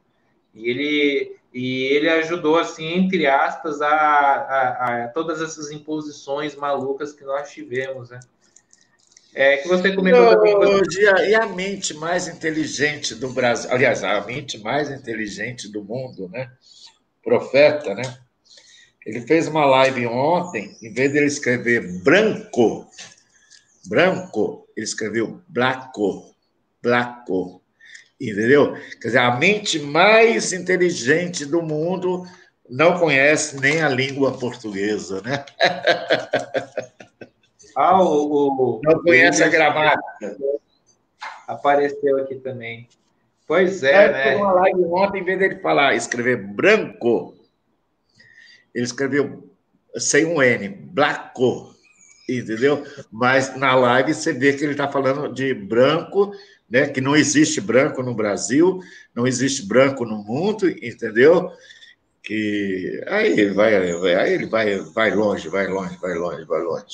E 0.54 0.70
ele, 0.70 1.36
e 1.54 1.84
ele 1.84 2.08
ajudou, 2.08 2.58
assim, 2.58 2.84
entre 2.94 3.28
aspas, 3.28 3.80
a, 3.80 3.88
a, 3.88 5.04
a 5.04 5.08
todas 5.08 5.40
essas 5.40 5.70
imposições 5.70 6.56
malucas 6.56 7.12
que 7.12 7.22
nós 7.22 7.48
tivemos, 7.52 8.10
né? 8.10 8.18
É, 9.32 9.58
que 9.58 9.68
você 9.68 9.94
comentou 9.94 10.30
também. 10.30 10.82
E 11.28 11.34
a 11.34 11.46
mente 11.46 11.94
mais 11.94 12.26
inteligente 12.26 13.14
do 13.14 13.32
Brasil, 13.32 13.70
aliás, 13.72 14.02
a 14.02 14.20
mente 14.22 14.58
mais 14.58 14.90
inteligente 14.90 15.70
do 15.70 15.82
mundo, 15.84 16.28
né? 16.28 16.50
Profeta, 17.22 17.94
né? 17.94 18.02
Ele 19.06 19.20
fez 19.20 19.46
uma 19.46 19.64
live 19.64 20.08
ontem, 20.08 20.76
em 20.82 20.92
vez 20.92 21.12
de 21.12 21.18
ele 21.18 21.26
escrever 21.26 22.02
branco, 22.02 22.88
branco, 23.86 24.66
ele 24.76 24.84
escreveu 24.84 25.40
blaco, 25.46 26.34
blaco, 26.82 27.62
entendeu? 28.20 28.74
Quer 29.00 29.08
dizer, 29.08 29.18
a 29.18 29.36
mente 29.36 29.78
mais 29.78 30.52
inteligente 30.52 31.44
do 31.44 31.62
mundo 31.62 32.26
não 32.68 32.98
conhece 32.98 33.60
nem 33.60 33.82
a 33.82 33.88
língua 33.88 34.38
portuguesa, 34.38 35.20
né? 35.22 35.44
Ah, 37.76 38.00
o. 38.00 38.76
o 38.76 38.80
não 38.84 39.02
conhece 39.02 39.42
a 39.42 39.48
gramática. 39.48 40.36
Apareceu 41.48 42.18
aqui 42.18 42.36
também. 42.36 42.88
Pois 43.46 43.82
é, 43.82 44.12
né? 44.12 44.36
Uma 44.36 44.52
live 44.52 44.84
ontem, 44.84 45.20
em 45.20 45.24
vez 45.24 45.38
dele 45.38 45.56
falar, 45.56 45.94
escrever 45.94 46.36
branco, 46.36 47.34
ele 48.74 48.84
escreveu 48.84 49.50
sem 49.96 50.24
um 50.24 50.42
N, 50.42 50.68
blaco, 50.68 51.74
entendeu? 52.28 52.84
Mas 53.12 53.56
na 53.56 53.74
live 53.74 54.14
você 54.14 54.32
vê 54.32 54.52
que 54.54 54.64
ele 54.64 54.72
está 54.72 54.88
falando 54.88 55.32
de 55.32 55.52
branco, 55.52 56.32
né? 56.68 56.88
Que 56.88 57.00
não 57.00 57.16
existe 57.16 57.60
branco 57.60 58.02
no 58.02 58.14
Brasil, 58.14 58.80
não 59.14 59.26
existe 59.26 59.66
branco 59.66 60.04
no 60.04 60.22
mundo, 60.22 60.68
entendeu? 60.68 61.50
Que 62.22 63.04
aí 63.06 63.38
ele 63.38 63.52
vai, 63.52 63.74
aí 63.76 64.32
ele 64.32 64.46
vai, 64.46 64.78
vai 64.78 65.14
longe, 65.14 65.48
vai 65.48 65.66
longe, 65.66 65.96
vai 65.98 66.14
longe, 66.14 66.44
vai 66.44 66.62
longe. 66.62 66.86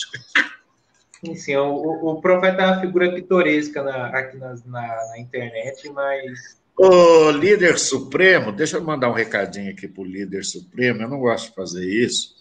Sim, 1.24 1.34
sim. 1.34 1.56
O, 1.56 2.10
o 2.10 2.20
profeta 2.20 2.62
é 2.62 2.66
uma 2.66 2.80
figura 2.80 3.12
pitoresca 3.12 3.82
na, 3.82 4.06
aqui 4.06 4.36
na, 4.38 4.54
na, 4.66 5.08
na 5.08 5.18
internet, 5.18 5.88
mas. 5.90 6.58
O 6.76 7.30
líder 7.30 7.78
supremo, 7.78 8.52
deixa 8.52 8.78
eu 8.78 8.82
mandar 8.82 9.10
um 9.10 9.14
recadinho 9.14 9.70
aqui 9.70 9.86
para 9.86 10.02
o 10.02 10.06
líder 10.06 10.44
supremo. 10.44 11.02
Eu 11.02 11.08
não 11.08 11.20
gosto 11.20 11.50
de 11.50 11.54
fazer 11.54 11.84
isso, 11.86 12.34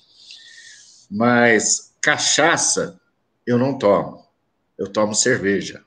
mas 1.11 1.93
cachaça 1.99 2.99
eu 3.45 3.57
não 3.57 3.77
tomo. 3.77 4.25
Eu 4.77 4.87
tomo 4.87 5.13
cerveja. 5.13 5.83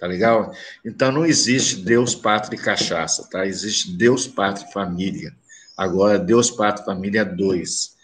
Tá 0.00 0.06
legal? 0.06 0.50
Então 0.82 1.12
não 1.12 1.26
existe 1.26 1.76
Deus, 1.76 2.14
pátria 2.14 2.56
e 2.56 2.62
cachaça, 2.62 3.28
tá? 3.30 3.46
Existe 3.46 3.92
Deus, 3.92 4.26
pátria 4.26 4.66
e 4.66 4.72
família. 4.72 5.34
Agora, 5.76 6.18
Deus, 6.18 6.50
pátria 6.50 6.82
e 6.82 6.86
família 6.86 7.20
é 7.20 7.24
dois. 7.24 7.96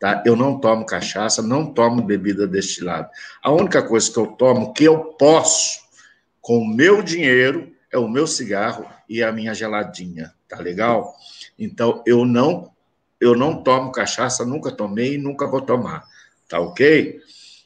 Tá? 0.00 0.22
Eu 0.24 0.34
não 0.34 0.58
tomo 0.58 0.86
cachaça, 0.86 1.42
não 1.42 1.66
tomo 1.66 2.02
bebida 2.02 2.46
destilada. 2.46 3.10
A 3.42 3.52
única 3.52 3.82
coisa 3.82 4.10
que 4.10 4.18
eu 4.18 4.28
tomo, 4.28 4.72
que 4.72 4.84
eu 4.84 4.98
posso, 5.18 5.80
com 6.40 6.58
o 6.58 6.66
meu 6.66 7.02
dinheiro, 7.02 7.70
é 7.92 7.98
o 7.98 8.08
meu 8.08 8.26
cigarro 8.26 8.86
e 9.06 9.22
a 9.22 9.30
minha 9.30 9.54
geladinha, 9.54 10.32
tá 10.48 10.58
legal? 10.58 11.14
Então, 11.58 12.02
eu 12.06 12.24
não 12.24 12.72
eu 13.20 13.36
não 13.36 13.62
tomo 13.62 13.92
cachaça, 13.92 14.44
nunca 14.44 14.72
tomei 14.72 15.14
e 15.14 15.18
nunca 15.18 15.46
vou 15.46 15.60
tomar, 15.60 16.04
tá 16.48 16.58
ok? 16.58 17.21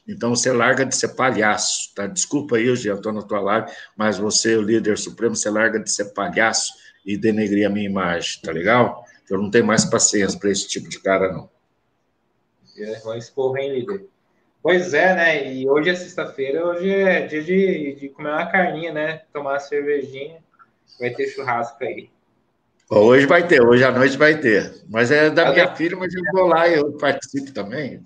Então, 0.07 0.35
você 0.35 0.51
larga 0.51 0.85
de 0.85 0.95
ser 0.95 1.09
palhaço, 1.09 1.93
tá? 1.93 2.07
Desculpa 2.07 2.55
aí, 2.55 2.67
eu 2.67 2.75
já 2.75 2.93
estou 2.93 3.11
na 3.11 3.21
tua 3.21 3.41
live, 3.41 3.71
mas 3.95 4.17
você, 4.17 4.55
o 4.55 4.61
líder 4.61 4.97
supremo, 4.97 5.35
você 5.35 5.49
larga 5.49 5.79
de 5.79 5.91
ser 5.91 6.13
palhaço 6.13 6.73
e 7.05 7.17
denegrir 7.17 7.67
a 7.67 7.69
minha 7.69 7.89
imagem, 7.89 8.39
tá 8.41 8.51
legal? 8.51 9.05
Eu 9.29 9.37
não 9.37 9.51
tenho 9.51 9.65
mais 9.65 9.83
paciência 9.83 10.39
para 10.39 10.49
esse 10.49 10.67
tipo 10.67 10.87
de 10.87 10.99
cara, 10.99 11.31
não. 11.31 11.49
Vão 13.03 13.17
expor, 13.17 13.57
hein, 13.57 13.73
líder? 13.73 14.05
Pois 14.61 14.93
é, 14.93 15.15
né? 15.15 15.53
E 15.53 15.69
hoje 15.69 15.89
é 15.89 15.95
sexta-feira, 15.95 16.65
hoje 16.65 16.89
é 16.89 17.25
dia 17.25 17.43
de, 17.43 17.95
de 17.95 18.09
comer 18.09 18.29
uma 18.29 18.45
carninha, 18.45 18.93
né? 18.93 19.21
Tomar 19.33 19.53
uma 19.53 19.59
cervejinha. 19.59 20.43
Vai 20.99 21.11
ter 21.11 21.27
churrasco 21.27 21.83
aí. 21.83 22.09
Hoje 22.89 23.25
vai 23.25 23.45
ter, 23.45 23.61
hoje 23.61 23.83
à 23.83 23.91
noite 23.91 24.17
vai 24.17 24.39
ter. 24.39 24.83
Mas 24.89 25.11
é 25.11 25.29
da 25.29 25.51
minha 25.51 25.75
filha, 25.75 25.97
mas 25.97 26.13
eu 26.13 26.21
vou 26.31 26.47
lá 26.47 26.67
e 26.67 26.75
eu 26.75 26.93
participo 26.93 27.51
também. 27.51 28.05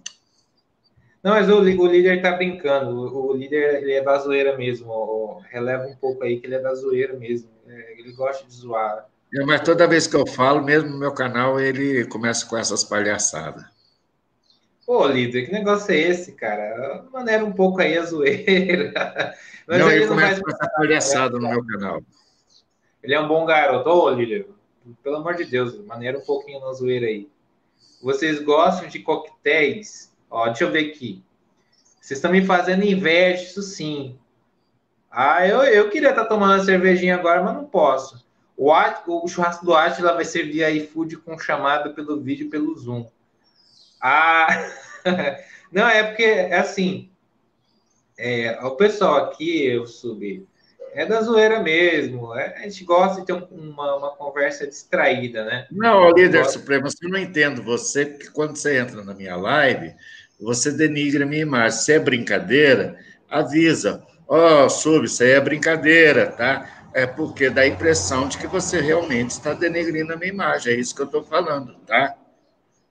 Não, 1.23 1.33
mas 1.33 1.49
o, 1.49 1.59
o 1.59 1.85
líder 1.85 2.21
tá 2.21 2.31
brincando. 2.31 2.91
O, 2.91 3.31
o, 3.31 3.33
líder 3.33 3.83
ele 3.83 3.93
é 3.93 4.01
da 4.01 4.17
zoeira 4.17 4.57
mesmo. 4.57 5.41
releva 5.49 5.85
um 5.85 5.95
pouco 5.95 6.23
aí 6.23 6.39
que 6.39 6.47
ele 6.47 6.55
é 6.55 6.59
da 6.59 6.73
zoeira 6.73 7.13
mesmo. 7.13 7.49
É, 7.67 7.99
ele 7.99 8.11
gosta 8.13 8.45
de 8.45 8.53
zoar. 8.53 9.05
É, 9.33 9.45
mas 9.45 9.61
toda 9.61 9.87
vez 9.87 10.07
que 10.07 10.15
eu 10.15 10.25
falo, 10.25 10.63
mesmo 10.63 10.89
no 10.89 10.99
meu 10.99 11.13
canal, 11.13 11.59
ele 11.59 12.05
começa 12.05 12.45
com 12.45 12.57
essas 12.57 12.83
palhaçadas. 12.83 13.63
Pô, 14.85 15.07
líder, 15.07 15.45
que 15.45 15.53
negócio 15.53 15.93
é 15.93 15.97
esse, 15.99 16.33
cara? 16.33 17.05
Maneira 17.13 17.45
um 17.45 17.53
pouco 17.53 17.79
aí 17.79 17.97
a 17.97 18.03
zoeira. 18.03 18.91
Mas 19.67 19.79
não, 19.79 19.91
ele, 19.91 20.07
começa 20.07 20.41
com 20.41 20.51
essa 20.51 20.69
palhaçada 20.75 21.39
no 21.39 21.49
meu 21.49 21.65
canal. 21.65 22.01
Ele 23.01 23.13
é 23.13 23.19
um 23.19 23.27
bom 23.27 23.45
garoto. 23.45 23.89
Ô, 23.89 24.09
líder, 24.09 24.47
pelo 25.01 25.17
amor 25.17 25.35
de 25.35 25.45
Deus, 25.45 25.77
maneira 25.85 26.17
um 26.17 26.25
pouquinho 26.25 26.59
na 26.59 26.73
zoeira 26.73 27.05
aí. 27.05 27.29
Vocês 28.01 28.41
gostam 28.41 28.89
de 28.89 28.99
coquetéis? 28.99 30.10
Ó, 30.31 30.45
deixa 30.45 30.63
eu 30.63 30.71
ver 30.71 30.89
aqui. 30.91 31.21
Vocês 31.99 32.17
estão 32.17 32.31
me 32.31 32.43
fazendo 32.43 32.85
inveja, 32.85 33.43
isso 33.43 33.61
sim. 33.61 34.17
Ah, 35.11 35.45
eu, 35.45 35.61
eu 35.63 35.89
queria 35.89 36.11
estar 36.11 36.23
tá 36.23 36.29
tomando 36.29 36.53
uma 36.53 36.63
cervejinha 36.63 37.15
agora, 37.15 37.43
mas 37.43 37.53
não 37.53 37.65
posso. 37.65 38.25
O, 38.55 38.71
o 39.07 39.27
churrasco 39.27 39.65
do 39.65 39.75
Atila 39.75 40.13
vai 40.13 40.23
ser 40.23 40.43
via 40.43 40.71
iFood 40.71 41.17
com 41.17 41.37
chamada 41.37 41.89
pelo 41.89 42.21
vídeo 42.21 42.49
pelo 42.49 42.77
Zoom. 42.77 43.05
Ah, 44.01 44.47
não, 45.71 45.87
é 45.87 46.03
porque, 46.03 46.23
é 46.23 46.57
assim, 46.57 47.09
é, 48.17 48.57
o 48.63 48.71
pessoal 48.71 49.25
aqui, 49.25 49.65
eu 49.65 49.85
subi, 49.85 50.47
é 50.93 51.05
da 51.05 51.21
zoeira 51.21 51.59
mesmo. 51.59 52.35
É, 52.35 52.57
a 52.57 52.61
gente 52.63 52.83
gosta 52.83 53.21
de 53.21 53.27
ter 53.27 53.33
uma, 53.33 53.95
uma 53.95 54.11
conversa 54.11 54.67
distraída, 54.67 55.43
né? 55.43 55.67
Não, 55.71 56.09
líder 56.11 56.39
gosto... 56.39 56.59
supremo, 56.59 56.87
eu 56.87 57.09
não 57.09 57.19
entendo 57.19 57.63
você, 57.63 58.05
porque 58.05 58.29
quando 58.29 58.55
você 58.55 58.77
entra 58.77 59.03
na 59.03 59.13
minha 59.13 59.35
live, 59.35 59.95
você 60.41 60.71
denigra 60.71 61.23
a 61.23 61.27
minha 61.27 61.41
imagem. 61.41 61.79
Se 61.79 61.93
é 61.93 61.99
brincadeira, 61.99 62.97
avisa. 63.29 64.03
Ó, 64.27 64.65
oh, 64.65 64.69
sub, 64.69 65.05
isso 65.05 65.23
aí 65.23 65.31
é 65.31 65.41
brincadeira, 65.41 66.27
tá? 66.27 66.89
É 66.93 67.05
porque 67.05 67.49
dá 67.49 67.61
a 67.61 67.67
impressão 67.67 68.27
de 68.27 68.37
que 68.37 68.47
você 68.47 68.79
realmente 68.79 69.31
está 69.31 69.53
denegrindo 69.53 70.13
a 70.13 70.17
minha 70.17 70.31
imagem. 70.31 70.73
É 70.73 70.77
isso 70.77 70.95
que 70.95 71.01
eu 71.01 71.05
estou 71.05 71.23
falando, 71.23 71.75
tá? 71.85 72.15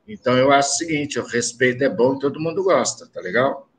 Então, 0.07 0.37
eu 0.37 0.53
acho 0.53 0.71
o 0.71 0.77
seguinte: 0.77 1.19
o 1.19 1.25
respeito 1.25 1.85
é 1.85 1.89
bom 1.89 2.17
e 2.17 2.19
todo 2.19 2.41
mundo 2.41 2.63
gosta, 2.63 3.07
tá 3.07 3.21
legal? 3.21 3.70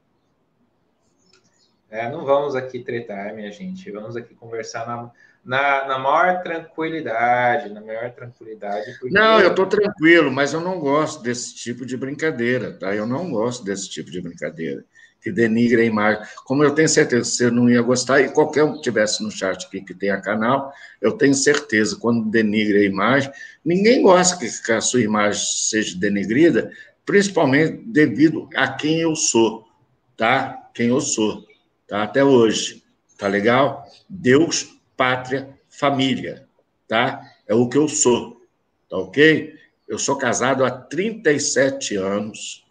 É, 1.92 2.10
não 2.10 2.24
vamos 2.24 2.56
aqui 2.56 2.80
tretar, 2.80 3.36
minha 3.36 3.52
gente. 3.52 3.92
Vamos 3.92 4.16
aqui 4.16 4.34
conversar 4.34 4.88
na, 4.88 5.12
na, 5.44 5.88
na 5.89 6.00
maior 6.00 6.42
tranquilidade, 6.42 7.70
na 7.70 7.82
maior 7.82 8.10
tranquilidade. 8.12 8.98
Porque... 8.98 9.14
Não, 9.14 9.42
eu 9.42 9.50
estou 9.50 9.66
tranquilo, 9.66 10.32
mas 10.32 10.54
eu 10.54 10.62
não 10.62 10.80
gosto 10.80 11.22
desse 11.22 11.54
tipo 11.54 11.86
de 11.86 11.98
brincadeira, 11.98 12.72
tá? 12.72 12.96
Eu 12.96 13.06
não 13.06 13.30
gosto 13.30 13.66
desse 13.66 13.89
tipo 13.89 14.10
de 14.10 14.22
brincadeira 14.22 14.86
que 15.22 15.32
denigra 15.32 15.82
a 15.82 15.86
imagem. 15.86 16.24
Como 16.46 16.64
eu 16.64 16.74
tenho 16.74 16.89
certeza 16.89 17.30
que 17.30 17.36
você 17.36 17.52
não 17.52 17.70
ia 17.70 17.82
gostar, 17.82 18.22
e 18.22 18.30
qualquer 18.30 18.64
um 18.64 18.76
que 18.76 18.82
tivesse 18.82 19.22
no 19.22 19.30
chat 19.30 19.68
aqui 19.68 19.82
que 19.82 19.94
tenha 19.94 20.20
canal, 20.20 20.74
eu 21.00 21.12
tenho 21.12 21.36
certeza, 21.36 21.98
quando 22.00 22.32
denigra 22.32 22.80
a 22.80 22.84
imagem, 22.84 23.32
ninguém 23.64 24.02
gosta 24.02 24.38
que 24.38 24.72
a 24.72 24.82
sua 24.82 25.02
imagem 25.02 25.44
seja 25.46 26.00
denegrida, 26.00 26.72
principalmente 27.06 27.84
devido 27.86 28.50
a 28.56 28.68
quem 28.70 29.02
eu 29.02 29.16
sou, 29.16 29.68
tá? 30.18 30.58
Quem 30.74 30.88
eu 30.88 31.02
sou, 31.02 31.46
tá? 31.92 32.04
Até 32.04 32.24
hoje, 32.24 32.82
tá 33.18 33.28
legal? 33.28 33.86
Deus, 34.08 34.80
pátria, 34.96 35.50
família, 35.70 36.48
tá? 36.88 37.22
É 37.46 37.54
o 37.54 37.68
que 37.68 37.78
eu 37.78 37.89
sou, 37.89 38.42
tá 38.89 38.96
ok? 38.96 39.56
Eu 39.89 40.00
sou 40.00 40.16
casado 40.16 40.64
há 40.64 40.72
37 40.72 41.98
anos, 41.98 42.66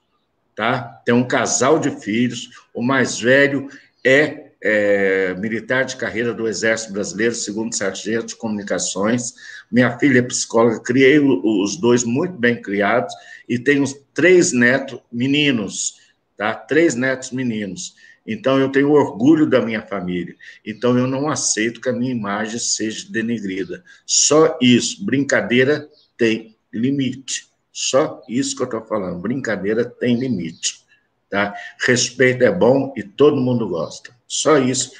tá? 0.56 1.02
Tem 1.04 1.14
um 1.14 1.28
casal 1.28 1.78
de 1.78 1.90
filhos, 2.00 2.48
o 2.72 2.82
mais 2.82 3.20
velho 3.20 3.68
é, 4.02 4.52
é 4.58 5.34
militar 5.34 5.84
de 5.84 5.96
carreira 5.96 6.32
do 6.32 6.48
Exército 6.48 6.94
Brasileiro, 6.94 7.34
segundo 7.34 7.76
sargento 7.76 8.28
de 8.28 8.36
comunicações. 8.36 9.34
Minha 9.70 9.98
filha 9.98 10.20
é 10.20 10.22
psicóloga, 10.22 10.80
criei 10.80 11.18
os 11.18 11.76
dois 11.76 12.04
muito 12.04 12.38
bem 12.38 12.62
criados 12.62 13.14
e 13.46 13.58
tenho 13.58 13.84
três 14.14 14.50
netos 14.50 14.98
meninos, 15.12 16.00
tá? 16.38 16.54
Três 16.54 16.94
netos 16.94 17.32
meninos. 17.32 17.94
Então, 18.26 18.58
eu 18.58 18.70
tenho 18.70 18.90
orgulho 18.90 19.46
da 19.46 19.60
minha 19.60 19.82
família. 19.82 20.36
Então, 20.64 20.96
eu 20.96 21.06
não 21.06 21.28
aceito 21.28 21.80
que 21.80 21.88
a 21.88 21.92
minha 21.92 22.12
imagem 22.12 22.58
seja 22.58 23.10
denegrida. 23.10 23.82
Só 24.04 24.58
isso. 24.60 25.04
Brincadeira 25.04 25.88
tem 26.16 26.56
limite. 26.72 27.48
Só 27.72 28.22
isso 28.28 28.54
que 28.54 28.62
eu 28.62 28.66
estou 28.66 28.84
falando. 28.84 29.20
Brincadeira 29.20 29.84
tem 29.84 30.16
limite. 30.16 30.84
Tá? 31.28 31.54
Respeito 31.86 32.42
é 32.42 32.52
bom 32.52 32.92
e 32.96 33.02
todo 33.02 33.40
mundo 33.40 33.68
gosta. 33.68 34.14
Só 34.26 34.58
isso. 34.58 34.92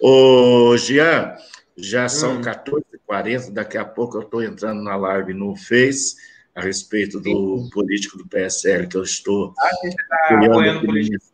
Ô, 0.00 0.76
Jean, 0.76 1.36
já 1.76 2.08
são 2.08 2.38
hum. 2.38 2.42
14h40, 2.42 3.52
daqui 3.52 3.78
a 3.78 3.84
pouco 3.84 4.16
eu 4.16 4.22
estou 4.22 4.42
entrando 4.42 4.82
na 4.82 4.96
live 4.96 5.32
no 5.34 5.56
Face 5.56 6.16
a 6.54 6.60
respeito 6.60 7.20
do 7.20 7.68
político 7.72 8.18
do 8.18 8.26
PSL 8.26 8.88
que 8.88 8.96
eu 8.96 9.02
estou 9.02 9.54
ah, 9.58 9.70
você 9.76 9.88
está 9.88 10.46
apoiando 10.46 10.86
político. 10.86 11.24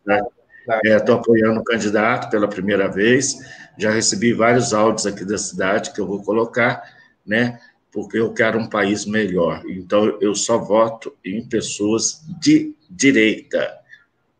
Estou 0.83 1.15
é, 1.15 1.19
apoiando 1.19 1.59
o 1.59 1.63
candidato 1.63 2.29
pela 2.29 2.47
primeira 2.47 2.87
vez. 2.87 3.37
Já 3.77 3.91
recebi 3.91 4.33
vários 4.33 4.73
áudios 4.73 5.05
aqui 5.05 5.23
da 5.23 5.37
cidade 5.37 5.93
que 5.93 6.01
eu 6.01 6.07
vou 6.07 6.21
colocar, 6.21 6.83
né? 7.25 7.59
porque 7.97 8.19
eu 8.19 8.31
quero 8.31 8.59
um 8.59 8.69
país 8.69 9.07
melhor. 9.07 9.63
Então, 9.67 10.19
eu 10.21 10.35
só 10.35 10.59
voto 10.59 11.15
em 11.25 11.43
pessoas 11.43 12.21
de 12.39 12.75
direita, 12.87 13.75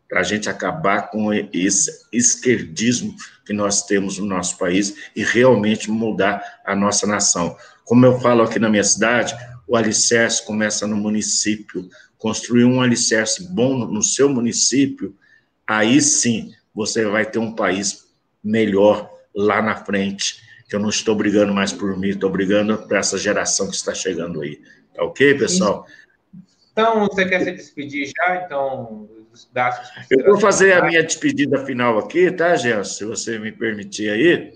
para 0.08 0.20
a 0.20 0.22
gente 0.22 0.48
acabar 0.48 1.10
com 1.10 1.32
esse 1.52 2.06
esquerdismo 2.12 3.16
que 3.44 3.52
nós 3.52 3.82
temos 3.82 4.16
no 4.16 4.26
nosso 4.26 4.56
país 4.56 4.94
e 5.14 5.24
realmente 5.24 5.90
mudar 5.90 6.40
a 6.64 6.74
nossa 6.76 7.04
nação. 7.04 7.56
Como 7.84 8.06
eu 8.06 8.20
falo 8.20 8.42
aqui 8.42 8.60
na 8.60 8.70
minha 8.70 8.84
cidade, 8.84 9.34
o 9.66 9.76
alicerce 9.76 10.46
começa 10.46 10.86
no 10.86 10.96
município. 10.96 11.88
Construir 12.16 12.64
um 12.64 12.80
alicerce 12.80 13.52
bom 13.52 13.86
no 13.86 14.04
seu 14.04 14.28
município, 14.28 15.16
aí 15.68 16.00
sim 16.00 16.52
você 16.74 17.04
vai 17.04 17.26
ter 17.26 17.38
um 17.38 17.54
país 17.54 18.08
melhor 18.42 19.10
lá 19.34 19.60
na 19.60 19.76
frente, 19.76 20.40
que 20.68 20.74
eu 20.74 20.80
não 20.80 20.88
estou 20.88 21.14
brigando 21.14 21.52
mais 21.52 21.72
por 21.72 21.96
mim, 21.98 22.08
estou 22.08 22.30
brigando 22.30 22.78
por 22.78 22.96
essa 22.96 23.18
geração 23.18 23.68
que 23.68 23.76
está 23.76 23.94
chegando 23.94 24.40
aí. 24.40 24.60
Tá 24.94 25.04
ok, 25.04 25.34
pessoal? 25.34 25.86
Então, 26.72 27.06
você 27.06 27.26
quer 27.26 27.42
se 27.44 27.52
despedir 27.52 28.10
já? 28.16 28.36
Então, 28.44 29.08
Eu 30.10 30.24
vou 30.24 30.40
fazer 30.40 30.72
a 30.72 30.84
minha 30.84 31.02
despedida 31.02 31.64
final 31.64 31.98
aqui, 31.98 32.30
tá, 32.30 32.56
Gelson? 32.56 32.94
Se 32.94 33.04
você 33.04 33.38
me 33.38 33.52
permitir 33.52 34.10
aí. 34.10 34.52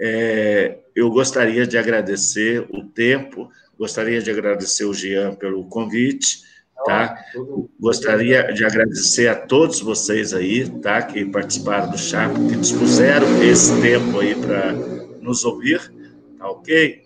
É, 0.00 0.78
eu 0.94 1.10
gostaria 1.10 1.66
de 1.66 1.76
agradecer 1.76 2.64
o 2.70 2.84
tempo, 2.84 3.50
gostaria 3.76 4.22
de 4.22 4.30
agradecer 4.30 4.84
o 4.84 4.94
Jean 4.94 5.34
pelo 5.34 5.68
convite, 5.68 6.38
tá? 6.84 7.24
Gostaria 7.78 8.52
de 8.52 8.64
agradecer 8.64 9.28
a 9.28 9.34
todos 9.34 9.80
vocês 9.80 10.32
aí, 10.32 10.68
tá? 10.80 11.02
Que 11.02 11.24
participaram 11.24 11.90
do 11.90 11.98
chat, 11.98 12.32
que 12.34 12.56
dispuseram 12.56 13.42
esse 13.42 13.80
tempo 13.80 14.20
aí 14.20 14.34
para 14.34 14.72
nos 15.20 15.44
ouvir, 15.44 15.92
tá 16.38 16.48
ok? 16.50 17.02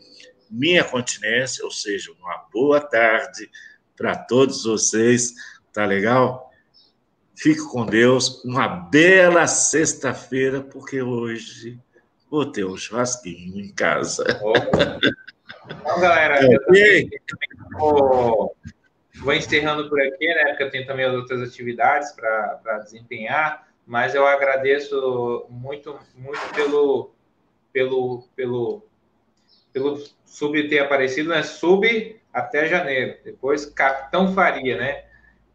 Minha 0.50 0.84
continência, 0.84 1.64
ou 1.64 1.70
seja, 1.70 2.12
uma 2.20 2.46
boa 2.52 2.80
tarde 2.80 3.50
para 3.96 4.16
todos 4.16 4.64
vocês, 4.64 5.32
tá 5.72 5.84
legal? 5.86 6.50
Fique 7.34 7.60
com 7.60 7.86
Deus, 7.86 8.44
uma 8.44 8.68
bela 8.68 9.46
sexta-feira, 9.46 10.60
porque 10.60 11.02
hoje 11.02 11.80
vou 12.30 12.46
ter 12.46 12.64
um 12.64 12.76
churrasquinho 12.76 13.58
em 13.58 13.72
casa. 13.72 14.24
Então, 15.66 16.00
galera, 16.00 16.40
eu 16.44 16.64
também, 16.64 17.10
vou, 17.78 18.54
vou, 19.22 19.32
encerrando 19.32 19.88
por 19.88 20.00
aqui, 20.00 20.26
né? 20.26 20.44
Porque 20.48 20.62
eu 20.64 20.70
tenho 20.70 20.86
também 20.86 21.06
outras 21.06 21.42
atividades 21.42 22.12
para 22.12 22.78
desempenhar, 22.78 23.68
mas 23.86 24.14
eu 24.14 24.26
agradeço 24.26 25.46
muito, 25.48 25.98
muito 26.14 26.54
pelo, 26.54 27.10
pelo, 27.72 28.24
pelo, 28.34 28.86
pelo 29.72 29.98
sub 30.24 30.68
ter 30.68 30.80
aparecido, 30.80 31.30
né? 31.30 31.42
Sub 31.42 32.20
até 32.32 32.66
janeiro, 32.66 33.18
depois 33.24 33.66
Capitão 33.66 34.32
Faria, 34.34 34.76
né? 34.76 35.04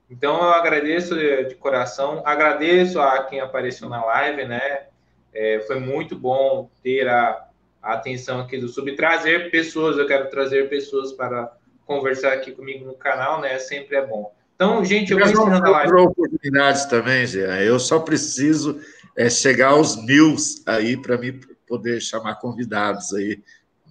Então 0.10 0.38
eu 0.38 0.50
agradeço 0.52 1.16
de 1.16 1.56
coração, 1.56 2.22
agradeço 2.26 3.00
a 3.02 3.24
quem 3.24 3.40
apareceu 3.40 3.90
na 3.90 4.04
live, 4.06 4.46
né? 4.46 4.88
É, 5.34 5.60
foi 5.62 5.80
muito 5.80 6.18
bom 6.18 6.70
ter 6.82 7.08
a, 7.08 7.48
a, 7.82 7.94
atenção 7.94 8.40
aqui 8.40 8.58
do 8.58 8.70
Sub, 8.70 8.96
trazer 8.96 9.52
pessoas, 9.52 9.98
eu 9.98 10.08
quero 10.08 10.30
trazer 10.30 10.70
pessoas 10.70 11.12
para 11.12 11.52
conversar 11.88 12.34
aqui 12.34 12.52
comigo 12.52 12.86
no 12.86 12.94
canal, 12.94 13.42
né? 13.42 13.58
Sempre 13.58 13.96
é 13.96 14.06
bom. 14.06 14.36
Então, 14.56 14.84
gente, 14.84 15.12
eu 15.12 15.20
vou 15.20 15.28
ensinando 15.28 15.68
a 15.68 15.70
live. 15.70 15.94
oportunidades 15.94 16.86
também, 16.86 17.26
Jean. 17.26 17.60
Eu 17.60 17.80
só 17.80 18.00
preciso 18.00 18.80
é, 19.16 19.30
chegar 19.30 19.70
aos 19.70 19.96
mil 20.04 20.36
aí 20.66 20.98
para 20.98 21.18
me 21.18 21.32
poder 21.68 22.02
chamar 22.02 22.36
convidados 22.36 23.14
aí 23.14 23.42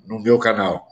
no 0.06 0.20
meu 0.20 0.38
canal. 0.38 0.88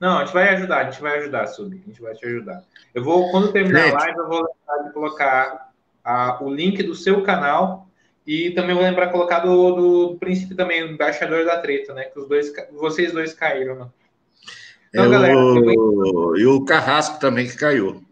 Não, 0.00 0.16
a 0.16 0.24
gente 0.24 0.32
vai 0.32 0.48
ajudar, 0.54 0.78
a 0.78 0.90
gente 0.90 1.00
vai 1.00 1.18
ajudar, 1.18 1.46
Sub. 1.46 1.74
A 1.74 1.88
gente 1.88 2.00
vai 2.00 2.14
te 2.14 2.24
ajudar. 2.24 2.64
Eu 2.94 3.04
vou, 3.04 3.30
quando 3.30 3.52
terminar 3.52 3.82
gente. 3.82 3.94
a 3.94 3.98
live, 3.98 4.18
eu 4.18 4.28
vou 4.28 4.38
lembrar 4.38 4.88
de 4.88 4.94
colocar 4.94 5.72
a, 6.02 6.42
o 6.42 6.52
link 6.52 6.82
do 6.82 6.94
seu 6.94 7.22
canal 7.22 7.86
e 8.26 8.50
também 8.52 8.74
vou 8.74 8.82
lembrar 8.82 9.06
de 9.06 9.12
colocar 9.12 9.40
do, 9.40 9.72
do 9.72 10.18
príncipe 10.18 10.54
também, 10.54 10.82
o 10.82 10.92
embaixador 10.92 11.44
da 11.44 11.60
treta, 11.60 11.92
né? 11.92 12.04
Que 12.04 12.18
os 12.18 12.26
dois, 12.26 12.50
vocês 12.72 13.12
dois 13.12 13.34
caíram, 13.34 13.74
né? 13.74 13.86
Então, 14.90 15.04
é 15.04 15.08
galera. 15.08 15.36
O... 15.36 16.36
E 16.36 16.46
o 16.46 16.64
Carrasco 16.64 17.18
também 17.18 17.48
que 17.48 17.56
caiu. 17.56 18.04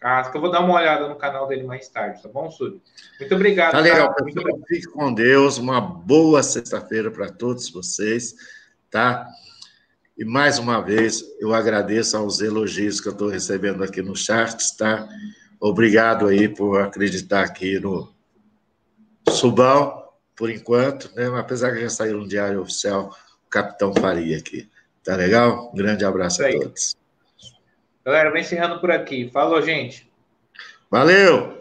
Carrasco, 0.00 0.36
eu 0.36 0.40
vou 0.40 0.50
dar 0.50 0.60
uma 0.60 0.74
olhada 0.74 1.08
no 1.08 1.16
canal 1.16 1.46
dele 1.48 1.64
mais 1.64 1.88
tarde, 1.88 2.22
tá 2.22 2.28
bom, 2.28 2.50
Sub? 2.50 2.80
Muito 3.18 3.34
obrigado. 3.34 3.72
Tá 3.72 3.80
legal, 3.80 4.14
obrigado. 4.18 4.62
Fique 4.68 4.86
com 4.86 5.12
Deus. 5.12 5.58
Uma 5.58 5.80
boa 5.80 6.42
sexta-feira 6.42 7.10
para 7.10 7.28
todos 7.28 7.68
vocês, 7.70 8.34
tá? 8.90 9.26
E 10.16 10.24
mais 10.24 10.58
uma 10.58 10.80
vez, 10.80 11.24
eu 11.40 11.52
agradeço 11.52 12.16
aos 12.16 12.40
elogios 12.40 13.00
que 13.00 13.08
eu 13.08 13.12
estou 13.12 13.28
recebendo 13.28 13.82
aqui 13.82 14.00
no 14.00 14.16
chat, 14.16 14.76
tá? 14.76 15.08
Obrigado 15.60 16.28
aí 16.28 16.48
por 16.48 16.80
acreditar 16.80 17.42
aqui 17.42 17.80
no, 17.80 18.12
Subal, 19.30 20.18
por 20.34 20.50
enquanto, 20.50 21.10
né? 21.14 21.26
apesar 21.38 21.72
que 21.72 21.80
já 21.80 21.90
saiu 21.90 22.18
no 22.18 22.28
diário 22.28 22.60
oficial, 22.60 23.14
o 23.46 23.50
Capitão 23.50 23.92
Faria 23.94 24.38
aqui. 24.38 24.68
Tá 25.08 25.16
legal? 25.16 25.70
Um 25.72 25.74
grande 25.74 26.04
abraço 26.04 26.44
a 26.44 26.50
todos. 26.52 26.94
Galera, 28.04 28.28
vou 28.28 28.38
encerrando 28.38 28.78
por 28.78 28.90
aqui. 28.90 29.30
Falou, 29.30 29.62
gente. 29.62 30.06
Valeu! 30.90 31.57